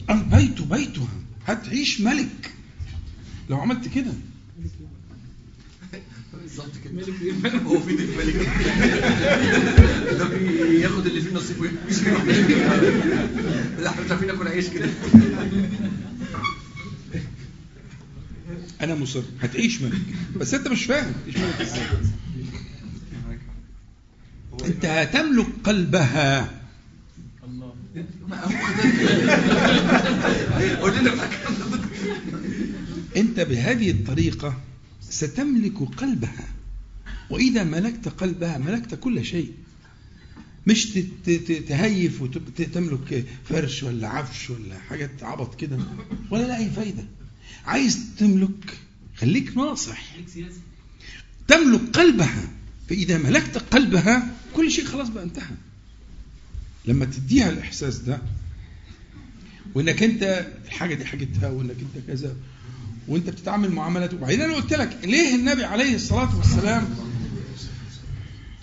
البيت 0.09 0.61
بيتها 0.61 1.07
هتعيش 1.47 2.01
ملك. 2.01 2.51
لو 3.49 3.57
عملت 3.57 3.87
كده. 3.87 4.11
بالظبط 6.41 6.71
كده. 6.83 7.59
هو 7.59 7.79
في 7.79 7.95
ضيف 7.95 8.17
ملك. 8.17 8.49
ده 10.17 10.27
بياخد 10.69 11.05
اللي 11.05 11.21
فيه 11.21 11.33
نصيب 11.35 11.61
ويمشي. 11.61 12.09
لا 13.79 13.89
إحنا 13.89 14.03
مش 14.05 14.11
عارفين 14.11 14.27
ناكل 14.27 14.47
عيش 14.47 14.67
كده. 14.67 14.89
أنا 18.81 18.95
مصر. 18.95 19.23
هتعيش 19.41 19.81
ملك 19.81 20.01
بس 20.35 20.53
أنت 20.53 20.67
مش 20.67 20.85
فاهم. 20.85 21.13
تعيش 21.25 21.37
ملك 21.37 21.61
إزاي؟ 21.61 21.85
أنت 24.65 24.85
هتملك 24.85 25.47
قلبها. 25.63 26.61
الله. 27.43 27.73
أنت 33.17 33.39
بهذه 33.39 33.91
الطريقة 33.91 34.59
ستملك 35.01 35.77
قلبها. 35.97 36.47
وإذا 37.29 37.63
ملكت 37.63 38.07
قلبها 38.07 38.57
ملكت 38.57 38.95
كل 38.95 39.25
شيء. 39.25 39.53
مش 40.67 40.85
تهيف 41.67 42.21
وتملك 42.21 43.25
فرش 43.49 43.83
ولا 43.83 44.07
عفش 44.07 44.49
ولا 44.49 44.79
حاجات 44.79 45.23
عبط 45.23 45.55
كده. 45.59 45.77
ولا 46.31 46.43
لا 46.43 46.57
اي 46.57 46.69
فايدة. 46.69 47.03
عايز 47.65 47.99
تملك 48.17 48.77
خليك 49.17 49.57
ناصح. 49.57 50.01
تملك 51.47 51.81
قلبها 51.97 52.49
فإذا 52.89 53.17
ملكت 53.17 53.57
قلبها 53.57 54.35
كل 54.55 54.71
شيء 54.71 54.85
خلاص 54.85 55.09
بقى 55.09 55.23
انتهى. 55.23 55.55
لما 56.85 57.05
تديها 57.05 57.49
الإحساس 57.49 57.97
ده 57.97 58.21
وإنك 59.75 60.03
أنت 60.03 60.47
الحاجة 60.65 60.95
دي 60.95 61.05
حاجتها 61.05 61.49
وإنك 61.49 61.75
أنت 61.95 62.05
كذا 62.07 62.35
وأنت 63.07 63.29
بتتعامل 63.29 63.71
معاملات 63.71 64.13
وبعدين 64.13 64.41
أنا 64.41 64.53
قلت 64.53 64.73
لك 64.73 64.97
ليه 65.03 65.35
النبي 65.35 65.63
عليه 65.63 65.95
الصلاة 65.95 66.37
والسلام 66.37 66.89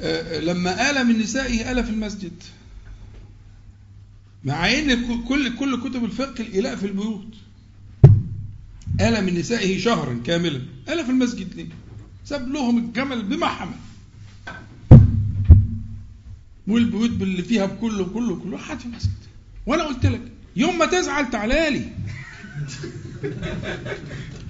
آه، 0.00 0.40
لما 0.40 0.90
آل 0.90 1.06
من 1.06 1.18
نسائه 1.18 1.72
آل 1.72 1.84
في 1.84 1.90
المسجد 1.90 2.32
مع 4.44 4.72
إن 4.78 5.22
كل 5.24 5.56
كل 5.58 5.80
كتب 5.88 6.04
الفقه 6.04 6.40
الالاء 6.42 6.76
في 6.76 6.86
البيوت. 6.86 7.34
آل 9.00 9.24
من 9.24 9.34
نسائه 9.34 9.78
شهرا 9.78 10.20
كاملا. 10.24 10.60
آل 10.88 11.04
في 11.04 11.10
المسجد 11.10 11.54
ليه؟ 11.54 11.66
ساب 12.24 12.48
لهم 12.48 12.78
الجمل 12.78 13.22
بما 13.22 13.46
حمل 13.46 13.74
والبيوت 16.66 17.10
اللي 17.10 17.42
فيها 17.42 17.66
بكله 17.66 18.04
كله 18.04 18.36
كله 18.36 18.58
حد 18.58 18.78
في 18.78 18.86
المسجد. 18.86 19.10
وأنا 19.66 19.82
قلت 19.84 20.06
لك 20.06 20.20
يوم 20.56 20.78
ما 20.78 20.86
تزعل 20.86 21.30
تعالى 21.30 21.70
لي. 21.70 21.90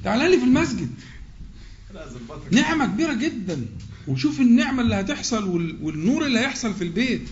تعالى 0.05 0.29
لي 0.31 0.39
في 0.39 0.45
المسجد. 0.45 0.89
نعمة 2.53 2.87
كبيرة 2.87 3.15
جدا. 3.15 3.67
وشوف 4.09 4.41
النعمة 4.41 4.83
اللي 4.83 4.95
هتحصل 4.95 5.49
وال- 5.49 5.79
والنور 5.83 6.27
اللي 6.27 6.39
هيحصل 6.39 6.75
في 6.75 6.85
البيت. 6.85 7.29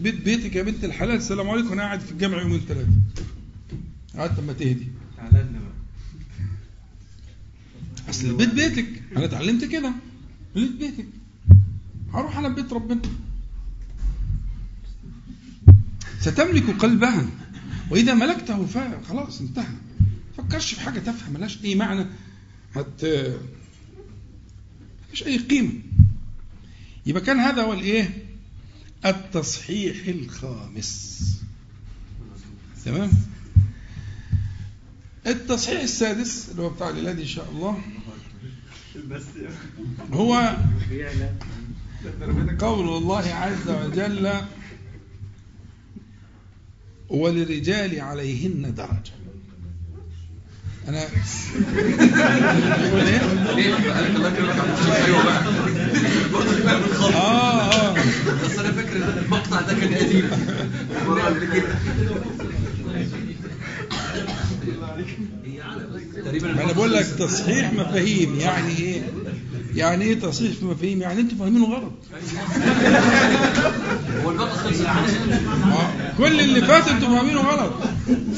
بيت 0.00 0.14
بيتك 0.24 0.56
يا 0.56 0.62
بنت 0.62 0.84
الحلال 0.84 1.16
السلام 1.16 1.50
عليكم. 1.50 1.72
أنا 1.72 1.82
قاعد 1.82 2.00
في 2.00 2.12
الجامع 2.12 2.42
يومين 2.42 2.60
ثلاثة 2.68 2.88
قعدت 4.18 4.38
أما 4.38 4.52
تهدي 4.52 4.88
تعالى 5.16 5.38
لنا 5.38 5.58
بقى 5.58 5.70
أصل 8.08 8.26
البيت 8.26 8.54
بيتك. 8.54 9.02
أنا 9.16 9.24
اتعلمت 9.24 9.64
كده. 9.64 9.92
بيت 10.54 10.70
بيتك. 10.76 11.06
هروح 12.12 12.38
أنا 12.38 12.48
بيت 12.48 12.72
ربنا. 12.72 13.00
ستملك 16.20 16.70
قلبها. 16.70 17.26
وإذا 17.90 18.14
ملكته 18.14 18.66
ف- 18.66 19.08
خلاص 19.08 19.40
انتهى. 19.40 19.74
تفكرش 20.36 20.74
في 20.74 20.80
حاجة 20.80 20.98
تافهة 20.98 21.30
ملهاش 21.30 21.64
أي 21.64 21.74
معنى. 21.74 22.06
هت 22.74 23.04
مش 25.12 25.26
أي 25.26 25.38
قيمة. 25.38 25.72
يبقى 27.06 27.22
كان 27.22 27.38
هذا 27.38 27.62
هو 27.62 27.72
الإيه؟ 27.72 28.24
التصحيح 29.06 30.06
الخامس. 30.08 31.20
تمام؟ 32.84 33.10
التصحيح 35.26 35.80
السادس 35.80 36.48
اللي 36.50 36.62
هو 36.62 36.68
بتاع 36.68 36.88
الليلة 36.90 37.10
إن 37.10 37.26
شاء 37.26 37.46
الله. 37.50 37.78
هو 40.12 40.56
قول 42.58 42.88
الله 42.88 43.34
عز 43.34 43.68
وجل 43.68 44.32
وللرجال 47.08 48.00
عليهن 48.00 48.74
درجة. 48.74 49.12
أنا 50.88 51.06
دي 53.54 53.74
آه 57.14 57.72
آه. 57.72 57.94
بس 58.44 58.58
أنا 58.58 58.72
فاكر 58.72 58.96
المقطع 58.96 59.60
ده 59.60 59.74
كان 59.74 59.94
قديم. 59.94 60.30
تقريبا 66.24 66.52
ما 66.52 66.64
أنا 66.64 66.72
بقول 66.72 66.92
لك 66.92 67.06
تصحيح 67.06 67.72
مفاهيم 67.72 68.34
يعني 68.34 68.78
إيه؟ 68.78 69.02
يعني 69.74 70.04
إيه 70.04 70.20
تصحيح 70.20 70.52
مفاهيم؟ 70.62 71.00
يعني 71.02 71.20
أنتوا 71.20 71.38
فاهمينه 71.38 71.66
غلط. 71.66 71.92
هو 74.24 74.30
الوقت 74.30 74.50
خلص 74.50 74.80
آه، 74.80 76.12
كل 76.18 76.40
اللي 76.40 76.60
فات 76.60 76.88
أنتوا 76.88 77.08
فاهمينه 77.08 77.40
غلط. 77.40 77.72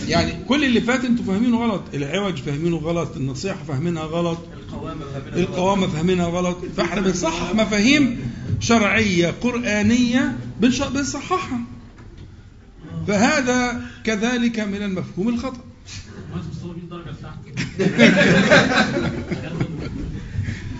يعني 0.08 0.32
كل 0.48 0.64
اللي 0.64 0.80
فات 0.80 1.04
أنتوا 1.04 1.24
فاهمينه 1.24 1.58
غلط. 1.64 1.82
العوج 1.94 2.34
فاهمينه 2.38 2.76
غلط 2.76 3.16
النصيحة 3.16 3.58
فاهمينها 3.68 4.02
غلط. 4.02 4.38
القوامة 5.36 5.86
فاهمينها 5.86 6.26
غلط. 6.26 6.58
فاحنا 6.76 7.00
بنصحح 7.00 7.54
مفاهيم 7.54 8.20
شرعية 8.60 9.34
قرآنية 9.42 10.36
بنش- 10.60 10.82
بنصححها. 10.82 11.60
فهذا 13.08 13.80
كذلك 14.04 14.60
من 14.60 14.82
المفهوم 14.82 15.28
الخطأ. 15.28 15.60
مهندس 16.32 16.46
مصطفى 16.46 16.66
100 16.66 16.90
درجة 16.90 17.10
بتاعته 17.10 17.38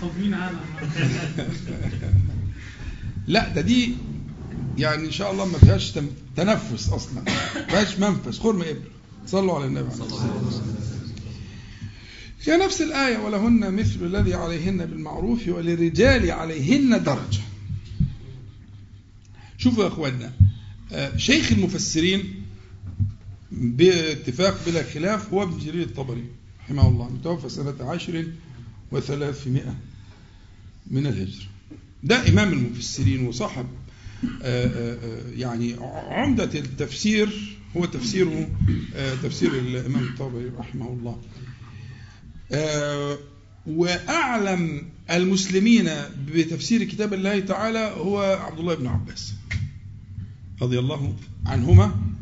طب 0.01 0.09
مين 0.19 0.33
عالم 0.33 0.59
لا 3.27 3.49
ده 3.53 3.61
دي 3.61 3.95
يعني 4.77 5.05
إن 5.05 5.11
شاء 5.11 5.31
الله 5.31 5.45
ما 5.45 5.57
فيهاش 5.57 5.91
تنفس 6.35 6.89
أصلا. 6.89 7.21
ما 7.55 7.65
فيهاش 7.69 7.99
منفس. 7.99 8.39
خرم 8.39 8.61
ابر 8.61 8.81
صلوا 9.27 9.55
على 9.55 9.65
النبي. 9.65 9.79
عليه 9.79 10.03
الصلاه 10.03 10.43
والسلام 10.45 10.75
هي 12.45 12.65
نفس 12.65 12.81
الآية 12.81 13.17
ولهن 13.17 13.73
مثل 13.73 14.05
الذي 14.05 14.33
عليهن 14.33 14.85
بالمعروف 14.85 15.47
وللرجال 15.47 16.31
عليهن 16.31 17.03
درجة. 17.03 17.41
شوفوا 19.57 19.83
يا 19.83 19.87
أخوانا 19.87 20.31
آه، 20.91 21.17
شيخ 21.17 21.51
المفسرين 21.51 22.42
باتفاق 23.53 24.65
بلا 24.65 24.83
خلاف 24.83 25.33
هو 25.33 25.43
ابن 25.43 25.57
جرير 25.57 25.83
الطبري 25.83 26.25
رحمه 26.65 26.87
الله 26.87 27.09
متوفى 27.09 27.49
سنة 27.49 27.75
عشر 27.79 28.25
وثلاثمائة 28.91 29.75
من 30.87 31.07
الهجرة. 31.07 31.45
ده 32.03 32.29
إمام 32.29 32.53
المفسرين 32.53 33.27
وصاحب 33.27 33.65
آه، 34.23 34.67
آه، 34.67 34.95
آه، 34.95 35.31
يعني 35.31 35.75
عمدة 36.09 36.59
التفسير 36.59 37.57
هو 37.77 37.85
تفسيره 37.85 38.49
تفسير 39.23 39.53
الإمام 39.53 40.03
الطبري 40.03 40.51
رحمه 40.57 40.87
الله. 40.89 41.21
وأعلم 43.67 44.83
المسلمين 45.11 45.89
بتفسير 46.27 46.83
كتاب 46.83 47.13
الله 47.13 47.39
تعالى 47.39 47.93
هو 47.97 48.19
عبد 48.21 48.59
الله 48.59 48.75
بن 48.75 48.87
عباس 48.87 49.33
رضي 50.61 50.79
الله 50.79 51.15
عنهما. 51.45 52.12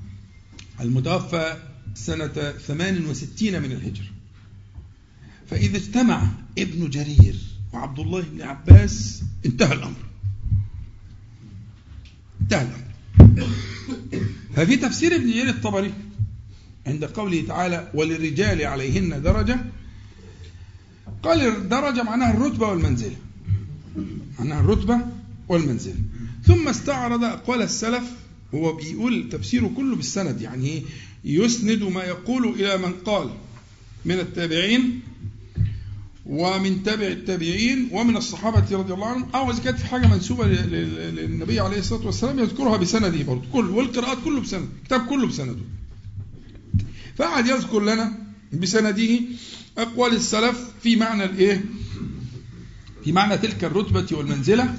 المتوفى 0.82 1.58
سنة 1.96 2.28
68 2.28 3.62
من 3.62 3.72
الهجرة 3.72 4.08
فإذا 5.50 5.78
اجتمع 5.78 6.28
ابن 6.58 6.90
جرير 6.90 7.36
وعبد 7.74 8.00
الله 8.00 8.22
بن 8.22 8.42
عباس 8.42 9.24
انتهى 9.46 9.74
الأمر. 9.74 9.96
انتهى 12.42 12.62
الأمر. 12.62 13.48
ففي 14.56 14.76
تفسير 14.76 15.16
ابن 15.16 15.32
جرير 15.32 15.50
الطبري 15.50 15.94
عند 16.88 17.06
قوله 17.06 17.46
تعالى 17.48 17.92
وللرجال 17.94 18.66
عليهن 18.66 19.22
درجة 19.22 19.60
قال 21.24 21.42
الدرجة 21.42 22.04
معناها 22.04 22.34
الرتبة 22.34 22.68
والمنزلة. 22.68 23.16
معناها 24.40 24.60
الرتبة 24.60 25.00
والمنزلة. 25.48 25.96
ثم 26.44 26.68
استعرض 26.68 27.24
أقوال 27.24 27.62
السلف 27.62 28.21
هو 28.56 28.74
بيقول 28.74 29.30
تفسيره 29.30 29.72
كله 29.78 29.95
بالسند 29.95 30.41
يعني 30.41 30.68
إيه 30.68 30.84
يسند 31.26 31.84
ما 31.84 32.04
يقول 32.04 32.47
إلى 32.47 32.78
من 32.78 32.93
قال 32.93 33.30
من 34.06 34.20
التابعين 34.20 34.99
ومن 36.26 36.84
تابع 36.84 37.08
التابعين 37.08 37.89
ومن 37.91 38.18
الصحابة 38.18 38.78
رضي 38.78 38.93
الله 38.93 39.08
عنهم 39.08 39.30
أو 39.36 39.52
إذا 39.52 39.60
كانت 39.64 39.80
في 39.80 39.86
حاجة 39.86 40.08
منسوبة 40.08 40.45
للنبي 40.47 41.60
عليه 41.60 41.80
الصلاة 41.80 42.06
والسلام 42.06 42.39
يذكرها 42.39 42.78
بسنده 42.78 43.24
برضه 43.24 43.43
كل 43.54 43.70
والقراءات 43.70 44.18
كله 44.26 44.41
بسند 44.41 44.70
الكتاب 44.82 45.06
كله 45.06 45.28
بسنده 45.28 45.62
فقعد 47.18 47.47
يذكر 47.47 47.80
لنا 47.82 48.14
بسنده 48.54 49.20
أقوال 49.78 50.14
السلف 50.16 50.60
في 50.84 50.95
معنى 50.95 51.24
الإيه؟ 51.26 51.66
في 53.04 53.12
معنى 53.12 53.38
تلك 53.38 53.64
الرتبة 53.64 54.18
والمنزلة 54.18 54.76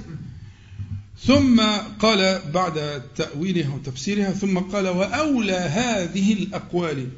ثم 1.27 1.61
قال 1.99 2.41
بعد 2.55 3.03
تأويلها 3.17 3.75
وتفسيرها 3.75 4.33
ثم 4.33 4.59
قال 4.59 4.89
وأولى 4.89 5.57
هذه 5.57 6.33
الأقوال 6.33 7.09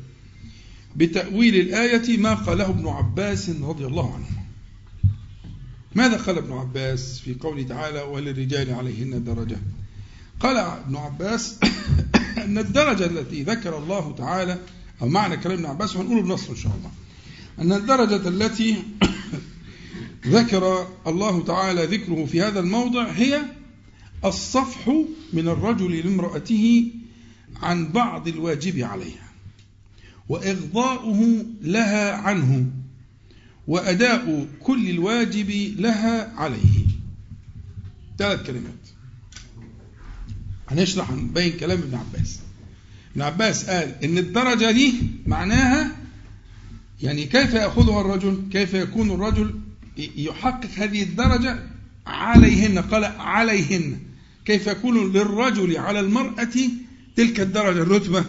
بتأويل 0.96 1.54
الآية 1.54 2.16
ما 2.16 2.34
قاله 2.34 2.70
ابن 2.70 2.88
عباس 2.88 3.50
رضي 3.50 3.86
الله 3.86 4.14
عنه. 4.14 4.26
ماذا 5.94 6.16
قال 6.16 6.38
ابن 6.38 6.52
عباس 6.52 7.20
في 7.20 7.34
قوله 7.34 7.62
تعالى 7.62 8.00
وللرجال 8.00 8.74
عليهن 8.74 9.24
درجة 9.24 9.56
قال 10.40 10.56
ابن 10.56 10.96
عباس 10.96 11.58
أن 12.44 12.58
الدرجة 12.58 13.06
التي 13.06 13.42
ذكر 13.42 13.78
الله 13.78 14.14
تعالى 14.18 14.58
أو 15.02 15.08
معنى 15.08 15.36
كلام 15.36 15.58
ابن 15.58 15.66
عباس 15.66 15.96
وهنقوله 15.96 16.22
بنصر 16.22 16.50
إن 16.50 16.56
شاء 16.56 16.72
الله 16.78 16.90
أن 17.58 17.72
الدرجة 17.82 18.28
التي 18.28 18.76
ذكر 20.26 20.88
الله 21.06 21.44
تعالى 21.44 21.84
ذكره 21.84 22.24
في 22.24 22.42
هذا 22.42 22.60
الموضع 22.60 23.04
هي 23.04 23.40
الصفح 24.24 24.88
من 25.32 25.48
الرجل 25.48 25.96
لامرأته 26.06 26.92
عن 27.62 27.88
بعض 27.88 28.28
الواجب 28.28 28.78
عليها 28.78 29.24
وإغضاؤه 30.28 31.44
لها 31.62 32.12
عنه 32.12 32.70
وأداء 33.66 34.46
كل 34.60 34.90
الواجب 34.90 35.50
لها 35.78 36.32
عليه. 36.36 36.86
ثلاث 38.18 38.46
كلمات. 38.46 38.84
هنشرح 40.68 41.10
نبين 41.10 41.52
كلام 41.52 41.78
ابن 41.78 41.94
عباس. 41.94 42.40
ابن 43.12 43.22
عباس 43.22 43.70
قال 43.70 44.04
إن 44.04 44.18
الدرجة 44.18 44.70
دي 44.70 44.94
معناها 45.26 45.96
يعني 47.02 47.24
كيف 47.24 47.54
يأخذها 47.54 48.00
الرجل 48.00 48.42
كيف 48.52 48.74
يكون 48.74 49.10
الرجل 49.10 49.60
يحقق 50.16 50.70
هذه 50.76 51.02
الدرجة 51.02 51.58
عليهن 52.06 52.78
قال 52.78 53.04
عليهن. 53.04 53.98
كيف 54.44 54.66
يكون 54.66 55.12
للرجل 55.12 55.76
على 55.76 56.00
المرأة 56.00 56.48
تلك 57.16 57.40
الدرجة 57.40 57.82
الرتبة؟ 57.82 58.24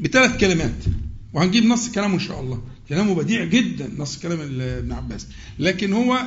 بثلاث 0.00 0.40
كلمات. 0.40 0.84
وهنجيب 1.32 1.64
نص 1.64 1.88
كلامه 1.90 2.14
إن 2.14 2.20
شاء 2.20 2.40
الله. 2.40 2.62
كلامه 2.88 3.14
بديع 3.14 3.44
جدا 3.44 3.90
نص 3.98 4.18
كلام 4.18 4.40
ابن 4.60 4.92
عباس. 4.92 5.26
لكن 5.58 5.92
هو 5.92 6.26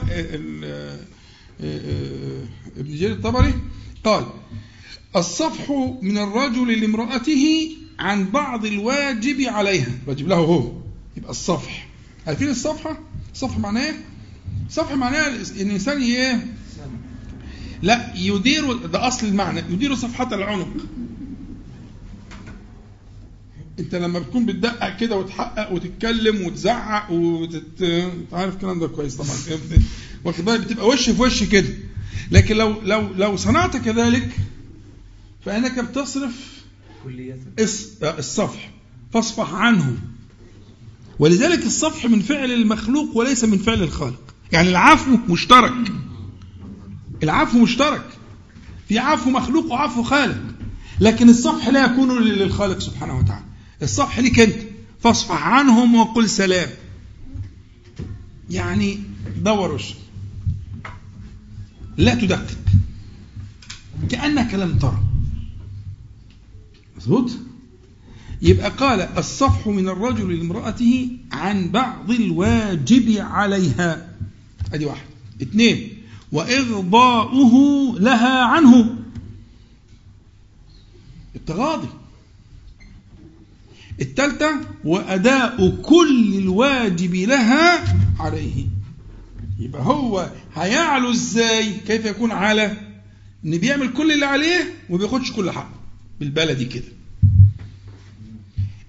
ابن 2.78 2.96
جرير 2.96 3.12
الطبري 3.12 3.54
قال 4.04 4.26
الصفح 5.16 5.72
من 6.02 6.18
الرجل 6.18 6.82
لامرأته 6.82 7.72
عن 8.00 8.30
بعض 8.30 8.66
الواجب 8.66 9.42
عليها. 9.42 9.92
واجب 10.08 10.28
له 10.28 10.36
هو. 10.36 10.72
يبقى 11.18 11.32
الصفح. 11.32 11.88
عارفين 12.28 12.50
الصفحة؟ 12.50 13.00
الصفحة 13.34 13.60
معناه 13.60 13.86
إيه؟ 13.86 14.06
الصفحة 14.68 14.96
معناها 14.96 15.28
إن 15.28 15.42
الإنسان 15.68 16.02
إيه؟ 16.02 16.53
لا 17.84 18.14
يدير 18.16 18.74
ده 18.74 19.08
أصل 19.08 19.28
المعنى 19.28 19.60
يدير 19.60 19.96
صفحة 19.96 20.36
العنق. 20.36 20.74
أنت 23.80 23.96
لما 23.96 24.20
بتكون 24.20 24.46
بتدقق 24.46 24.98
كده 24.98 25.16
وتحقق 25.16 25.72
وتتكلم 25.72 26.46
وتزعق 26.46 27.12
وتت 27.12 27.82
أنت 27.82 28.34
عارف 28.34 28.54
الكلام 28.56 28.80
ده 28.80 28.88
كويس 28.88 29.16
طبعا. 29.16 29.60
واخد 30.24 30.46
بالك؟ 30.46 30.60
بتبقى 30.60 30.88
وش 30.88 31.10
في 31.10 31.22
وش 31.22 31.44
كده. 31.44 31.74
لكن 32.32 32.56
لو 32.56 32.82
لو 32.82 33.08
لو 33.18 33.36
صنعت 33.38 33.78
كذلك 33.78 34.30
فإنك 35.46 35.80
بتصرف 35.80 36.64
الصفح 38.04 38.72
فاصفح 39.14 39.54
عنه. 39.54 39.98
ولذلك 41.20 41.66
الصفح 41.66 42.06
من 42.06 42.20
فعل 42.20 42.52
المخلوق 42.52 43.18
وليس 43.18 43.44
من 43.44 43.58
فعل 43.58 43.84
الخالق. 43.84 44.36
يعني 44.52 44.70
العفو 44.70 45.18
مشترك. 45.30 45.74
العفو 47.24 47.60
مشترك. 47.60 48.06
في 48.88 49.00
عفو 49.00 49.30
مخلوق 49.30 49.72
وعفو 49.72 50.04
خالق. 50.04 50.42
لكن 51.00 51.30
الصفح 51.30 51.68
لا 51.68 51.86
يكون 51.86 52.24
للخالق 52.24 52.80
سبحانه 52.80 53.18
وتعالى. 53.18 53.46
الصفح 53.82 54.20
لك 54.20 54.40
انت. 54.40 54.56
فاصفح 55.04 55.48
عنهم 55.48 55.96
وقل 55.96 56.30
سلام. 56.30 56.70
يعني 58.50 59.00
دور 59.38 59.72
وشك. 59.72 59.96
لا 61.98 62.16
تدقق. 62.16 62.58
كأنك 64.10 64.54
لم 64.54 64.78
ترى. 64.78 65.04
مظبوط؟ 66.98 67.32
يبقى 68.42 68.70
قال 68.70 69.02
الصفح 69.02 69.68
من 69.68 69.90
الرجل 69.90 70.38
لامرأته 70.38 71.10
عن 71.32 71.70
بعض 71.70 72.12
الواجب 72.12 73.16
عليها. 73.18 74.10
أدي 74.74 74.86
واحد. 74.86 75.06
اثنين. 75.42 75.93
وإغضاؤه 76.34 77.96
لها 78.00 78.44
عنه. 78.44 78.96
التغاضي. 81.36 81.88
الثالثة 84.02 84.62
وأداء 84.86 85.70
كل 85.70 86.36
الواجب 86.38 87.16
لها 87.16 87.96
عليه. 88.20 88.66
يبقى 89.60 89.82
هو 89.82 90.32
هيعلو 90.56 91.12
إزاي؟ 91.12 91.74
كيف 91.88 92.06
يكون 92.06 92.32
على 92.32 92.78
إن 93.46 93.58
بيعمل 93.58 93.94
كل 93.94 94.12
اللي 94.12 94.26
عليه 94.26 94.74
وما 94.90 94.98
بياخدش 94.98 95.32
كل 95.32 95.52
حقه. 95.52 95.76
بالبلدي 96.20 96.66
كده. 96.66 96.92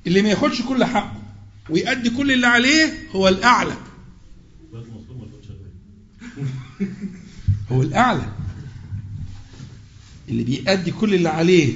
اللي 0.07 0.23
ما 0.23 0.29
ياخدش 0.29 0.63
كل 0.63 0.85
حقه 0.85 1.23
ويأدي 1.71 2.11
كل 2.11 2.33
اللي 2.33 2.47
عليه 2.47 3.09
هو 3.13 3.29
الأعلى. 3.29 3.77
هو 7.73 7.83
الأعلى. 7.83 8.33
اللي 10.29 10.45
بيأدي 10.45 10.91
كل 10.91 11.15
اللي 11.15 11.29
عليه 11.29 11.75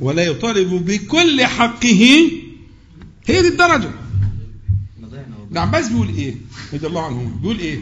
ولا 0.00 0.22
يطالب 0.22 0.84
بكل 0.84 1.44
حقه 1.44 2.30
هي 3.26 3.42
دي 3.42 3.48
الدرجة. 3.48 3.90
ابن 5.48 5.58
عباس 5.58 5.88
بيقول 5.88 6.08
إيه؟ 6.08 6.34
رضي 6.72 6.86
الله 6.86 7.06
عنه 7.06 7.38
بيقول 7.40 7.58
إيه؟ 7.58 7.80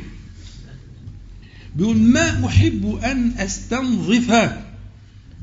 بيقول 1.76 1.96
ما 1.96 2.46
أحب 2.46 2.98
أن 3.04 3.32
أستنظف 3.38 4.52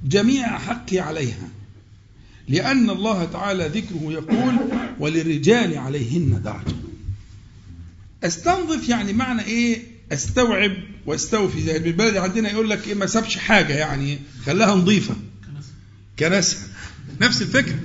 جميع 0.06 0.58
حقي 0.58 1.00
عليها 1.00 1.50
لأن 2.48 2.90
الله 2.90 3.26
تعالى 3.26 3.68
ذكره 3.68 4.12
يقول 4.12 4.56
وللرجال 5.00 5.78
عليهن 5.78 6.42
درجة. 6.44 6.76
أستنظف 8.24 8.90
يعني 8.90 9.14
معنى 9.14 9.42
إيه؟ 9.42 9.82
استوعب 10.14 10.72
واستوفي. 11.06 11.62
زي 11.62 11.80
بالبلد 11.80 12.18
عندنا 12.18 12.52
يقول 12.52 12.70
لك 12.70 12.88
إيه 12.88 12.94
ما 12.94 13.06
سابش 13.06 13.38
حاجة 13.38 13.74
يعني 13.74 14.20
خلاها 14.46 14.76
نظيفة. 14.76 15.16
كنسها. 16.20 16.60
نفس 17.22 17.42
الفكرة. 17.42 17.80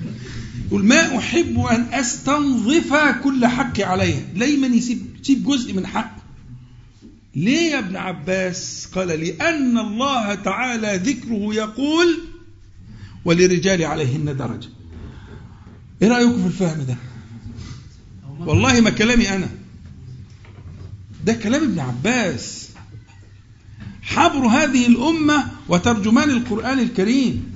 يقول 0.66 0.85
ما 0.85 1.19
أحب 1.19 1.59
أن 1.59 1.86
أستنظف 1.93 2.94
كل 3.24 3.47
حقي 3.47 3.82
عليها. 3.82 4.20
دايما 4.36 4.66
يسيب 4.66 5.07
يسيب 5.20 5.44
جزء 5.44 5.73
من 5.73 5.86
حقه 5.86 6.23
ليه 7.36 7.70
يا 7.70 7.78
ابن 7.78 7.97
عباس؟ 7.97 8.89
قال 8.93 9.09
لأن 9.09 9.78
الله 9.78 10.35
تعالى 10.35 11.01
ذكره 11.11 11.55
يقول 11.55 12.19
وللرجال 13.24 13.85
عليهن 13.85 14.36
درجة. 14.36 14.69
إيه 16.03 16.09
رأيكم 16.09 16.40
في 16.43 16.47
الفهم 16.47 16.82
ده؟ 16.82 16.97
والله 18.39 18.81
ما 18.81 18.90
كلامي 18.90 19.28
أنا. 19.28 19.48
ده 21.27 21.32
كلام 21.32 21.62
ابن 21.65 21.78
عباس. 21.78 22.69
حبر 24.03 24.47
هذه 24.47 24.86
الأمة 24.86 25.51
وترجمان 25.69 26.31
القرآن 26.31 26.78
الكريم. 26.78 27.55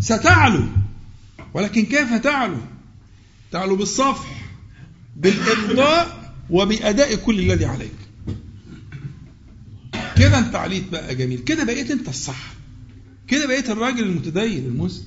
ستعلو. 0.00 0.64
ولكن 1.54 1.82
كيف 1.84 2.14
تعلو؟ 2.14 2.56
تعلو 3.52 3.76
بالصفح 3.76 4.44
بالإرضاء 5.16 6.34
وبأداء 6.50 7.14
كل 7.14 7.38
الذي 7.40 7.64
عليك. 7.64 7.92
كده 10.16 10.38
انت 10.38 10.54
عليت 10.54 10.88
بقى 10.88 11.14
جميل. 11.14 11.38
كده 11.38 11.64
بقيت 11.64 11.90
انت 11.90 12.08
الصح. 12.08 12.52
كده 13.28 13.46
بقيت 13.46 13.70
الراجل 13.70 14.02
المتدين 14.02 14.64
المسلم. 14.66 15.06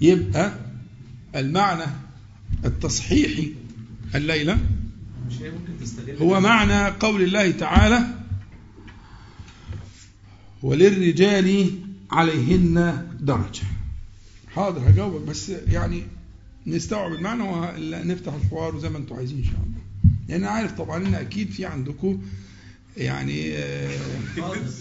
يبقى 0.00 0.52
المعنى 1.34 1.84
التصحيحي 2.64 3.52
الليلة. 4.14 4.58
مش 5.28 5.34
هي 5.42 5.50
ممكن 5.50 5.84
تستغل 5.84 6.16
هو 6.16 6.40
معنى 6.40 6.88
قول 6.88 7.22
الله 7.22 7.50
تعالى 7.50 8.06
وللرجال 10.62 11.70
عليهن 12.10 13.06
درجة. 13.20 13.62
حاضر 14.54 14.90
هجاوبك 14.90 15.28
بس 15.28 15.48
يعني 15.48 16.02
نستوعب 16.66 17.12
المعنى 17.12 17.42
ونفتح 17.42 18.32
الحوار 18.34 18.78
زي 18.78 18.88
ما 18.88 18.98
أنتم 18.98 19.14
عايزين 19.16 19.38
إن 19.38 19.44
شاء 19.44 19.54
الله. 19.54 19.80
لأن 20.28 20.42
أنا 20.42 20.50
عارف 20.50 20.72
طبعا 20.72 21.06
إن 21.06 21.14
أكيد 21.14 21.50
في 21.50 21.66
عندكم 21.66 22.22
يعني 22.96 23.56
آه، 23.56 23.98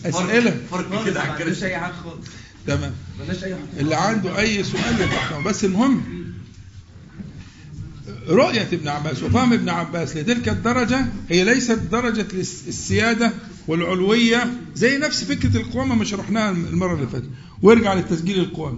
أسئلة. 0.05 0.57
فرق 0.72 1.05
كده 1.05 1.22
على 1.22 1.30
مالناش 1.30 1.41
الكراسي 1.41 1.65
أي 1.65 1.77
حاجة 1.77 1.91
خالص. 1.93 2.27
تمام. 2.68 2.93
مالناش 3.19 3.43
أي 3.43 3.55
حاجة 3.55 3.80
اللي 3.81 3.95
عنده 3.95 4.39
أي 4.39 4.64
سؤال 4.64 5.10
بس 5.45 5.65
المهم 5.65 6.23
رؤية 8.30 8.67
ابن 8.73 8.88
عباس 8.88 9.23
وفهم 9.23 9.53
ابن 9.53 9.69
عباس 9.69 10.17
لتلك 10.17 10.49
الدرجة 10.49 11.05
هي 11.30 11.43
ليست 11.43 11.71
درجة 11.71 12.27
الس- 12.34 12.63
السيادة 12.67 13.34
والعلوية 13.67 14.53
زي 14.75 14.97
نفس 14.97 15.23
فكرة 15.23 15.57
القوامة 15.57 15.95
ما 15.95 16.05
شرحناها 16.05 16.51
المرة 16.51 16.95
اللي 16.95 17.07
فاتت. 17.07 17.30
وارجع 17.61 17.93
للتسجيل 17.93 18.39
القوامة 18.39 18.77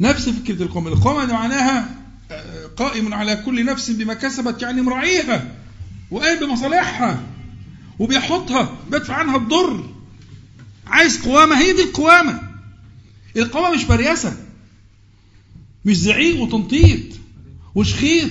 نفس 0.00 0.28
فكرة 0.28 0.62
القوامة 0.62 0.88
القوامة 0.88 1.32
معناها 1.32 1.94
آه، 2.30 2.66
قائم 2.76 3.14
على 3.14 3.36
كل 3.36 3.64
نفس 3.64 3.90
بما 3.90 4.14
كسبت 4.14 4.62
يعني 4.62 4.82
مراعيها 4.82 5.54
وقايم 6.10 6.40
بمصالحها 6.40 7.22
وبيحطها 7.98 8.76
بيدفع 8.90 9.14
عنها 9.14 9.36
الضر. 9.36 9.90
عايز 10.86 11.22
قوامة؟ 11.22 11.58
هي 11.58 11.72
دي 11.72 11.82
القوامة. 11.82 12.40
القوامة 13.36 13.74
مش 13.76 13.84
برياسة 13.84 14.36
مش 15.84 15.96
زعيق 15.96 16.40
وتنطيط. 16.40 17.00
وشخيط 17.74 18.30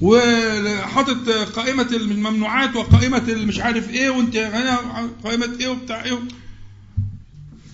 وحاطط 0.00 1.28
قائمة 1.30 1.88
الممنوعات 1.92 2.76
وقائمة 2.76 3.22
المش 3.28 3.60
عارف 3.60 3.90
إيه 3.90 4.10
وأنت 4.10 4.36
هنا 4.36 4.76
قائمة 5.24 5.48
إيه 5.60 5.68
وبتاع 5.68 6.04
إيه 6.04 6.18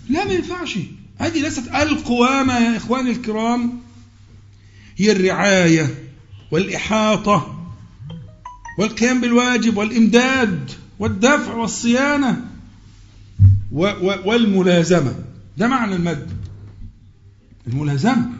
لا 0.09 0.25
ما 0.25 0.33
ينفعش. 0.33 0.79
هذه 1.19 1.43
ليست 1.43 1.69
القوامة 1.69 2.59
يا 2.59 2.77
إخواني 2.77 3.11
الكرام. 3.11 3.81
هي 4.97 5.13
الرعاية 5.13 5.95
والإحاطة 6.51 7.67
والقيام 8.79 9.21
بالواجب 9.21 9.77
والإمداد 9.77 10.71
والدفع 10.99 11.55
والصيانة 11.55 12.45
والملازمة. 14.25 15.15
ده 15.59 15.69
معنى 15.69 15.95
المد. 15.95 16.31
الملازمة. 17.67 18.31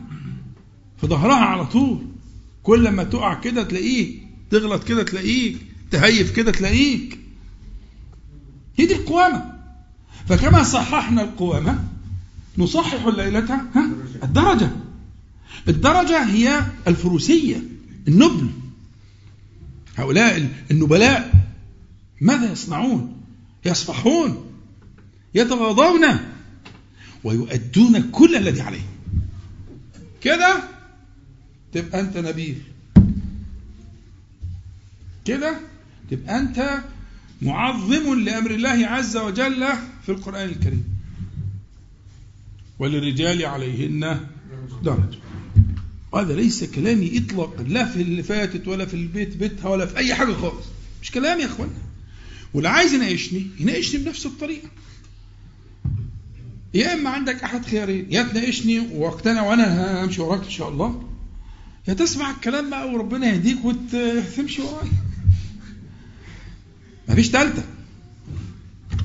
في 1.01 1.07
ظهرها 1.07 1.45
على 1.45 1.67
طول. 1.67 2.07
كل 2.65 2.89
ما 2.89 3.05
تقع 3.05 3.35
كده 3.35 3.63
تلاقيك 3.63 4.23
تغلط 4.51 4.85
كده 4.85 5.03
تلاقيك 5.03 5.57
تهيف 5.91 6.37
كده 6.37 6.53
تلاقيك. 6.53 7.19
هي 8.79 8.87
دي 8.87 8.95
القوامة. 8.95 9.55
فكما 10.29 10.63
صححنا 10.63 11.23
القوامة 11.23 11.85
نصحح 12.59 13.07
ليلتها 13.07 13.67
ها 13.75 13.91
الدرجة. 14.23 14.71
الدرجة 15.69 16.25
هي 16.25 16.63
الفروسية 16.89 17.63
النبل. 18.09 18.51
هؤلاء 19.97 20.51
النبلاء 20.71 21.33
ماذا 22.21 22.53
يصنعون؟ 22.53 23.21
يصفحون 23.65 24.51
يتغاضون 25.35 26.07
ويؤدون 27.25 28.11
كل 28.11 28.37
الذي 28.37 28.61
عليهم 28.61 28.95
كده؟ 30.21 30.74
تبقى 31.75 32.01
انت 32.01 32.17
نبيل. 32.17 32.63
كده؟ 35.25 35.61
تبقى 36.11 36.39
انت 36.39 36.79
معظم 37.43 38.21
لأمر 38.21 38.51
الله 38.51 38.87
عز 38.87 39.17
وجل 39.17 39.67
في 40.03 40.09
القرآن 40.09 40.49
الكريم. 40.49 40.85
وللرجال 42.79 43.47
عليهن 43.47 44.21
درجة. 44.83 45.19
وهذا 46.13 46.35
ليس 46.35 46.65
كلامي 46.65 47.19
اطلاقا. 47.19 47.63
لا 47.63 47.85
في 47.85 48.03
اللي 48.03 48.23
فاتت 48.23 48.69
ولا 48.69 48.87
في 48.87 48.95
البيت 48.95 49.37
بيتها 49.37 49.69
ولا 49.69 49.87
في 49.87 49.97
أي 49.97 50.15
حاجة 50.15 50.33
خالص. 50.33 50.67
مش 51.03 51.11
كلامي 51.11 51.43
يا 51.43 51.47
أخوانا. 51.47 51.73
واللي 52.55 52.69
عايز 52.69 52.95
يناقشني 52.95 53.47
يناقشني 53.61 54.05
بنفس 54.05 54.27
الطريقة. 54.27 54.69
يا 56.75 56.95
إما 56.95 57.11
عندك 57.11 57.43
أحد 57.43 57.67
خيارين. 57.67 58.07
يا 58.11 58.23
تناقشني 58.23 58.79
وأقتنع 58.79 59.43
وأنا 59.43 60.05
همشي 60.05 60.21
وراك 60.21 60.45
إن 60.45 60.51
شاء 60.51 60.69
الله. 60.69 61.14
يا 61.89 61.95
تسمع 61.95 62.31
الكلام 62.31 62.71
بقى 62.71 62.93
وربنا 62.93 63.27
يهديك 63.27 63.65
وتمشي 63.65 64.63
ورايا. 64.63 64.93
مفيش 67.09 67.31
تالتة. 67.31 67.65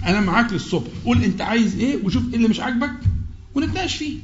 أنا 0.05 0.21
معاك 0.21 0.53
للصبح. 0.53 0.91
قول 1.05 1.23
أنت 1.23 1.41
عايز 1.41 1.79
إيه 1.79 2.03
وشوف 2.05 2.23
إيه 2.29 2.35
اللي 2.35 2.47
مش 2.47 2.59
عاجبك 2.59 2.91
ونتناقش 3.55 3.95
فيه. 3.95 4.17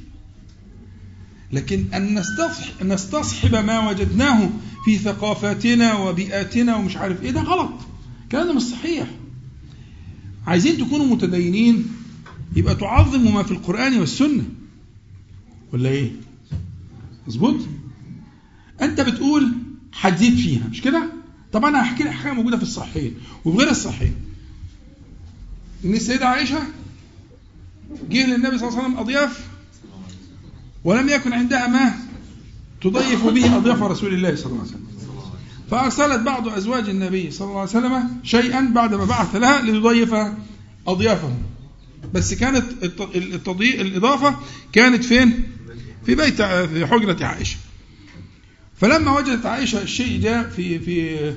لكن 1.51 1.85
نستصح 1.93 2.83
نستصحب 2.83 3.55
ما 3.55 3.89
وجدناه 3.89 4.49
في 4.85 4.97
ثقافاتنا 4.97 5.93
وبيئاتنا 5.93 6.75
ومش 6.75 6.97
عارف 6.97 7.23
إيه 7.23 7.31
ده 7.31 7.41
غلط. 7.41 7.73
الكلام 8.23 8.47
ده 8.47 8.53
مش 8.53 8.61
صحيح. 8.61 9.07
عايزين 10.47 10.77
تكونوا 10.77 11.05
متدينين 11.05 11.85
يبقى 12.55 12.75
تعظموا 12.75 13.31
ما 13.31 13.43
في 13.43 13.51
القرآن 13.51 13.97
والسنة. 13.99 14.43
ولا 15.73 15.89
إيه؟ 15.89 16.11
مظبوط؟ 17.27 17.55
أنت 18.81 19.01
بتقول 19.01 19.51
هتزيد 20.01 20.35
فيها 20.35 20.67
مش 20.67 20.81
كده؟ 20.81 21.09
طب 21.53 21.65
أنا 21.65 21.83
هحكي 21.83 22.03
لك 22.03 22.11
حاجة 22.11 22.33
موجودة 22.33 22.57
في 22.57 22.63
الصحيحين 22.63 23.13
غير 23.47 23.69
الصحيحين. 23.69 24.15
إن 25.85 25.93
السيدة 25.93 26.27
عائشة 26.27 26.59
جه 28.09 28.25
للنبي 28.27 28.57
صلى 28.57 28.67
الله 28.67 28.79
عليه 28.79 28.87
وسلم 28.87 28.97
أضياف 28.99 29.47
ولم 30.83 31.09
يكن 31.09 31.33
عندها 31.33 31.67
ما 31.67 31.93
تضيف 32.81 33.25
به 33.25 33.57
أضياف 33.57 33.81
رسول 33.83 34.13
الله 34.13 34.35
صلى 34.35 34.45
الله 34.45 34.59
عليه 34.59 34.69
وسلم. 34.69 34.85
فأرسلت 35.71 36.19
بعض 36.19 36.47
أزواج 36.47 36.89
النبي 36.89 37.31
صلى 37.31 37.47
الله 37.47 37.59
عليه 37.59 37.69
وسلم 37.69 38.17
شيئا 38.23 38.61
بعدما 38.75 39.05
بعث 39.05 39.35
لها 39.35 39.61
لتضيف 39.61 40.15
أضيافهم. 40.87 41.37
بس 42.13 42.33
كانت 42.33 42.65
الت- 42.83 43.15
التضييق 43.15 43.79
الإضافة 43.79 44.35
كانت 44.73 45.03
فين؟ 45.03 45.43
في 46.05 46.15
بيت 46.15 46.41
في 46.41 46.85
حجرة 46.87 47.25
عائشة. 47.25 47.57
فلما 48.77 49.17
وجدت 49.17 49.45
عائشة 49.45 49.81
الشيء 49.81 50.21
جاء 50.21 50.49
في 50.49 50.79
في 50.79 51.33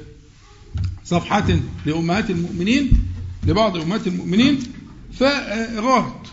صفحات 1.05 1.45
لأمهات 1.87 2.31
المؤمنين 2.31 2.91
لبعض 3.47 3.77
أمهات 3.77 4.07
المؤمنين 4.07 4.59
فغارت 5.13 6.27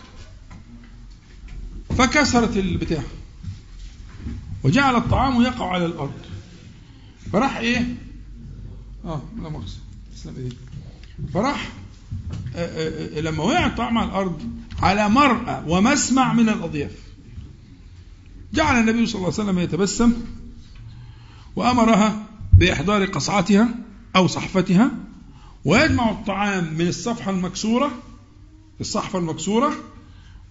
فكسرت 1.98 2.56
البتاع 2.56 3.02
وجعل 4.64 4.96
الطعام 4.96 5.42
يقع 5.42 5.70
على 5.70 5.86
الأرض. 5.86 6.12
فراح 7.32 7.56
إيه؟ 7.56 7.96
آه 9.04 9.22
لا 9.42 9.48
مؤاخذة 9.48 9.76
فراح 11.34 11.68
آه، 12.56 12.66
آه، 12.66 13.18
آه، 13.18 13.20
لما 13.20 13.44
وقع 13.44 13.66
الطعام 13.66 13.98
على 13.98 14.08
الأرض 14.08 14.42
على 14.78 15.08
مرأى 15.08 15.64
ومسمع 15.66 16.32
من 16.32 16.48
الأضياف 16.48 16.92
جعل 18.54 18.80
النبي 18.80 19.06
صلى 19.06 19.14
الله 19.14 19.32
عليه 19.32 19.44
وسلم 19.44 19.58
يتبسم 19.58 20.12
وأمرها 21.56 22.26
بإحضار 22.58 23.04
قصعتها 23.04 23.68
أو 24.16 24.26
صحفتها 24.26 24.90
ويجمع 25.64 26.10
الطعام 26.10 26.74
من 26.78 26.88
الصفحة 26.88 27.30
المكسورة 27.30 27.90
الصحفة 28.80 29.18
المكسورة 29.18 29.72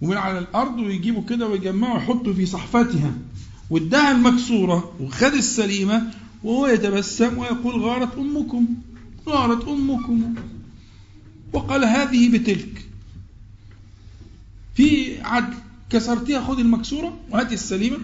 ومن 0.02 0.16
على 0.16 0.38
الأرض 0.38 0.78
ويجيبوا 0.78 1.22
كده 1.28 1.46
ويجمعوا 1.48 1.94
ويحطوا 1.94 2.32
في 2.32 2.46
صحفتها. 2.46 3.12
وادها 3.70 4.10
المكسورة 4.12 4.92
وخد 5.00 5.32
السليمة 5.34 6.10
وهو 6.44 6.66
يتبسم 6.66 7.38
ويقول 7.38 7.80
غارت 7.82 8.18
أمكم 8.18 8.66
غارت 9.28 9.68
أمكم. 9.68 10.34
وقال 11.52 11.84
هذه 11.84 12.38
بتلك. 12.38 12.86
في 14.74 15.20
عدل 15.22 15.54
كسرتيها 15.90 16.40
خد 16.40 16.58
المكسورة 16.58 17.16
وهاتي 17.30 17.54
السليمة 17.54 17.98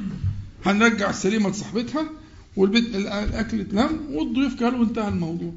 هنرجع 0.67 1.11
السليمة 1.11 1.51
لصاحبتها 1.51 2.05
والبيت 2.57 2.95
الأكل 2.95 3.61
اتلم 3.61 4.01
والضيوف 4.11 4.55
كانوا 4.61 4.79
وانتهى 4.81 5.09
الموضوع. 5.09 5.53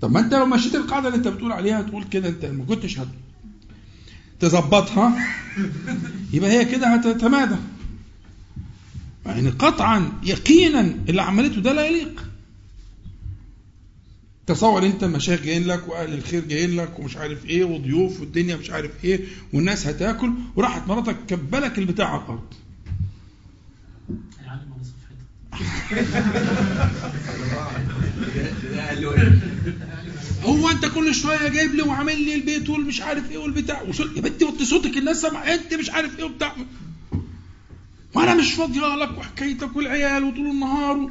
طب 0.00 0.12
ما 0.12 0.20
انت 0.20 0.34
لو 0.34 0.46
مشيت 0.46 0.74
القاعدة 0.74 1.08
اللي 1.08 1.18
انت 1.18 1.28
بتقول 1.28 1.52
عليها 1.52 1.82
تقول 1.82 2.04
كده 2.04 2.28
انت 2.28 2.44
ما 2.44 2.64
كنتش 2.64 2.98
هت 2.98 3.08
تظبطها 4.40 5.18
يبقى 6.32 6.50
هي 6.50 6.64
كده 6.64 6.86
هتتمادى. 6.94 7.56
يعني 9.26 9.50
قطعا 9.50 10.12
يقينا 10.22 10.80
اللي 11.08 11.22
عملته 11.22 11.60
ده 11.60 11.72
لا 11.72 11.86
يليق. 11.86 12.26
تصور 14.46 14.86
انت 14.86 15.04
مشايخ 15.04 15.42
جايين 15.42 15.66
لك 15.66 15.88
وأهل 15.88 16.14
الخير 16.14 16.44
جايين 16.44 16.76
لك 16.76 16.98
ومش 16.98 17.16
عارف 17.16 17.46
إيه 17.46 17.64
وضيوف 17.64 18.20
والدنيا 18.20 18.56
مش 18.56 18.70
عارف 18.70 19.04
إيه 19.04 19.20
والناس 19.52 19.86
هتاكل 19.86 20.32
وراحت 20.56 20.88
مراتك 20.88 21.16
كبلك 21.28 21.78
البتاع 21.78 22.08
على 22.10 22.22
الأرض 22.22 22.54
هيعلم 24.40 24.72
على 24.72 24.84
صفحته 24.84 25.14
ده 25.14 25.24
قال 25.24 25.24
له 25.24 25.24
إيه؟ 25.45 25.45
هو 30.42 30.70
انت 30.70 30.86
كل 30.86 31.14
شوية 31.14 31.48
جايب 31.48 31.74
لي 31.74 31.82
وعامل 31.82 32.22
لي 32.22 32.34
البيت 32.34 32.68
والمش 32.68 33.00
عارف 33.00 33.30
إيه 33.30 33.38
والبتاع 33.38 33.82
يا 34.16 34.20
بنتي 34.20 34.44
وطي 34.44 34.64
صوتك 34.64 34.96
الناس 34.96 35.20
سامعة 35.20 35.42
انت 35.42 35.74
مش 35.74 35.90
عارف 35.90 36.18
إيه 36.18 36.24
وبتاع 36.24 36.56
وأنا 38.14 38.34
مش 38.34 38.52
فاضيه 38.52 38.94
لك 38.96 39.18
وحكايتك 39.18 39.76
والعيال 39.76 40.24
وطول 40.24 40.46
النهار. 40.46 41.10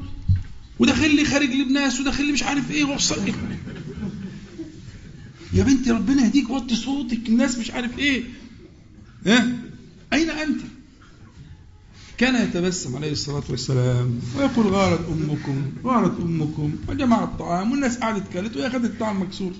وداخل 0.79 1.15
لي 1.15 1.25
خارج 1.25 1.49
لي 1.49 1.63
بناس 1.63 1.99
وداخل 1.99 2.25
لي 2.25 2.31
مش 2.31 2.43
عارف 2.43 2.71
إيه 2.71 2.83
وصل. 2.83 3.33
يا 5.53 5.63
بنتي 5.63 5.91
ربنا 5.91 6.23
يهديك 6.23 6.49
وطي 6.49 6.75
صوتك 6.75 7.29
الناس 7.29 7.57
مش 7.57 7.71
عارف 7.71 7.99
إيه 7.99 8.23
ها 9.25 9.47
أين 10.13 10.29
أنت 10.29 10.61
كان 12.17 12.35
يتبسم 12.43 12.95
عليه 12.95 13.11
الصلاة 13.11 13.43
والسلام 13.49 14.19
ويقول 14.37 14.67
غارت 14.67 14.99
أمكم 15.09 15.61
غارت 15.83 16.19
أمكم 16.19 16.75
وجمع 16.87 17.23
الطعام 17.23 17.71
والناس 17.71 17.97
قعدت 17.97 18.23
كلت 18.33 18.57
وهي 18.57 18.67
الطعام 18.67 19.21
مكسور. 19.21 19.51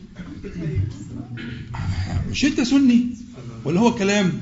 مش 2.31 2.45
أنت 2.45 2.61
سني؟ 2.61 3.09
ولا 3.65 3.79
هو 3.79 3.95
كلام؟ 3.95 4.33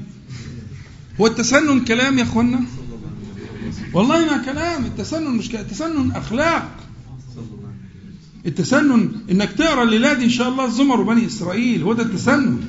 هو 1.22 1.28
التسنن 1.28 1.86
كلام 1.86 2.18
يا 2.18 2.24
أخوانا؟ 2.24 2.64
والله 3.94 4.26
ما 4.26 4.38
كلام 4.46 4.86
التسنن 4.86 5.32
مش 5.32 5.50
كلام 5.50 5.64
التسنن 5.66 6.12
أخلاق. 6.12 6.80
التسنن 8.46 9.12
إنك 9.32 9.52
تقرأ 9.52 9.84
الليلة 9.84 10.14
دي 10.14 10.26
إن 10.26 10.30
شاء 10.30 10.50
الله 10.50 10.66
الزمر 10.66 11.02
وبني 11.02 11.26
إسرائيل 11.26 11.84
هو 11.84 11.94
ده 11.94 12.04
التسنن. 12.04 12.60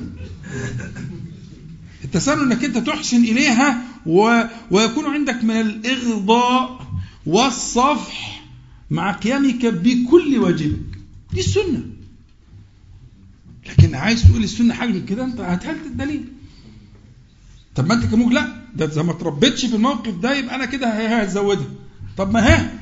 التسنن 2.03 2.51
إنك 2.51 2.63
أنت 2.63 2.77
تحسن 2.77 3.23
إليها 3.23 3.94
و... 4.05 4.41
ويكون 4.71 5.05
عندك 5.05 5.43
من 5.43 5.61
الإغضاء 5.61 6.87
والصفح 7.25 8.45
مع 8.91 9.11
قيامك 9.11 9.65
بكل 9.65 10.37
واجبك 10.37 10.97
دي 11.33 11.39
السنة. 11.39 11.81
لكن 13.69 13.95
عايز 13.95 14.23
تقول 14.23 14.43
السنة 14.43 14.73
حاجة 14.73 14.89
من 14.91 15.05
كده 15.05 15.25
أنت 15.25 15.39
هات 15.39 15.65
هات 15.65 15.75
الدليل. 15.85 16.25
طب 17.75 17.87
ما 17.87 17.93
أنت 17.93 18.05
كموج 18.05 18.33
لا 18.33 18.55
ده 18.75 18.85
إذا 18.85 19.03
ما 19.03 19.13
تربيتش 19.13 19.65
في 19.65 19.75
الموقف 19.75 20.15
ده 20.17 20.35
يبقى 20.35 20.55
أنا 20.55 20.65
كده 20.65 20.87
هزودها. 21.21 21.67
طب 22.17 22.33
ما 22.33 22.39
ها. 22.47 22.79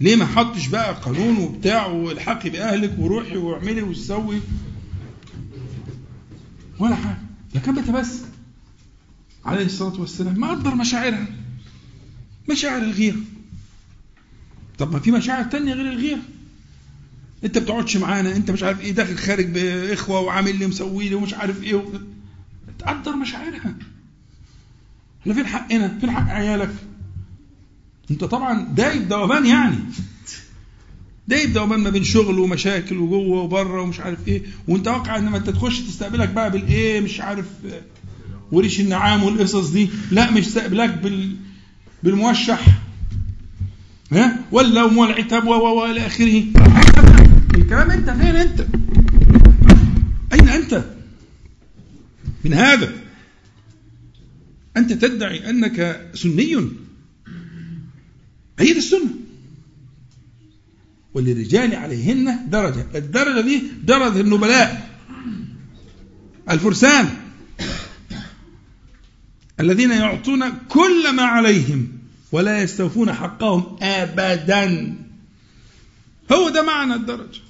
ليه 0.00 0.16
ما 0.16 0.26
حطش 0.26 0.66
بقى 0.66 0.94
قانون 0.94 1.36
وبتاع 1.36 1.86
والحقي 1.86 2.50
بأهلك 2.50 2.96
وروحي 2.98 3.36
واعملي 3.36 3.82
وسوي؟ 3.82 4.40
ولا 6.78 6.94
حاجة. 6.94 7.18
ده 7.54 7.60
كان 7.60 7.74
بيتبسم 7.74 8.24
عليه 9.44 9.64
الصلاة 9.64 10.00
والسلام 10.00 10.40
ما 10.40 10.50
قدر 10.50 10.74
مشاعرها 10.74 11.26
مشاعر 12.50 12.82
الغيره 12.82 13.16
طب 14.78 14.92
ما 14.92 14.98
في 14.98 15.10
مشاعر 15.10 15.44
تانية 15.44 15.72
غير 15.74 15.92
الغيره 15.92 16.20
أنت 17.44 17.58
بتقعدش 17.58 17.96
معانا 17.96 18.36
أنت 18.36 18.50
مش 18.50 18.62
عارف 18.62 18.80
إيه 18.80 18.92
داخل 18.92 19.16
خارج 19.16 19.46
بإخوة 19.46 20.20
وعامل 20.20 20.58
لي 20.58 20.66
مسوي 20.66 21.08
لي 21.08 21.14
ومش 21.14 21.34
عارف 21.34 21.62
إيه 21.62 21.74
و... 21.74 21.82
تقدر 22.78 23.16
مشاعرها. 23.16 23.74
إحنا 25.22 25.34
فين 25.34 25.46
حقنا؟ 25.46 25.98
فين 26.00 26.10
حق 26.10 26.30
عيالك؟ 26.30 26.74
أنت 28.10 28.24
طبعا 28.24 28.62
دايب 28.74 29.08
دوبان 29.08 29.46
يعني. 29.46 29.76
دايب 31.28 31.52
دوبان 31.52 31.80
ما 31.80 31.90
بين 31.90 32.04
شغل 32.04 32.38
ومشاكل 32.38 32.98
وجوه 32.98 33.42
وبره 33.42 33.82
ومش 33.82 34.00
عارف 34.00 34.28
إيه. 34.28 34.42
وأنت 34.68 34.88
واقع 34.88 35.16
ان 35.18 35.28
ما 35.28 35.36
أنت 35.38 35.50
تخش 35.50 35.80
تستقبلك 35.80 36.28
بقى 36.28 36.50
بالإيه 36.50 37.00
مش 37.00 37.20
عارف 37.20 37.46
وريش 38.52 38.80
النعام 38.80 39.22
والقصص 39.22 39.70
دي. 39.70 39.90
لا 40.10 40.30
مش 40.30 40.46
تستقبلك 40.46 40.90
بال 40.94 41.36
بالموشح. 42.02 42.66
ها؟ 44.12 44.38
ولا 44.52 44.84
ومول 44.84 45.12
عتاب 45.12 45.46
و 45.46 45.84
إلى 45.84 46.06
آخره. 46.06 46.44
الكلام 47.54 47.90
أنت 47.90 48.10
فين 48.10 48.36
أنت؟ 48.36 48.66
أين 50.32 50.48
أنت؟ 50.48 50.84
من 52.44 52.52
هذا. 52.54 52.92
أنت 54.76 54.92
تدعي 54.92 55.50
أنك 55.50 56.10
سني. 56.14 56.56
هي 58.58 58.72
دي 58.72 58.78
السنة؟ 58.78 59.10
وللرجال 61.14 61.74
عليهن 61.74 62.48
درجة. 62.50 62.86
الدرجة 62.94 63.40
دي 63.40 63.62
درجة 63.84 64.20
النبلاء. 64.20 64.90
الفرسان. 66.50 67.08
الذين 69.60 69.90
يعطون 69.90 70.50
كل 70.68 71.12
ما 71.14 71.22
عليهم 71.22 71.88
ولا 72.32 72.62
يستوفون 72.62 73.12
حقهم 73.12 73.76
أبدا. 73.82 74.94
هو 76.32 76.48
ده 76.48 76.62
معنى 76.62 76.94
الدرجة. 76.94 77.40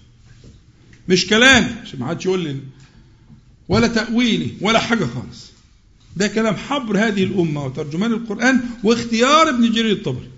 مش 1.08 1.26
كلام 1.26 1.76
عشان 1.82 2.00
ما 2.00 2.06
حدش 2.08 2.26
يقول 2.26 2.40
لي 2.40 2.60
ولا 3.68 3.88
تأويلي 3.88 4.50
ولا 4.60 4.78
حاجة 4.78 5.04
خالص. 5.04 5.50
ده 6.16 6.28
كلام 6.28 6.56
حبر 6.56 6.98
هذه 6.98 7.24
الأمة 7.24 7.64
وترجمان 7.64 8.12
القرآن 8.12 8.60
واختيار 8.84 9.48
ابن 9.48 9.72
جرير 9.72 9.92
الطبري. 9.92 10.28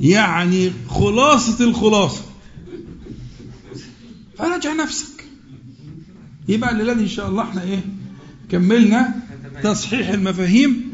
يعني 0.00 0.72
خلاصة 0.88 1.64
الخلاصة. 1.64 2.24
فراجع 4.38 4.72
نفسك. 4.72 5.24
يبقى 6.48 6.70
الليلة 6.70 6.92
إن 6.92 7.08
شاء 7.08 7.28
الله 7.28 7.42
إحنا 7.42 7.62
إيه؟ 7.62 7.84
كملنا 8.50 9.14
تصحيح 9.62 10.08
المفاهيم 10.08 10.90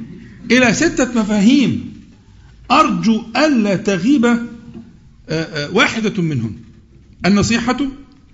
إلى 0.50 0.72
ستة 0.72 1.20
مفاهيم. 1.20 1.96
أرجو 2.70 3.22
ألا 3.36 3.76
تغيب 3.76 4.38
واحدة 5.72 6.22
منهم. 6.22 6.56
النصيحة 7.26 7.76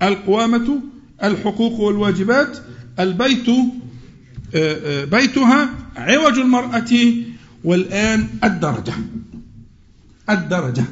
القوامة 0.03 0.81
الحقوق 1.24 1.81
والواجبات 1.81 2.59
البيت 3.01 3.47
بيتها 5.11 5.70
عوج 5.97 6.39
المرأة 6.39 6.90
والآن 7.65 8.28
الدرجة. 8.44 8.94
الدرجة. 10.31 10.85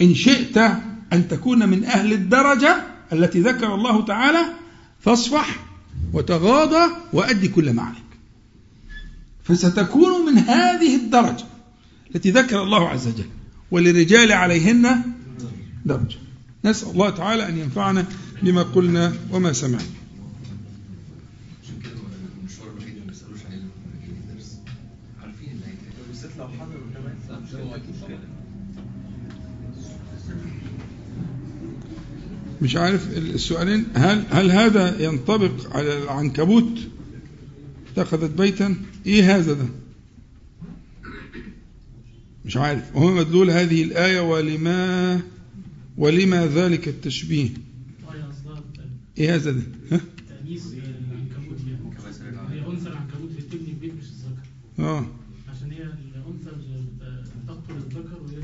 إن 0.00 0.14
شئت 0.14 0.58
أن 1.12 1.28
تكون 1.28 1.68
من 1.68 1.84
أهل 1.84 2.12
الدرجة 2.12 2.76
التي 3.12 3.40
ذكر 3.40 3.74
الله 3.74 4.04
تعالى 4.04 4.44
فاصفح 5.00 5.65
وتغاضى 6.12 6.92
وأدي 7.12 7.48
كل 7.48 7.72
ما 7.72 7.82
عليك. 7.82 8.02
فستكون 9.44 10.26
من 10.32 10.38
هذه 10.38 10.96
الدرجة 10.96 11.44
التي 12.14 12.30
ذكر 12.30 12.62
الله 12.62 12.88
عز 12.88 13.06
وجل 13.08 13.24
وللرجال 13.70 14.32
عليهن 14.32 15.02
درجة. 15.84 16.16
نسأل 16.64 16.90
الله 16.90 17.10
تعالى 17.10 17.48
أن 17.48 17.58
ينفعنا 17.58 18.04
بما 18.42 18.62
قلنا 18.62 19.12
وما 19.32 19.52
سمعنا 19.52 19.84
المشوار 22.40 22.68
الوحيد 22.70 22.88
اللي 22.88 23.00
ما 23.00 23.06
بيسالوش 23.06 23.40
عليه 23.46 23.56
لما 23.56 23.70
بيجي 24.00 24.12
الدرس 24.12 24.56
عارفين 25.22 25.48
اللي 25.50 25.64
هيتقال 25.66 26.06
بالذات 26.08 26.30
لو 26.38 26.48
حضروا 26.48 26.86
كمان 26.94 27.42
مش 27.42 27.54
هو 27.54 27.74
أكيد 27.74 27.94
مشكله 28.02 28.18
مش 32.62 32.76
عارف 32.76 33.16
السؤالين 33.18 33.84
هل 33.94 34.24
هل 34.30 34.50
هذا 34.50 35.02
ينطبق 35.04 35.76
على 35.76 36.02
العنكبوت؟ 36.02 36.78
اتخذت 37.92 38.30
بيتا؟ 38.30 38.74
إيه 39.06 39.36
هذا 39.36 39.52
ده؟ 39.52 39.66
مش 42.44 42.56
عارف. 42.56 42.96
وهو 42.96 43.14
مدلول 43.14 43.50
هذه 43.50 43.82
الآية 43.82 44.20
ولما 44.20 45.20
ولما 45.96 46.46
ذلك 46.46 46.88
التشبيه؟ 46.88 47.48
إيه 49.18 49.34
هذا 49.34 49.50
ده؟ 49.50 49.62
ها؟ 49.92 50.00
تأنيس 50.28 50.66
العنكبوت 50.66 51.58
يعني 52.20 52.60
هي 52.60 52.66
أنثى 52.70 52.88
العنكبوت 52.88 53.30
بتبني 53.38 53.68
البيت 53.70 53.92
مش 53.94 54.04
الذكر 54.04 54.46
آه 54.78 55.06
عشان 55.48 55.72
هي 55.72 55.82
الأنثى 55.82 56.50
بت- 56.50 57.48
تقتل 57.48 57.74
الذكر 57.76 58.22
وهي 58.22 58.36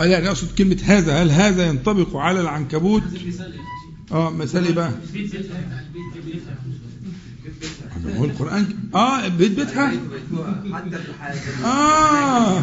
آه، 0.00 0.04
يعني 0.04 0.28
أقصد 0.28 0.48
كلمة 0.58 0.76
هذا. 0.84 1.22
هل 1.22 1.30
هذا 1.30 1.66
ينطبق 1.66 2.16
على 2.16 2.40
العنكبوت؟ 2.40 3.02
آه 4.12 4.30
مثال 4.30 4.64
إيه 4.66 4.72
بقى؟ 4.74 4.90
هو 8.16 8.24
القرآن؟ 8.24 8.66
آه 8.94 9.28
بيت 9.28 9.50
بيتها 9.50 9.92
آه. 11.64 12.62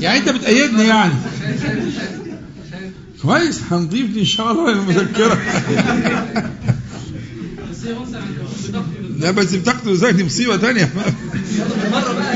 يعني 0.00 0.18
أنت 0.18 0.28
بتأيدني 0.28 0.82
يعني. 0.86 1.12
كويس 3.22 3.60
هنضيف 3.70 4.10
دي 4.10 4.20
إن 4.20 4.24
شاء 4.24 4.52
الله 4.52 4.72
المذكرة 4.72 5.34
بس 7.70 7.84
هي 7.84 7.96
أنثى 7.96 8.16
العنكبوت 8.16 8.68
بتقتل 8.68 9.20
لا 9.20 9.30
بس 9.30 9.54
بتقتل 9.54 9.90
إزاي 9.90 10.12
دي 10.12 10.24
مصيبة 10.24 10.56
تانية. 10.56 10.92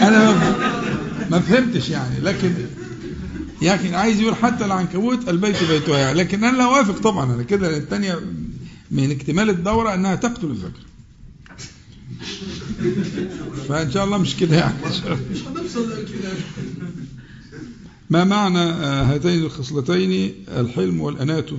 أنا 0.02 0.34
ما 1.30 1.40
فهمتش 1.40 1.88
يعني 1.88 2.20
لكن 2.20 2.52
لكن 3.62 3.94
عايز 3.94 4.20
يقول 4.20 4.34
حتى 4.34 4.64
العنكبوت 4.64 5.28
البيت 5.28 5.64
بيتها 5.64 5.98
يعني. 5.98 6.18
لكن 6.18 6.44
أنا 6.44 6.56
لا 6.56 6.64
أوافق 6.64 6.98
طبعا. 6.98 7.34
أنا 7.34 7.42
كده 7.42 7.76
الثانية 7.76 8.20
من 8.90 9.10
اكتمال 9.10 9.50
الدورة 9.50 9.94
أنها 9.94 10.14
تقتل 10.14 10.50
الذكر 10.50 10.80
فإن 13.68 13.90
شاء 13.90 14.04
الله 14.04 14.18
مش 14.18 14.36
كده 14.36 14.56
يعني. 14.56 14.74
ما 18.10 18.24
معنى 18.24 18.58
آه، 18.58 19.02
هاتين 19.14 19.42
الخصلتين؟ 19.42 20.34
الحلم 20.48 21.00
والأنات 21.00 21.50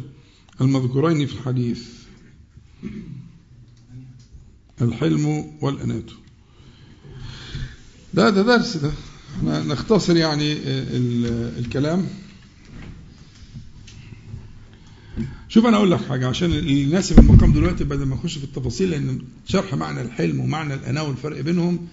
المذكورين 0.62 1.28
في 1.28 1.34
الحديث. 1.34 1.84
الحلم 4.82 5.28
والأنات. 5.62 6.06
ده 8.14 8.30
ده 8.30 8.42
درس 8.42 8.78
ده. 8.78 8.92
إحنا 9.38 9.64
نختصر 9.64 10.18
يعني 10.18 10.54
ال- 10.54 11.60
الكلام. 11.60 12.08
شوف 15.50 15.66
أنا 15.66 15.78
أقول 15.78 15.92
لك 15.92 16.06
حاجة 16.10 16.28
عشان 16.28 16.52
اللي 16.52 16.84
يناسب 16.84 17.20
المقام 17.20 17.54
دلوقتي 17.54 17.84
بدل 17.84 18.04
ما 18.06 18.16
نخش 18.16 18.38
في 18.38 18.44
التفاصيل 18.44 18.90
لأن 18.92 19.20
شرح 19.48 19.74
معنى 19.76 20.02
الحلم 20.02 20.40
ومعنى 20.40 20.74
الاناه 20.74 21.04
والفرق 21.04 21.42
بينهم 21.42 21.88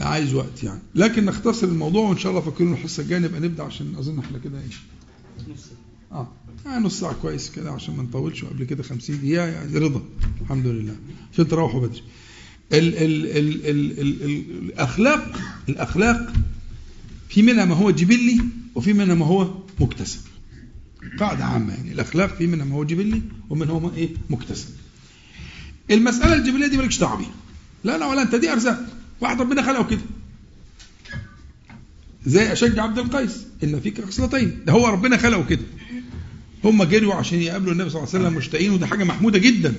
عايز 0.00 0.34
وقت 0.34 0.64
يعني. 0.64 0.80
لكن 0.94 1.24
نختصر 1.24 1.66
الموضوع 1.68 2.08
وإن 2.08 2.18
شاء 2.18 2.30
الله 2.32 2.42
فكرين 2.42 2.72
الحصة 2.72 3.02
الجاية 3.02 3.18
نبقى 3.20 3.40
نبدأ 3.40 3.62
عشان 3.62 3.94
أظن 3.98 4.18
إحنا 4.18 4.38
كده 4.38 4.58
إيه؟ 4.58 4.64
آه 6.12 6.28
آه، 6.66 6.78
نص 6.78 7.00
ساعة 7.00 7.12
كويس 7.22 7.50
كده 7.50 7.70
عشان 7.72 7.96
ما 7.96 8.02
نطولش 8.02 8.44
قبل 8.44 8.64
كده 8.64 8.82
50 8.82 9.18
دقيقة 9.18 9.44
يعني 9.46 9.78
رضا 9.78 10.02
الحمد 10.40 10.66
لله 10.66 10.96
عشان 11.32 11.48
تروحوا 11.48 11.80
بدري. 11.86 12.02
ال 12.72 12.96
ال 12.96 13.26
ال 13.26 13.66
ال 13.66 14.00
ال 14.00 14.42
الأخلاق 14.62 15.38
الأخلاق 15.68 16.32
في 17.34 17.42
منها 17.42 17.64
ما 17.64 17.74
هو 17.74 17.90
جبلي 17.90 18.40
وفي 18.74 18.92
منها 18.92 19.14
ما 19.14 19.26
هو 19.26 19.54
مكتسب. 19.80 20.20
قاعدة 21.18 21.44
عامة 21.44 21.74
يعني 21.74 21.92
الأخلاق 21.92 22.36
في 22.36 22.46
منها 22.46 22.64
ما 22.64 22.74
هو 22.74 22.84
جبلي 22.84 23.22
ومنها 23.50 23.78
ما 23.78 23.94
إيه؟ 23.96 24.08
مكتسب. 24.30 24.68
المسألة 25.90 26.34
الجبلية 26.34 26.66
دي 26.66 26.76
مالكش 26.76 26.98
دعوة 26.98 27.18
بيها. 27.18 27.34
لا 27.84 27.98
لا 27.98 28.06
ولا 28.06 28.22
أنت 28.22 28.34
دي 28.34 28.52
أرزاق. 28.52 28.86
واحد 29.20 29.40
ربنا 29.40 29.62
خلقه 29.62 29.84
كده. 29.84 30.00
زي 32.26 32.52
أشج 32.52 32.78
عبد 32.78 32.98
القيس 32.98 33.46
إن 33.64 33.80
فيك 33.80 34.04
خصلتين 34.04 34.58
ده 34.66 34.72
هو 34.72 34.86
ربنا 34.86 35.16
خلقه 35.16 35.44
كده. 35.44 35.64
هم 36.64 36.84
جريوا 36.84 37.14
عشان 37.14 37.42
يقابلوا 37.42 37.72
النبي 37.72 37.90
صلى 37.90 38.02
الله 38.02 38.14
عليه 38.14 38.24
وسلم 38.24 38.38
مشتاقين 38.38 38.70
وده 38.70 38.86
حاجة 38.86 39.04
محمودة 39.04 39.38
جدا. 39.38 39.74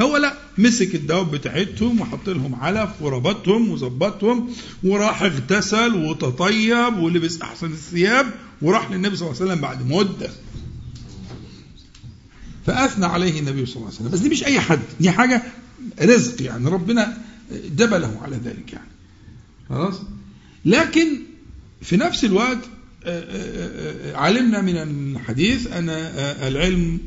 هو 0.00 0.16
لا. 0.16 0.36
مسك 0.58 0.94
الدواب 0.94 1.30
بتاعتهم 1.30 2.00
وحط 2.00 2.28
لهم 2.28 2.54
علف 2.54 2.90
وربطهم 3.02 3.70
وظبطهم 3.70 4.50
وراح 4.84 5.22
اغتسل 5.22 5.94
وتطيب 5.94 6.98
ولبس 6.98 7.42
أحسن 7.42 7.66
الثياب 7.72 8.26
وراح 8.62 8.90
للنبي 8.90 9.16
صلى 9.16 9.28
الله 9.28 9.40
عليه 9.40 9.50
وسلم 9.50 9.60
بعد 9.62 9.88
مدة. 9.88 10.30
فأثنى 12.66 13.06
عليه 13.06 13.40
النبي 13.40 13.66
صلى 13.66 13.76
الله 13.76 13.86
عليه 13.86 13.96
وسلم. 13.96 14.10
بس 14.10 14.18
دي 14.18 14.28
مش 14.28 14.44
أي 14.44 14.60
حد 14.60 14.80
دي 15.00 15.10
حاجة 15.10 15.42
رزق 16.02 16.42
يعني 16.42 16.68
ربنا 16.68 17.18
جبله 17.76 18.18
على 18.22 18.36
ذلك 18.36 18.72
يعني. 18.72 18.90
خلاص؟ 19.68 20.00
لكن 20.64 21.06
في 21.82 21.96
نفس 21.96 22.24
الوقت 22.24 22.58
آه، 23.04 23.20
آه، 23.20 24.12
آه، 24.12 24.16
علمنا 24.16 24.60
من 24.60 24.76
الحديث 24.76 25.66
آه، 25.72 26.48
العلم 26.48 26.98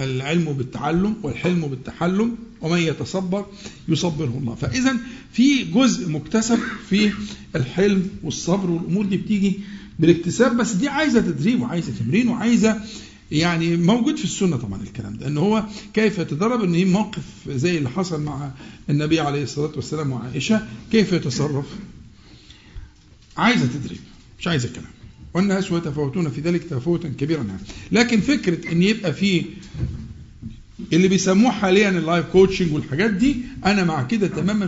العلم 0.00 0.52
بالتعلم 0.52 1.16
والحلم 1.22 1.60
بالتحلم 1.60 2.36
ومن 2.62 2.78
يتصبر 2.78 3.46
يصبره 3.88 4.38
الله. 4.40 4.54
فإذا 4.54 4.96
في 5.32 5.64
جزء 5.64 6.08
مكتسب 6.08 6.58
في 6.88 7.12
الحلم 7.56 8.08
والصبر 8.22 8.70
والأمور 8.70 9.06
دي 9.06 9.16
بتيجي 9.16 9.60
بالاكتساب 9.98 10.56
بس 10.56 10.72
دي 10.72 10.88
عايزة 10.88 11.20
تدريب 11.20 11.60
وعايزة 11.62 11.92
تمرين 12.04 12.28
وعايزة 12.28 12.80
يعني 13.32 13.76
موجود 13.76 14.16
في 14.16 14.24
السنة 14.24 14.56
طبعا 14.56 14.82
الكلام 14.82 15.16
ده 15.18 15.26
إن 15.26 15.38
هو 15.38 15.64
كيف 15.94 16.18
يتدرب 16.18 16.62
إن 16.64 16.86
موقف 16.86 17.22
زي 17.48 17.78
اللي 17.78 17.88
حصل 17.90 18.22
مع 18.22 18.50
النبي 18.90 19.20
عليه 19.20 19.42
الصلاة 19.42 19.72
والسلام 19.76 20.12
وعائشة 20.12 20.66
كيف 20.92 21.12
يتصرف؟ 21.12 21.66
عايزة 23.36 23.66
تدريب 23.66 23.98
مش 24.38 24.46
عايزة 24.46 24.68
كلام. 24.68 24.90
والناس 25.34 25.70
يتفاوتون 25.70 26.30
في 26.30 26.40
ذلك 26.40 26.64
تفاوتا 26.64 27.08
كبيرا. 27.08 27.42
يعني. 27.42 27.60
لكن 27.92 28.20
فكرة 28.20 28.72
إن 28.72 28.82
يبقى 28.82 29.12
في 29.12 29.44
اللي 30.92 31.08
بيسموه 31.08 31.50
حاليا 31.50 31.88
ال 31.88 31.96
life 31.96 32.26
coaching 32.26 32.72
والحاجات 32.72 33.10
دي 33.10 33.36
أنا 33.64 33.84
مع 33.84 34.02
كده 34.02 34.26
تماما 34.26 34.66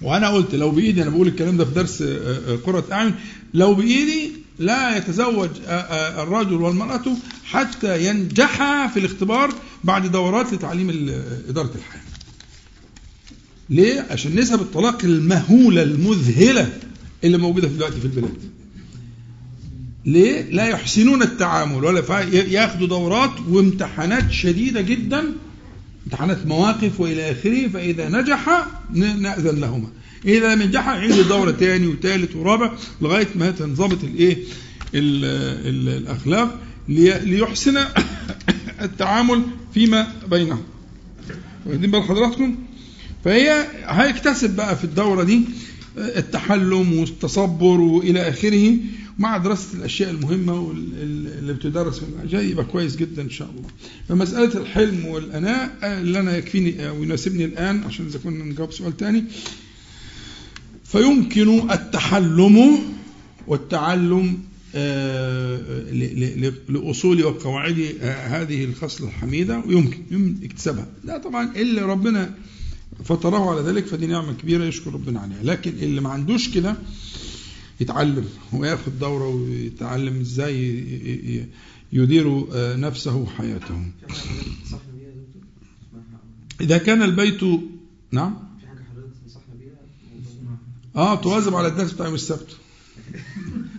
100% 0.00 0.04
وأنا 0.04 0.28
قلت 0.28 0.54
لو 0.54 0.70
بإيدي 0.70 1.02
أنا 1.02 1.10
بقول 1.10 1.28
الكلام 1.28 1.56
ده 1.56 1.64
في 1.64 1.74
درس 1.74 2.02
آه، 2.02 2.06
آه، 2.52 2.56
قرة 2.56 2.84
أعين 2.92 3.14
لو 3.54 3.74
بإيدي 3.74 4.30
لا 4.58 4.96
يتزوج 4.96 5.50
آه، 5.66 5.70
آه، 5.70 6.22
الرجل 6.22 6.54
والمرأة 6.54 7.16
حتى 7.44 8.06
ينجحا 8.06 8.86
في 8.86 8.98
الاختبار 9.00 9.54
بعد 9.84 10.12
دورات 10.12 10.52
لتعليم 10.52 10.90
إدارة 11.48 11.70
الحياة. 11.74 12.02
ليه؟ 13.70 14.06
عشان 14.10 14.40
نسب 14.40 14.60
الطلاق 14.60 15.04
المهولة 15.04 15.82
المذهلة 15.82 16.78
اللي 17.24 17.38
موجودة 17.38 17.68
في 17.68 17.74
دلوقتي 17.74 18.00
في 18.00 18.04
البلاد. 18.04 18.36
ليه؟ 20.06 20.42
لا 20.50 20.66
يحسنون 20.68 21.22
التعامل 21.22 21.84
ولا 21.84 22.02
فا- 22.02 22.20
ي- 22.36 22.52
ياخدوا 22.52 22.86
دورات 22.86 23.30
وامتحانات 23.48 24.30
شديدة 24.32 24.80
جدا 24.80 25.24
امتحانات 26.06 26.46
مواقف 26.46 27.00
وإلى 27.00 27.30
آخره 27.30 27.68
فإذا 27.68 28.08
نجح 28.08 28.66
نأذن 28.94 29.60
لهما. 29.60 29.88
إذا 30.24 30.54
لم 30.54 30.62
ينجح 30.62 30.86
يعيد 30.86 31.10
الدوره 31.12 31.52
ثاني 31.52 31.86
وثالث 31.86 32.36
ورابع 32.36 32.72
لغاية 33.02 33.28
ما 33.34 33.50
تنضبط 33.50 34.04
الإيه؟ 34.04 34.34
ال- 34.94 35.24
ال- 35.68 36.02
الأخلاق 36.02 36.58
لي- 36.88 37.18
ليحسن 37.24 37.76
التعامل 38.82 39.42
فيما 39.74 40.12
بينهم. 40.30 40.62
واخدين 41.66 41.90
بال 41.90 42.02
حضراتكم؟ 42.02 42.56
فهي 43.24 43.64
هيكتسب 43.86 44.56
بقى 44.56 44.76
في 44.76 44.84
الدورة 44.84 45.22
دي 45.22 45.40
التحلم 45.98 46.92
والتصبر 46.98 47.80
وإلى 47.80 48.28
آخره 48.28 48.76
مع 49.18 49.36
دراسة 49.36 49.78
الأشياء 49.78 50.10
المهمة 50.10 50.70
اللي 50.70 51.52
بتدرس 51.52 51.98
في 51.98 52.04
الجاي 52.24 52.50
يبقى 52.50 52.64
كويس 52.64 52.96
جدا 52.96 53.22
إن 53.22 53.30
شاء 53.30 53.50
الله. 53.50 53.68
فمسألة 54.08 54.60
الحلم 54.60 55.04
والأناء 55.06 55.78
اللي 55.82 56.20
أنا 56.20 56.36
يكفيني 56.36 56.88
أو 56.88 57.02
يناسبني 57.02 57.44
الآن 57.44 57.84
عشان 57.84 58.06
إذا 58.06 58.18
كنا 58.24 58.44
نجاوب 58.44 58.72
سؤال 58.72 58.96
ثاني 58.96 59.24
فيمكن 60.84 61.70
التحلم 61.70 62.78
والتعلم 63.46 64.38
آه، 64.74 65.60
لأصول 66.68 67.24
وقواعد 67.24 67.94
هذه 68.02 68.64
الخصلة 68.64 69.08
الحميدة 69.08 69.58
ويمكن 69.66 69.98
يمكن 70.10 70.44
اكتسابها. 70.44 70.86
لا 71.04 71.18
طبعا 71.18 71.52
اللي 71.56 71.82
ربنا 71.82 72.34
فطره 73.04 73.50
على 73.50 73.60
ذلك 73.60 73.86
فدي 73.86 74.06
نعمة 74.06 74.32
كبيرة 74.32 74.64
يشكر 74.64 74.94
ربنا 74.94 75.20
عليها، 75.20 75.42
لكن 75.42 75.70
اللي 75.70 76.00
ما 76.00 76.10
عندوش 76.10 76.48
كده 76.48 76.76
يتعلم 77.80 78.24
وياخد 78.52 78.98
دورة 78.98 79.28
ويتعلم 79.28 80.20
إزاي 80.20 80.56
يدير 81.92 82.46
نفسه 82.76 83.16
وحياته. 83.16 83.82
إذا 86.60 86.78
كان 86.78 87.02
البيت 87.02 87.40
نعم؟ 88.10 88.34
آه 90.96 91.14
تواظب 91.14 91.54
على 91.54 91.68
الدرس 91.68 91.92
بتاع 91.92 92.06
يوم 92.06 92.14
السبت 92.14 92.56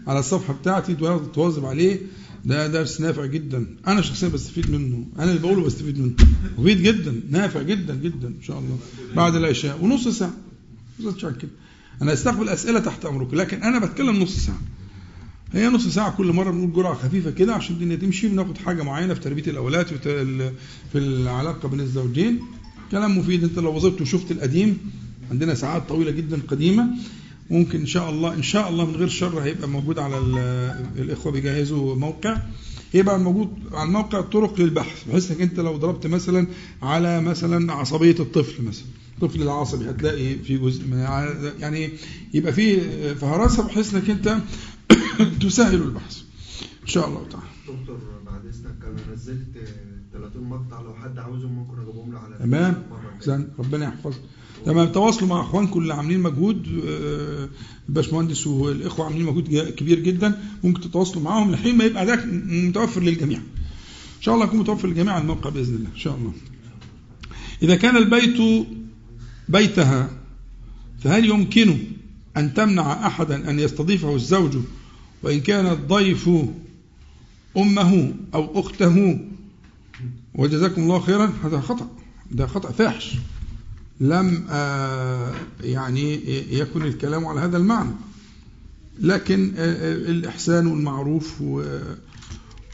على 0.08 0.20
الصفحة 0.20 0.54
بتاعتي 0.54 0.96
توا- 0.96 1.28
تواظب 1.34 1.66
عليه 1.66 2.00
ده 2.48 2.68
درس 2.68 3.02
نافع 3.02 3.26
جدا. 3.26 3.66
أنا 3.88 4.02
شخصيا 4.02 4.28
بستفيد 4.28 4.72
منه. 4.72 5.06
أنا 5.20 5.32
اللي 5.32 5.42
بقوله 5.42 5.64
بستفيد 5.64 6.00
منه. 6.00 6.14
مفيد 6.58 6.84
جدا. 6.84 7.22
نافع 7.30 7.62
جدا 7.62 7.96
جدا 7.96 8.28
إن 8.28 8.42
شاء 8.42 8.60
الله. 8.60 8.78
بعد 9.16 9.36
العشاء. 9.36 9.84
ونص 9.84 10.08
ساعة. 10.08 10.34
نص 11.00 11.22
ساعة 11.22 11.34
كده. 11.34 11.52
أنا 12.02 12.14
أستقبل 12.14 12.50
أسئلة 12.50 12.80
تحت 12.80 13.06
أمرك. 13.06 13.34
لكن 13.34 13.64
أنا 13.64 13.80
بتكلم 13.80 14.16
نص 14.24 14.38
ساعة. 14.46 14.62
هي 15.54 15.70
نص 15.70 15.88
ساعة 15.88 16.18
كل 16.18 16.34
مرة 16.34 16.52
بنقول 16.52 16.74
جرعة 16.74 16.94
خفيفة 16.94 17.32
كده 17.32 17.54
عشان 17.54 17.76
الدنيا 17.76 17.96
تمشي 17.96 18.28
بناخد 18.28 18.58
حاجة 18.58 18.84
معينة 18.84 19.14
في 19.14 19.20
تربية 19.20 19.52
الأولاد 19.52 19.86
في 20.92 20.96
العلاقة 20.96 21.70
بين 21.70 21.80
الزوجين. 21.80 22.40
كلام 22.92 23.18
مفيد. 23.18 23.44
أنت 23.44 23.60
لو 23.60 23.76
وظبت 23.76 24.02
وشفت 24.02 24.32
القديم. 24.32 24.78
عندنا 25.32 25.54
ساعات 25.54 25.90
طويلة 25.90 26.12
جدا 26.12 26.40
قديمة. 26.48 26.88
ممكن 27.50 27.80
إن 27.80 27.86
شاء 27.86 28.10
الله 28.10 28.34
إن 28.34 28.44
شاء 28.44 28.70
الله 28.70 28.86
من 28.86 28.96
غير 28.96 29.08
شر 29.08 29.40
هيبقى 29.40 29.68
موجود 29.68 30.00
على 30.00 30.18
ال- 30.18 30.38
الإخوة 30.98 31.32
بيجهزوا 31.32 31.96
موقع. 31.96 32.38
يبقى 32.94 33.20
موجود 33.20 33.50
على 33.72 33.88
الموقع 33.88 34.22
طرق 34.22 34.60
للبحث 34.62 35.04
بحيث 35.10 35.32
إنك 35.32 35.42
أنت 35.42 35.60
لو 35.60 35.78
ضربت 35.78 36.08
مثلا 36.08 36.48
على 36.82 37.22
مثلا 37.22 37.74
عصبية 37.74 38.16
الطفل 38.20 38.64
مثلا. 38.64 38.86
الطفل 39.16 39.42
العصبي 39.42 39.90
هتلاقي 39.90 40.36
في 40.36 40.58
جزء 40.58 40.86
من 40.88 40.98
يعني 41.60 41.90
يبقى 42.34 42.54
في 42.54 42.80
فهرسة 43.16 43.64
بحيث 43.68 43.94
إنك 43.96 44.10
أنت 44.10 44.38
تسهل 45.42 45.76
البحث. 45.82 46.18
إن 46.84 46.88
شاء 46.88 47.08
الله 47.08 47.26
تعالى. 47.32 47.48
دكتور 47.80 48.00
بعد 48.26 48.46
إذنك 48.46 48.76
أنا 48.86 49.14
نزلت 49.14 49.70
30 50.14 50.44
مقطع 50.44 50.82
لو 50.82 50.94
حد 50.96 51.18
عاوزهم 51.20 51.52
ممكن 51.52 51.82
أجيبهم 51.82 52.12
له 52.14 52.20
على 52.20 52.36
تمام. 52.40 52.84
ربنا 53.60 53.86
يحفظك. 53.86 54.22
تمام. 54.66 54.88
تواصلوا 54.88 55.30
مع 55.30 55.42
اخوانكم 55.42 55.80
اللي 55.80 55.94
عاملين 55.94 56.20
مجهود 56.20 56.82
آه، 56.88 57.50
الباشمهندس 57.90 58.48
والاخوة 58.48 59.06
عاملين 59.06 59.26
مجهود 59.26 59.74
كبير 59.78 60.00
جدا. 60.00 60.42
ممكن 60.64 60.82
تتواصلوا 60.82 61.24
معاهم 61.24 61.52
لحين 61.52 61.78
ما 61.78 61.84
يبقى 61.84 62.06
ده 62.06 62.26
متوفر 62.46 63.02
للجميع. 63.02 63.38
إن 63.38 64.22
شاء 64.22 64.36
الله 64.36 64.46
يكون 64.46 64.60
متوفر 64.60 64.88
للجميع 64.88 65.14
على 65.14 65.22
الموقع 65.22 65.50
بإذن 65.50 65.76
الله. 65.76 65.90
إن 65.90 66.00
شاء 66.00 66.16
الله. 66.16 66.34
إذا 67.64 67.76
كان 67.76 67.98
البيت 67.98 68.68
بيتها 69.50 70.10
فهل 71.00 71.26
يمكن 71.26 71.78
أن 72.38 72.54
تمنع 72.54 73.08
احدا 73.08 73.50
أن 73.50 73.60
يستضيفه 73.60 74.16
الزوج؟ 74.16 74.58
وإن 75.24 75.40
كان 75.40 75.66
الضيف 75.66 76.30
أمه 77.58 78.14
أو 78.34 78.60
أخته 78.60 79.20
وجزاكم 80.36 80.82
الله 80.82 81.00
خيرا. 81.00 81.34
هذا 81.44 81.60
خطأ. 81.60 81.90
ده 82.32 82.48
خطأ 82.48 82.72
فاحش. 82.72 83.16
لم 84.00 84.46
آه، 84.50 85.34
يعني 85.64 86.14
يكن 86.60 86.82
الكلام 86.82 87.26
على 87.26 87.40
هذا 87.40 87.58
المعنى. 87.58 87.92
لكن 89.00 89.54
آه، 89.58 89.94
الإحسان 89.94 90.68
والمعروف 90.68 91.42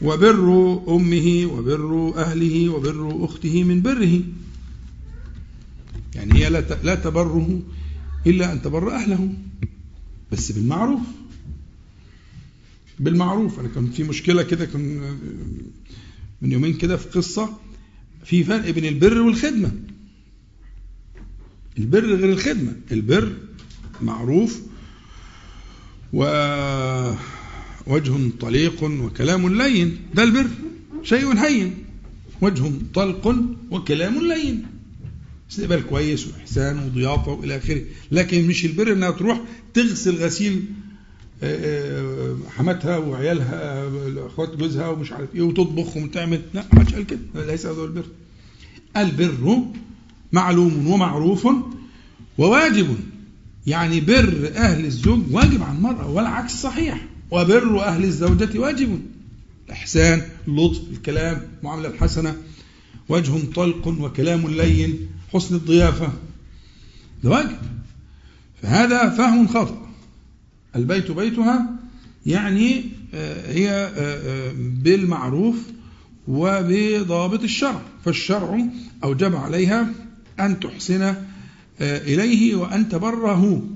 وبر 0.02 0.82
أمه 0.88 1.46
وبر 1.52 2.12
أهله 2.16 2.68
وبر 2.68 3.24
أخته 3.24 3.64
من 3.64 3.82
بره. 3.82 4.20
يعني 6.14 6.34
هي 6.34 6.50
لا 6.82 6.94
تبره 6.94 7.60
إلا 8.26 8.52
أن 8.52 8.62
تبر 8.62 8.94
أهله 8.94 9.34
بس 10.32 10.52
بالمعروف. 10.52 11.00
بالمعروف. 12.98 13.60
أنا 13.60 13.68
كان 13.68 13.90
في 13.90 14.02
مشكلة 14.02 14.42
كده 14.42 14.64
كان 14.64 15.00
من 16.42 16.52
يومين 16.52 16.74
كده 16.74 16.96
في 16.96 17.08
قصة 17.08 17.48
في 18.24 18.44
فرق 18.44 18.70
بين 18.70 18.84
البر 18.84 19.20
والخدمة. 19.20 19.72
البر 21.78 22.06
غير 22.14 22.32
الخدمة. 22.32 22.72
البر 22.92 23.32
معروف 24.02 24.60
ووجه 26.12 27.16
طليق 28.40 28.82
وكلام 28.82 29.62
لين. 29.62 29.98
ده 30.14 30.22
البر. 30.22 30.46
شيء 31.02 31.34
هين. 31.34 31.74
وجه 32.40 32.72
طلق 32.94 33.36
وكلام 33.70 34.26
لين. 34.28 34.66
استقبال 35.50 35.86
كويس 35.86 36.26
وإحسان 36.26 36.78
وضيافة 36.78 37.32
وإلى 37.32 37.56
آخره. 37.56 37.82
لكن 38.12 38.46
مش 38.46 38.64
البر 38.64 38.92
إنها 38.92 39.10
تروح 39.10 39.40
تغسل 39.74 40.14
غسيل 40.14 40.64
آه، 41.42 42.32
آه، 42.32 42.36
حماتها 42.56 42.98
وعيالها 42.98 43.88
أخوات 44.26 44.56
جوزها 44.56 44.88
ومش 44.88 45.12
عارف 45.12 45.34
إيه 45.34 45.42
وتطبخ 45.42 45.96
وتعمل. 45.96 46.42
لا 46.54 46.64
ما 46.72 46.80
حدش 46.80 46.94
قال 46.94 47.06
كده. 47.06 47.20
ليس 47.34 47.66
هذا 47.66 47.82
البر. 47.82 48.04
البر 48.96 49.62
معلوم 50.34 50.86
ومعروف 50.86 51.48
وواجب. 52.38 52.96
يعني 53.66 54.00
بر 54.00 54.52
أهل 54.56 54.84
الزوج 54.84 55.20
واجب 55.30 55.62
على 55.62 55.76
المرأة 55.76 56.10
والعكس 56.10 56.52
صحيح. 56.62 57.06
وبر 57.30 57.84
أهل 57.84 58.04
الزوجة 58.04 58.58
واجب. 58.58 59.00
الإحسان 59.66 60.22
اللطف 60.48 60.80
الكلام 60.92 61.42
المعامله 61.60 61.88
الحسنة 61.88 62.36
وجه 63.08 63.32
طلق 63.54 63.88
وكلام 63.88 64.48
لين 64.48 65.08
حسن 65.32 65.54
الضيافة. 65.54 66.12
ده 67.24 67.30
واجب. 67.30 67.58
فهذا 68.62 69.10
فهم 69.10 69.48
خاطئ. 69.48 69.74
البيت 70.76 71.10
بيتها 71.10 71.70
يعني 72.26 72.84
آه، 73.14 73.52
هي 73.52 73.70
آه، 73.70 73.90
آه، 73.96 74.52
بالمعروف 74.56 75.56
وبضابط 76.28 77.42
الشرع. 77.42 77.82
فالشرع 78.04 78.66
أوجب 79.04 79.36
عليها 79.36 80.03
أن 80.40 80.60
تحسن 80.60 81.02
آه، 81.02 81.98
إليه 81.98 82.54
وأن 82.54 82.88
تبره 82.88 83.68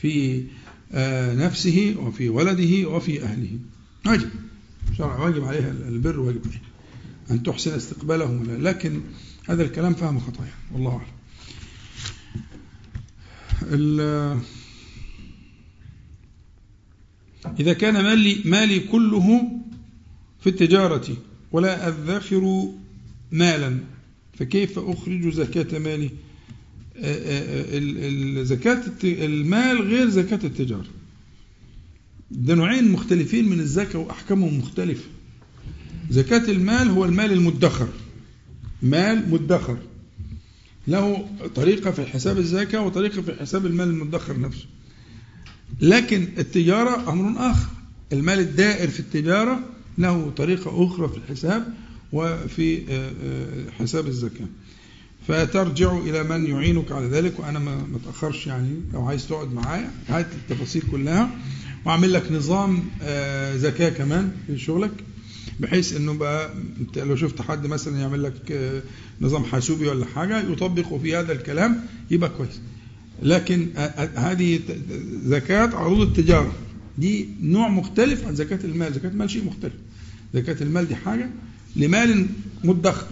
في 0.00 0.44
آه، 0.92 1.34
نفسه 1.34 1.96
وفي 1.98 2.28
ولده 2.28 2.88
وفي 2.88 3.22
أهله. 3.22 3.58
واجب. 4.06 4.28
شرع 4.98 5.18
واجب 5.18 5.44
عليها 5.44 5.70
البر 5.70 6.20
واجب 6.20 6.40
عليها. 6.46 6.60
أن 7.30 7.42
تحسن 7.42 7.74
استقبالهم. 7.74 8.66
لكن 8.66 9.00
هذا 9.48 9.62
الكلام 9.62 9.94
فهم 9.94 10.20
خطايا 10.20 10.52
والله 10.72 10.90
أعلم. 10.92 11.14
إذا 17.60 17.72
كان 17.72 18.02
مالي, 18.02 18.42
مالي 18.44 18.80
كله 18.80 19.50
في 20.40 20.46
التجارة 20.46 21.16
ولا 21.52 21.88
أذخر 21.88 22.68
مالا. 23.32 23.78
فكيف 24.38 24.78
أخرج 24.78 25.28
زكاة 25.32 25.78
مالي؟ 25.78 26.10
آه، 26.96 27.14
آه، 27.14 27.78
ال- 27.78 28.46
زكاة 28.46 28.82
المال 29.04 29.82
غير 29.82 30.08
زكاة 30.08 30.40
التجارة. 30.44 30.86
ده 32.30 32.54
نوعين 32.54 32.92
مختلفين 32.92 33.48
من 33.48 33.60
الزكاة 33.60 33.98
وأحكامهم 33.98 34.58
مختلفة. 34.58 35.04
زكاة 36.10 36.50
المال 36.50 36.88
هو 36.90 37.04
المال 37.04 37.32
المدخر. 37.32 37.88
مال 38.82 39.30
مدخر. 39.30 39.78
له 40.88 41.28
طريقة 41.54 41.90
في 41.90 42.06
حساب 42.06 42.38
الزكاة 42.38 42.80
وطريقة 42.80 43.22
في 43.22 43.34
حساب 43.34 43.66
المال 43.66 43.88
المدخر 43.88 44.40
نفسه. 44.40 44.66
لكن 45.80 46.28
التجارة 46.38 47.12
أمر 47.12 47.50
آخر. 47.50 47.68
المال 48.12 48.38
الدائر 48.38 48.88
في 48.88 49.00
التجارة 49.00 49.60
له 49.98 50.30
طريقة 50.30 50.86
أخرى 50.86 51.08
في 51.08 51.16
الحساب 51.16 51.74
وفي 52.14 52.82
آه، 52.90 53.12
آه، 53.24 53.70
حساب 53.78 54.06
الزكاة. 54.06 54.46
فترجع 55.28 55.98
إلى 55.98 56.22
من 56.22 56.46
يعينك 56.46 56.92
على 56.92 57.06
ذلك 57.06 57.40
وأنا 57.40 57.58
ما 57.58 57.86
أتأخرش 58.02 58.46
يعني. 58.46 58.80
لو 58.92 59.06
عايز 59.06 59.28
تقعد 59.28 59.52
معايا 59.52 59.90
هات 60.08 60.26
التفاصيل 60.32 60.82
كلها 60.90 61.30
وأعمل 61.84 62.12
لك 62.12 62.32
نظام 62.32 62.84
آه، 63.02 63.56
زكاة 63.56 63.88
كمان 63.88 64.32
في 64.46 64.58
شغلك 64.58 64.92
بحيث 65.60 65.96
إنه 65.96 66.12
بقى 66.14 66.54
لو 66.96 67.16
شفت 67.16 67.42
حد 67.42 67.66
مثلا 67.66 67.98
يعمل 67.98 68.22
لك 68.22 68.82
نظام 69.20 69.44
حاسوبي 69.44 69.88
ولا 69.88 70.06
حاجة 70.06 70.40
يطبق 70.52 70.96
في 70.96 71.16
هذا 71.16 71.32
الكلام 71.32 71.80
يبقى 72.10 72.30
كويس. 72.30 72.60
لكن 73.22 73.68
هذه 74.16 74.60
زكاة 75.24 75.76
عروض 75.76 76.00
التجارة. 76.00 76.52
دي 76.98 77.28
نوع 77.42 77.68
مختلف 77.68 78.26
عن 78.26 78.34
زكاة 78.34 78.58
المال. 78.64 78.92
زكاة 78.92 79.08
المال 79.08 79.30
شيء 79.30 79.44
مختلف. 79.44 79.74
زكاة 80.34 80.56
المال 80.62 80.88
دي 80.88 80.96
حاجة. 80.96 81.30
لمال 81.76 82.26
مدخر. 82.64 83.06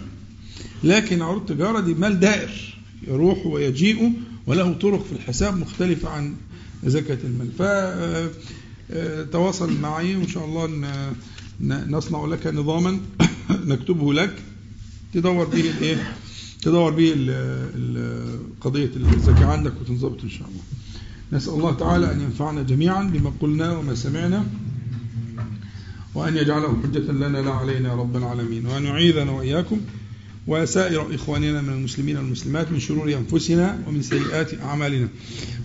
لكن 0.85 1.23
عروض 1.23 1.51
التجارة 1.51 1.81
دي 1.81 1.95
مال 1.95 2.21
دائر 2.21 2.79
يروح 3.09 3.47
ويجيء 3.47 4.13
وله 4.47 4.73
طرق 4.73 5.05
في 5.07 5.13
الحساب 5.13 5.57
مختلفة 5.59 6.09
عن 6.09 6.35
زكاة 6.85 7.19
المال. 7.25 7.53
ف 7.59 7.63
آه، 7.63 8.31
آه، 8.91 9.67
معي 9.81 10.17
وإن 10.17 10.29
شاء 10.29 10.45
الله 10.45 10.67
نصنع 11.61 12.25
لك 12.27 12.47
نظاما 12.47 13.01
نكتبه 13.51 14.15
لك. 14.15 14.35
تدور 15.15 15.45
به 15.47 15.61
الايه 15.71 16.15
تدور 16.63 16.91
به 16.91 17.13
ال- 17.13 17.31
ال- 17.75 18.39
قضية 18.61 18.91
الزكاة 18.97 19.47
عندك 19.47 19.73
وتنضبط 19.81 20.23
إن 20.23 20.31
شاء 20.31 20.49
الله. 20.49 20.63
نسأل 21.33 21.53
الله 21.55 21.75
تعالى 21.75 22.13
أن 22.13 22.21
ينفعنا 22.21 22.63
جميعا 22.63 23.03
بما 23.03 23.33
قلنا 23.41 23.77
وما 23.79 23.95
سمعنا. 23.95 24.47
وأن 26.15 26.37
يجعله 26.37 26.83
حجة 26.83 27.13
لنا 27.13 27.39
لا 27.39 27.51
علينا 27.51 27.95
رب 27.95 28.17
العالمين. 28.17 28.67
وأن 28.67 28.85
يعيذنا 28.85 29.31
وإياكم 29.31 29.81
وسائر 30.47 31.15
إخواننا 31.15 31.63
من 31.63 31.73
المسلمين 31.73 32.17
والمسلمات 32.17 32.73
من 32.73 32.81
شرور 32.81 33.15
أنفسنا 33.15 33.79
ومن 33.87 34.03
سيئات 34.03 34.61
أعمالنا. 34.61 35.09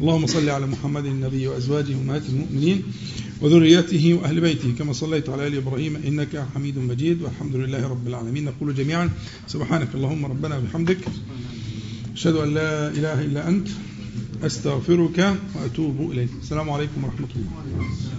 اللهم 0.02 0.26
صل 0.26 0.50
على 0.50 0.68
محمد 0.68 1.06
النبي 1.06 1.48
وأزواجه 1.48 1.94
أمهات 1.94 2.22
المؤمنين 2.30 2.84
وذريته 3.42 4.14
وأهل 4.14 4.42
بيته. 4.42 4.74
كما 4.80 4.94
صليت 4.94 5.30
على 5.30 5.48
آل 5.48 5.56
إبراهيم 5.56 5.96
إنك 5.96 6.48
حميد 6.56 6.78
مجيد. 6.78 7.22
والحمد 7.22 7.56
لله 7.56 7.88
رب 7.88 8.08
العالمين. 8.08 8.46
نقول 8.46 8.76
جميعا 8.76 9.10
سبحانك 9.48 9.96
اللهم 9.96 10.26
ربنا 10.26 10.58
وبحمدك. 10.58 10.98
أشهد 12.14 12.36
أن 12.36 12.54
لا 12.54 12.88
إله 12.88 13.22
إلا 13.22 13.48
أنت. 13.48 13.68
أستغفرك 14.44 15.38
وأتوب 15.56 16.12
إليك. 16.12 16.30
السلام 16.42 16.70
عليكم 16.70 17.04
ورحمة 17.04 17.28
الله. 17.36 18.18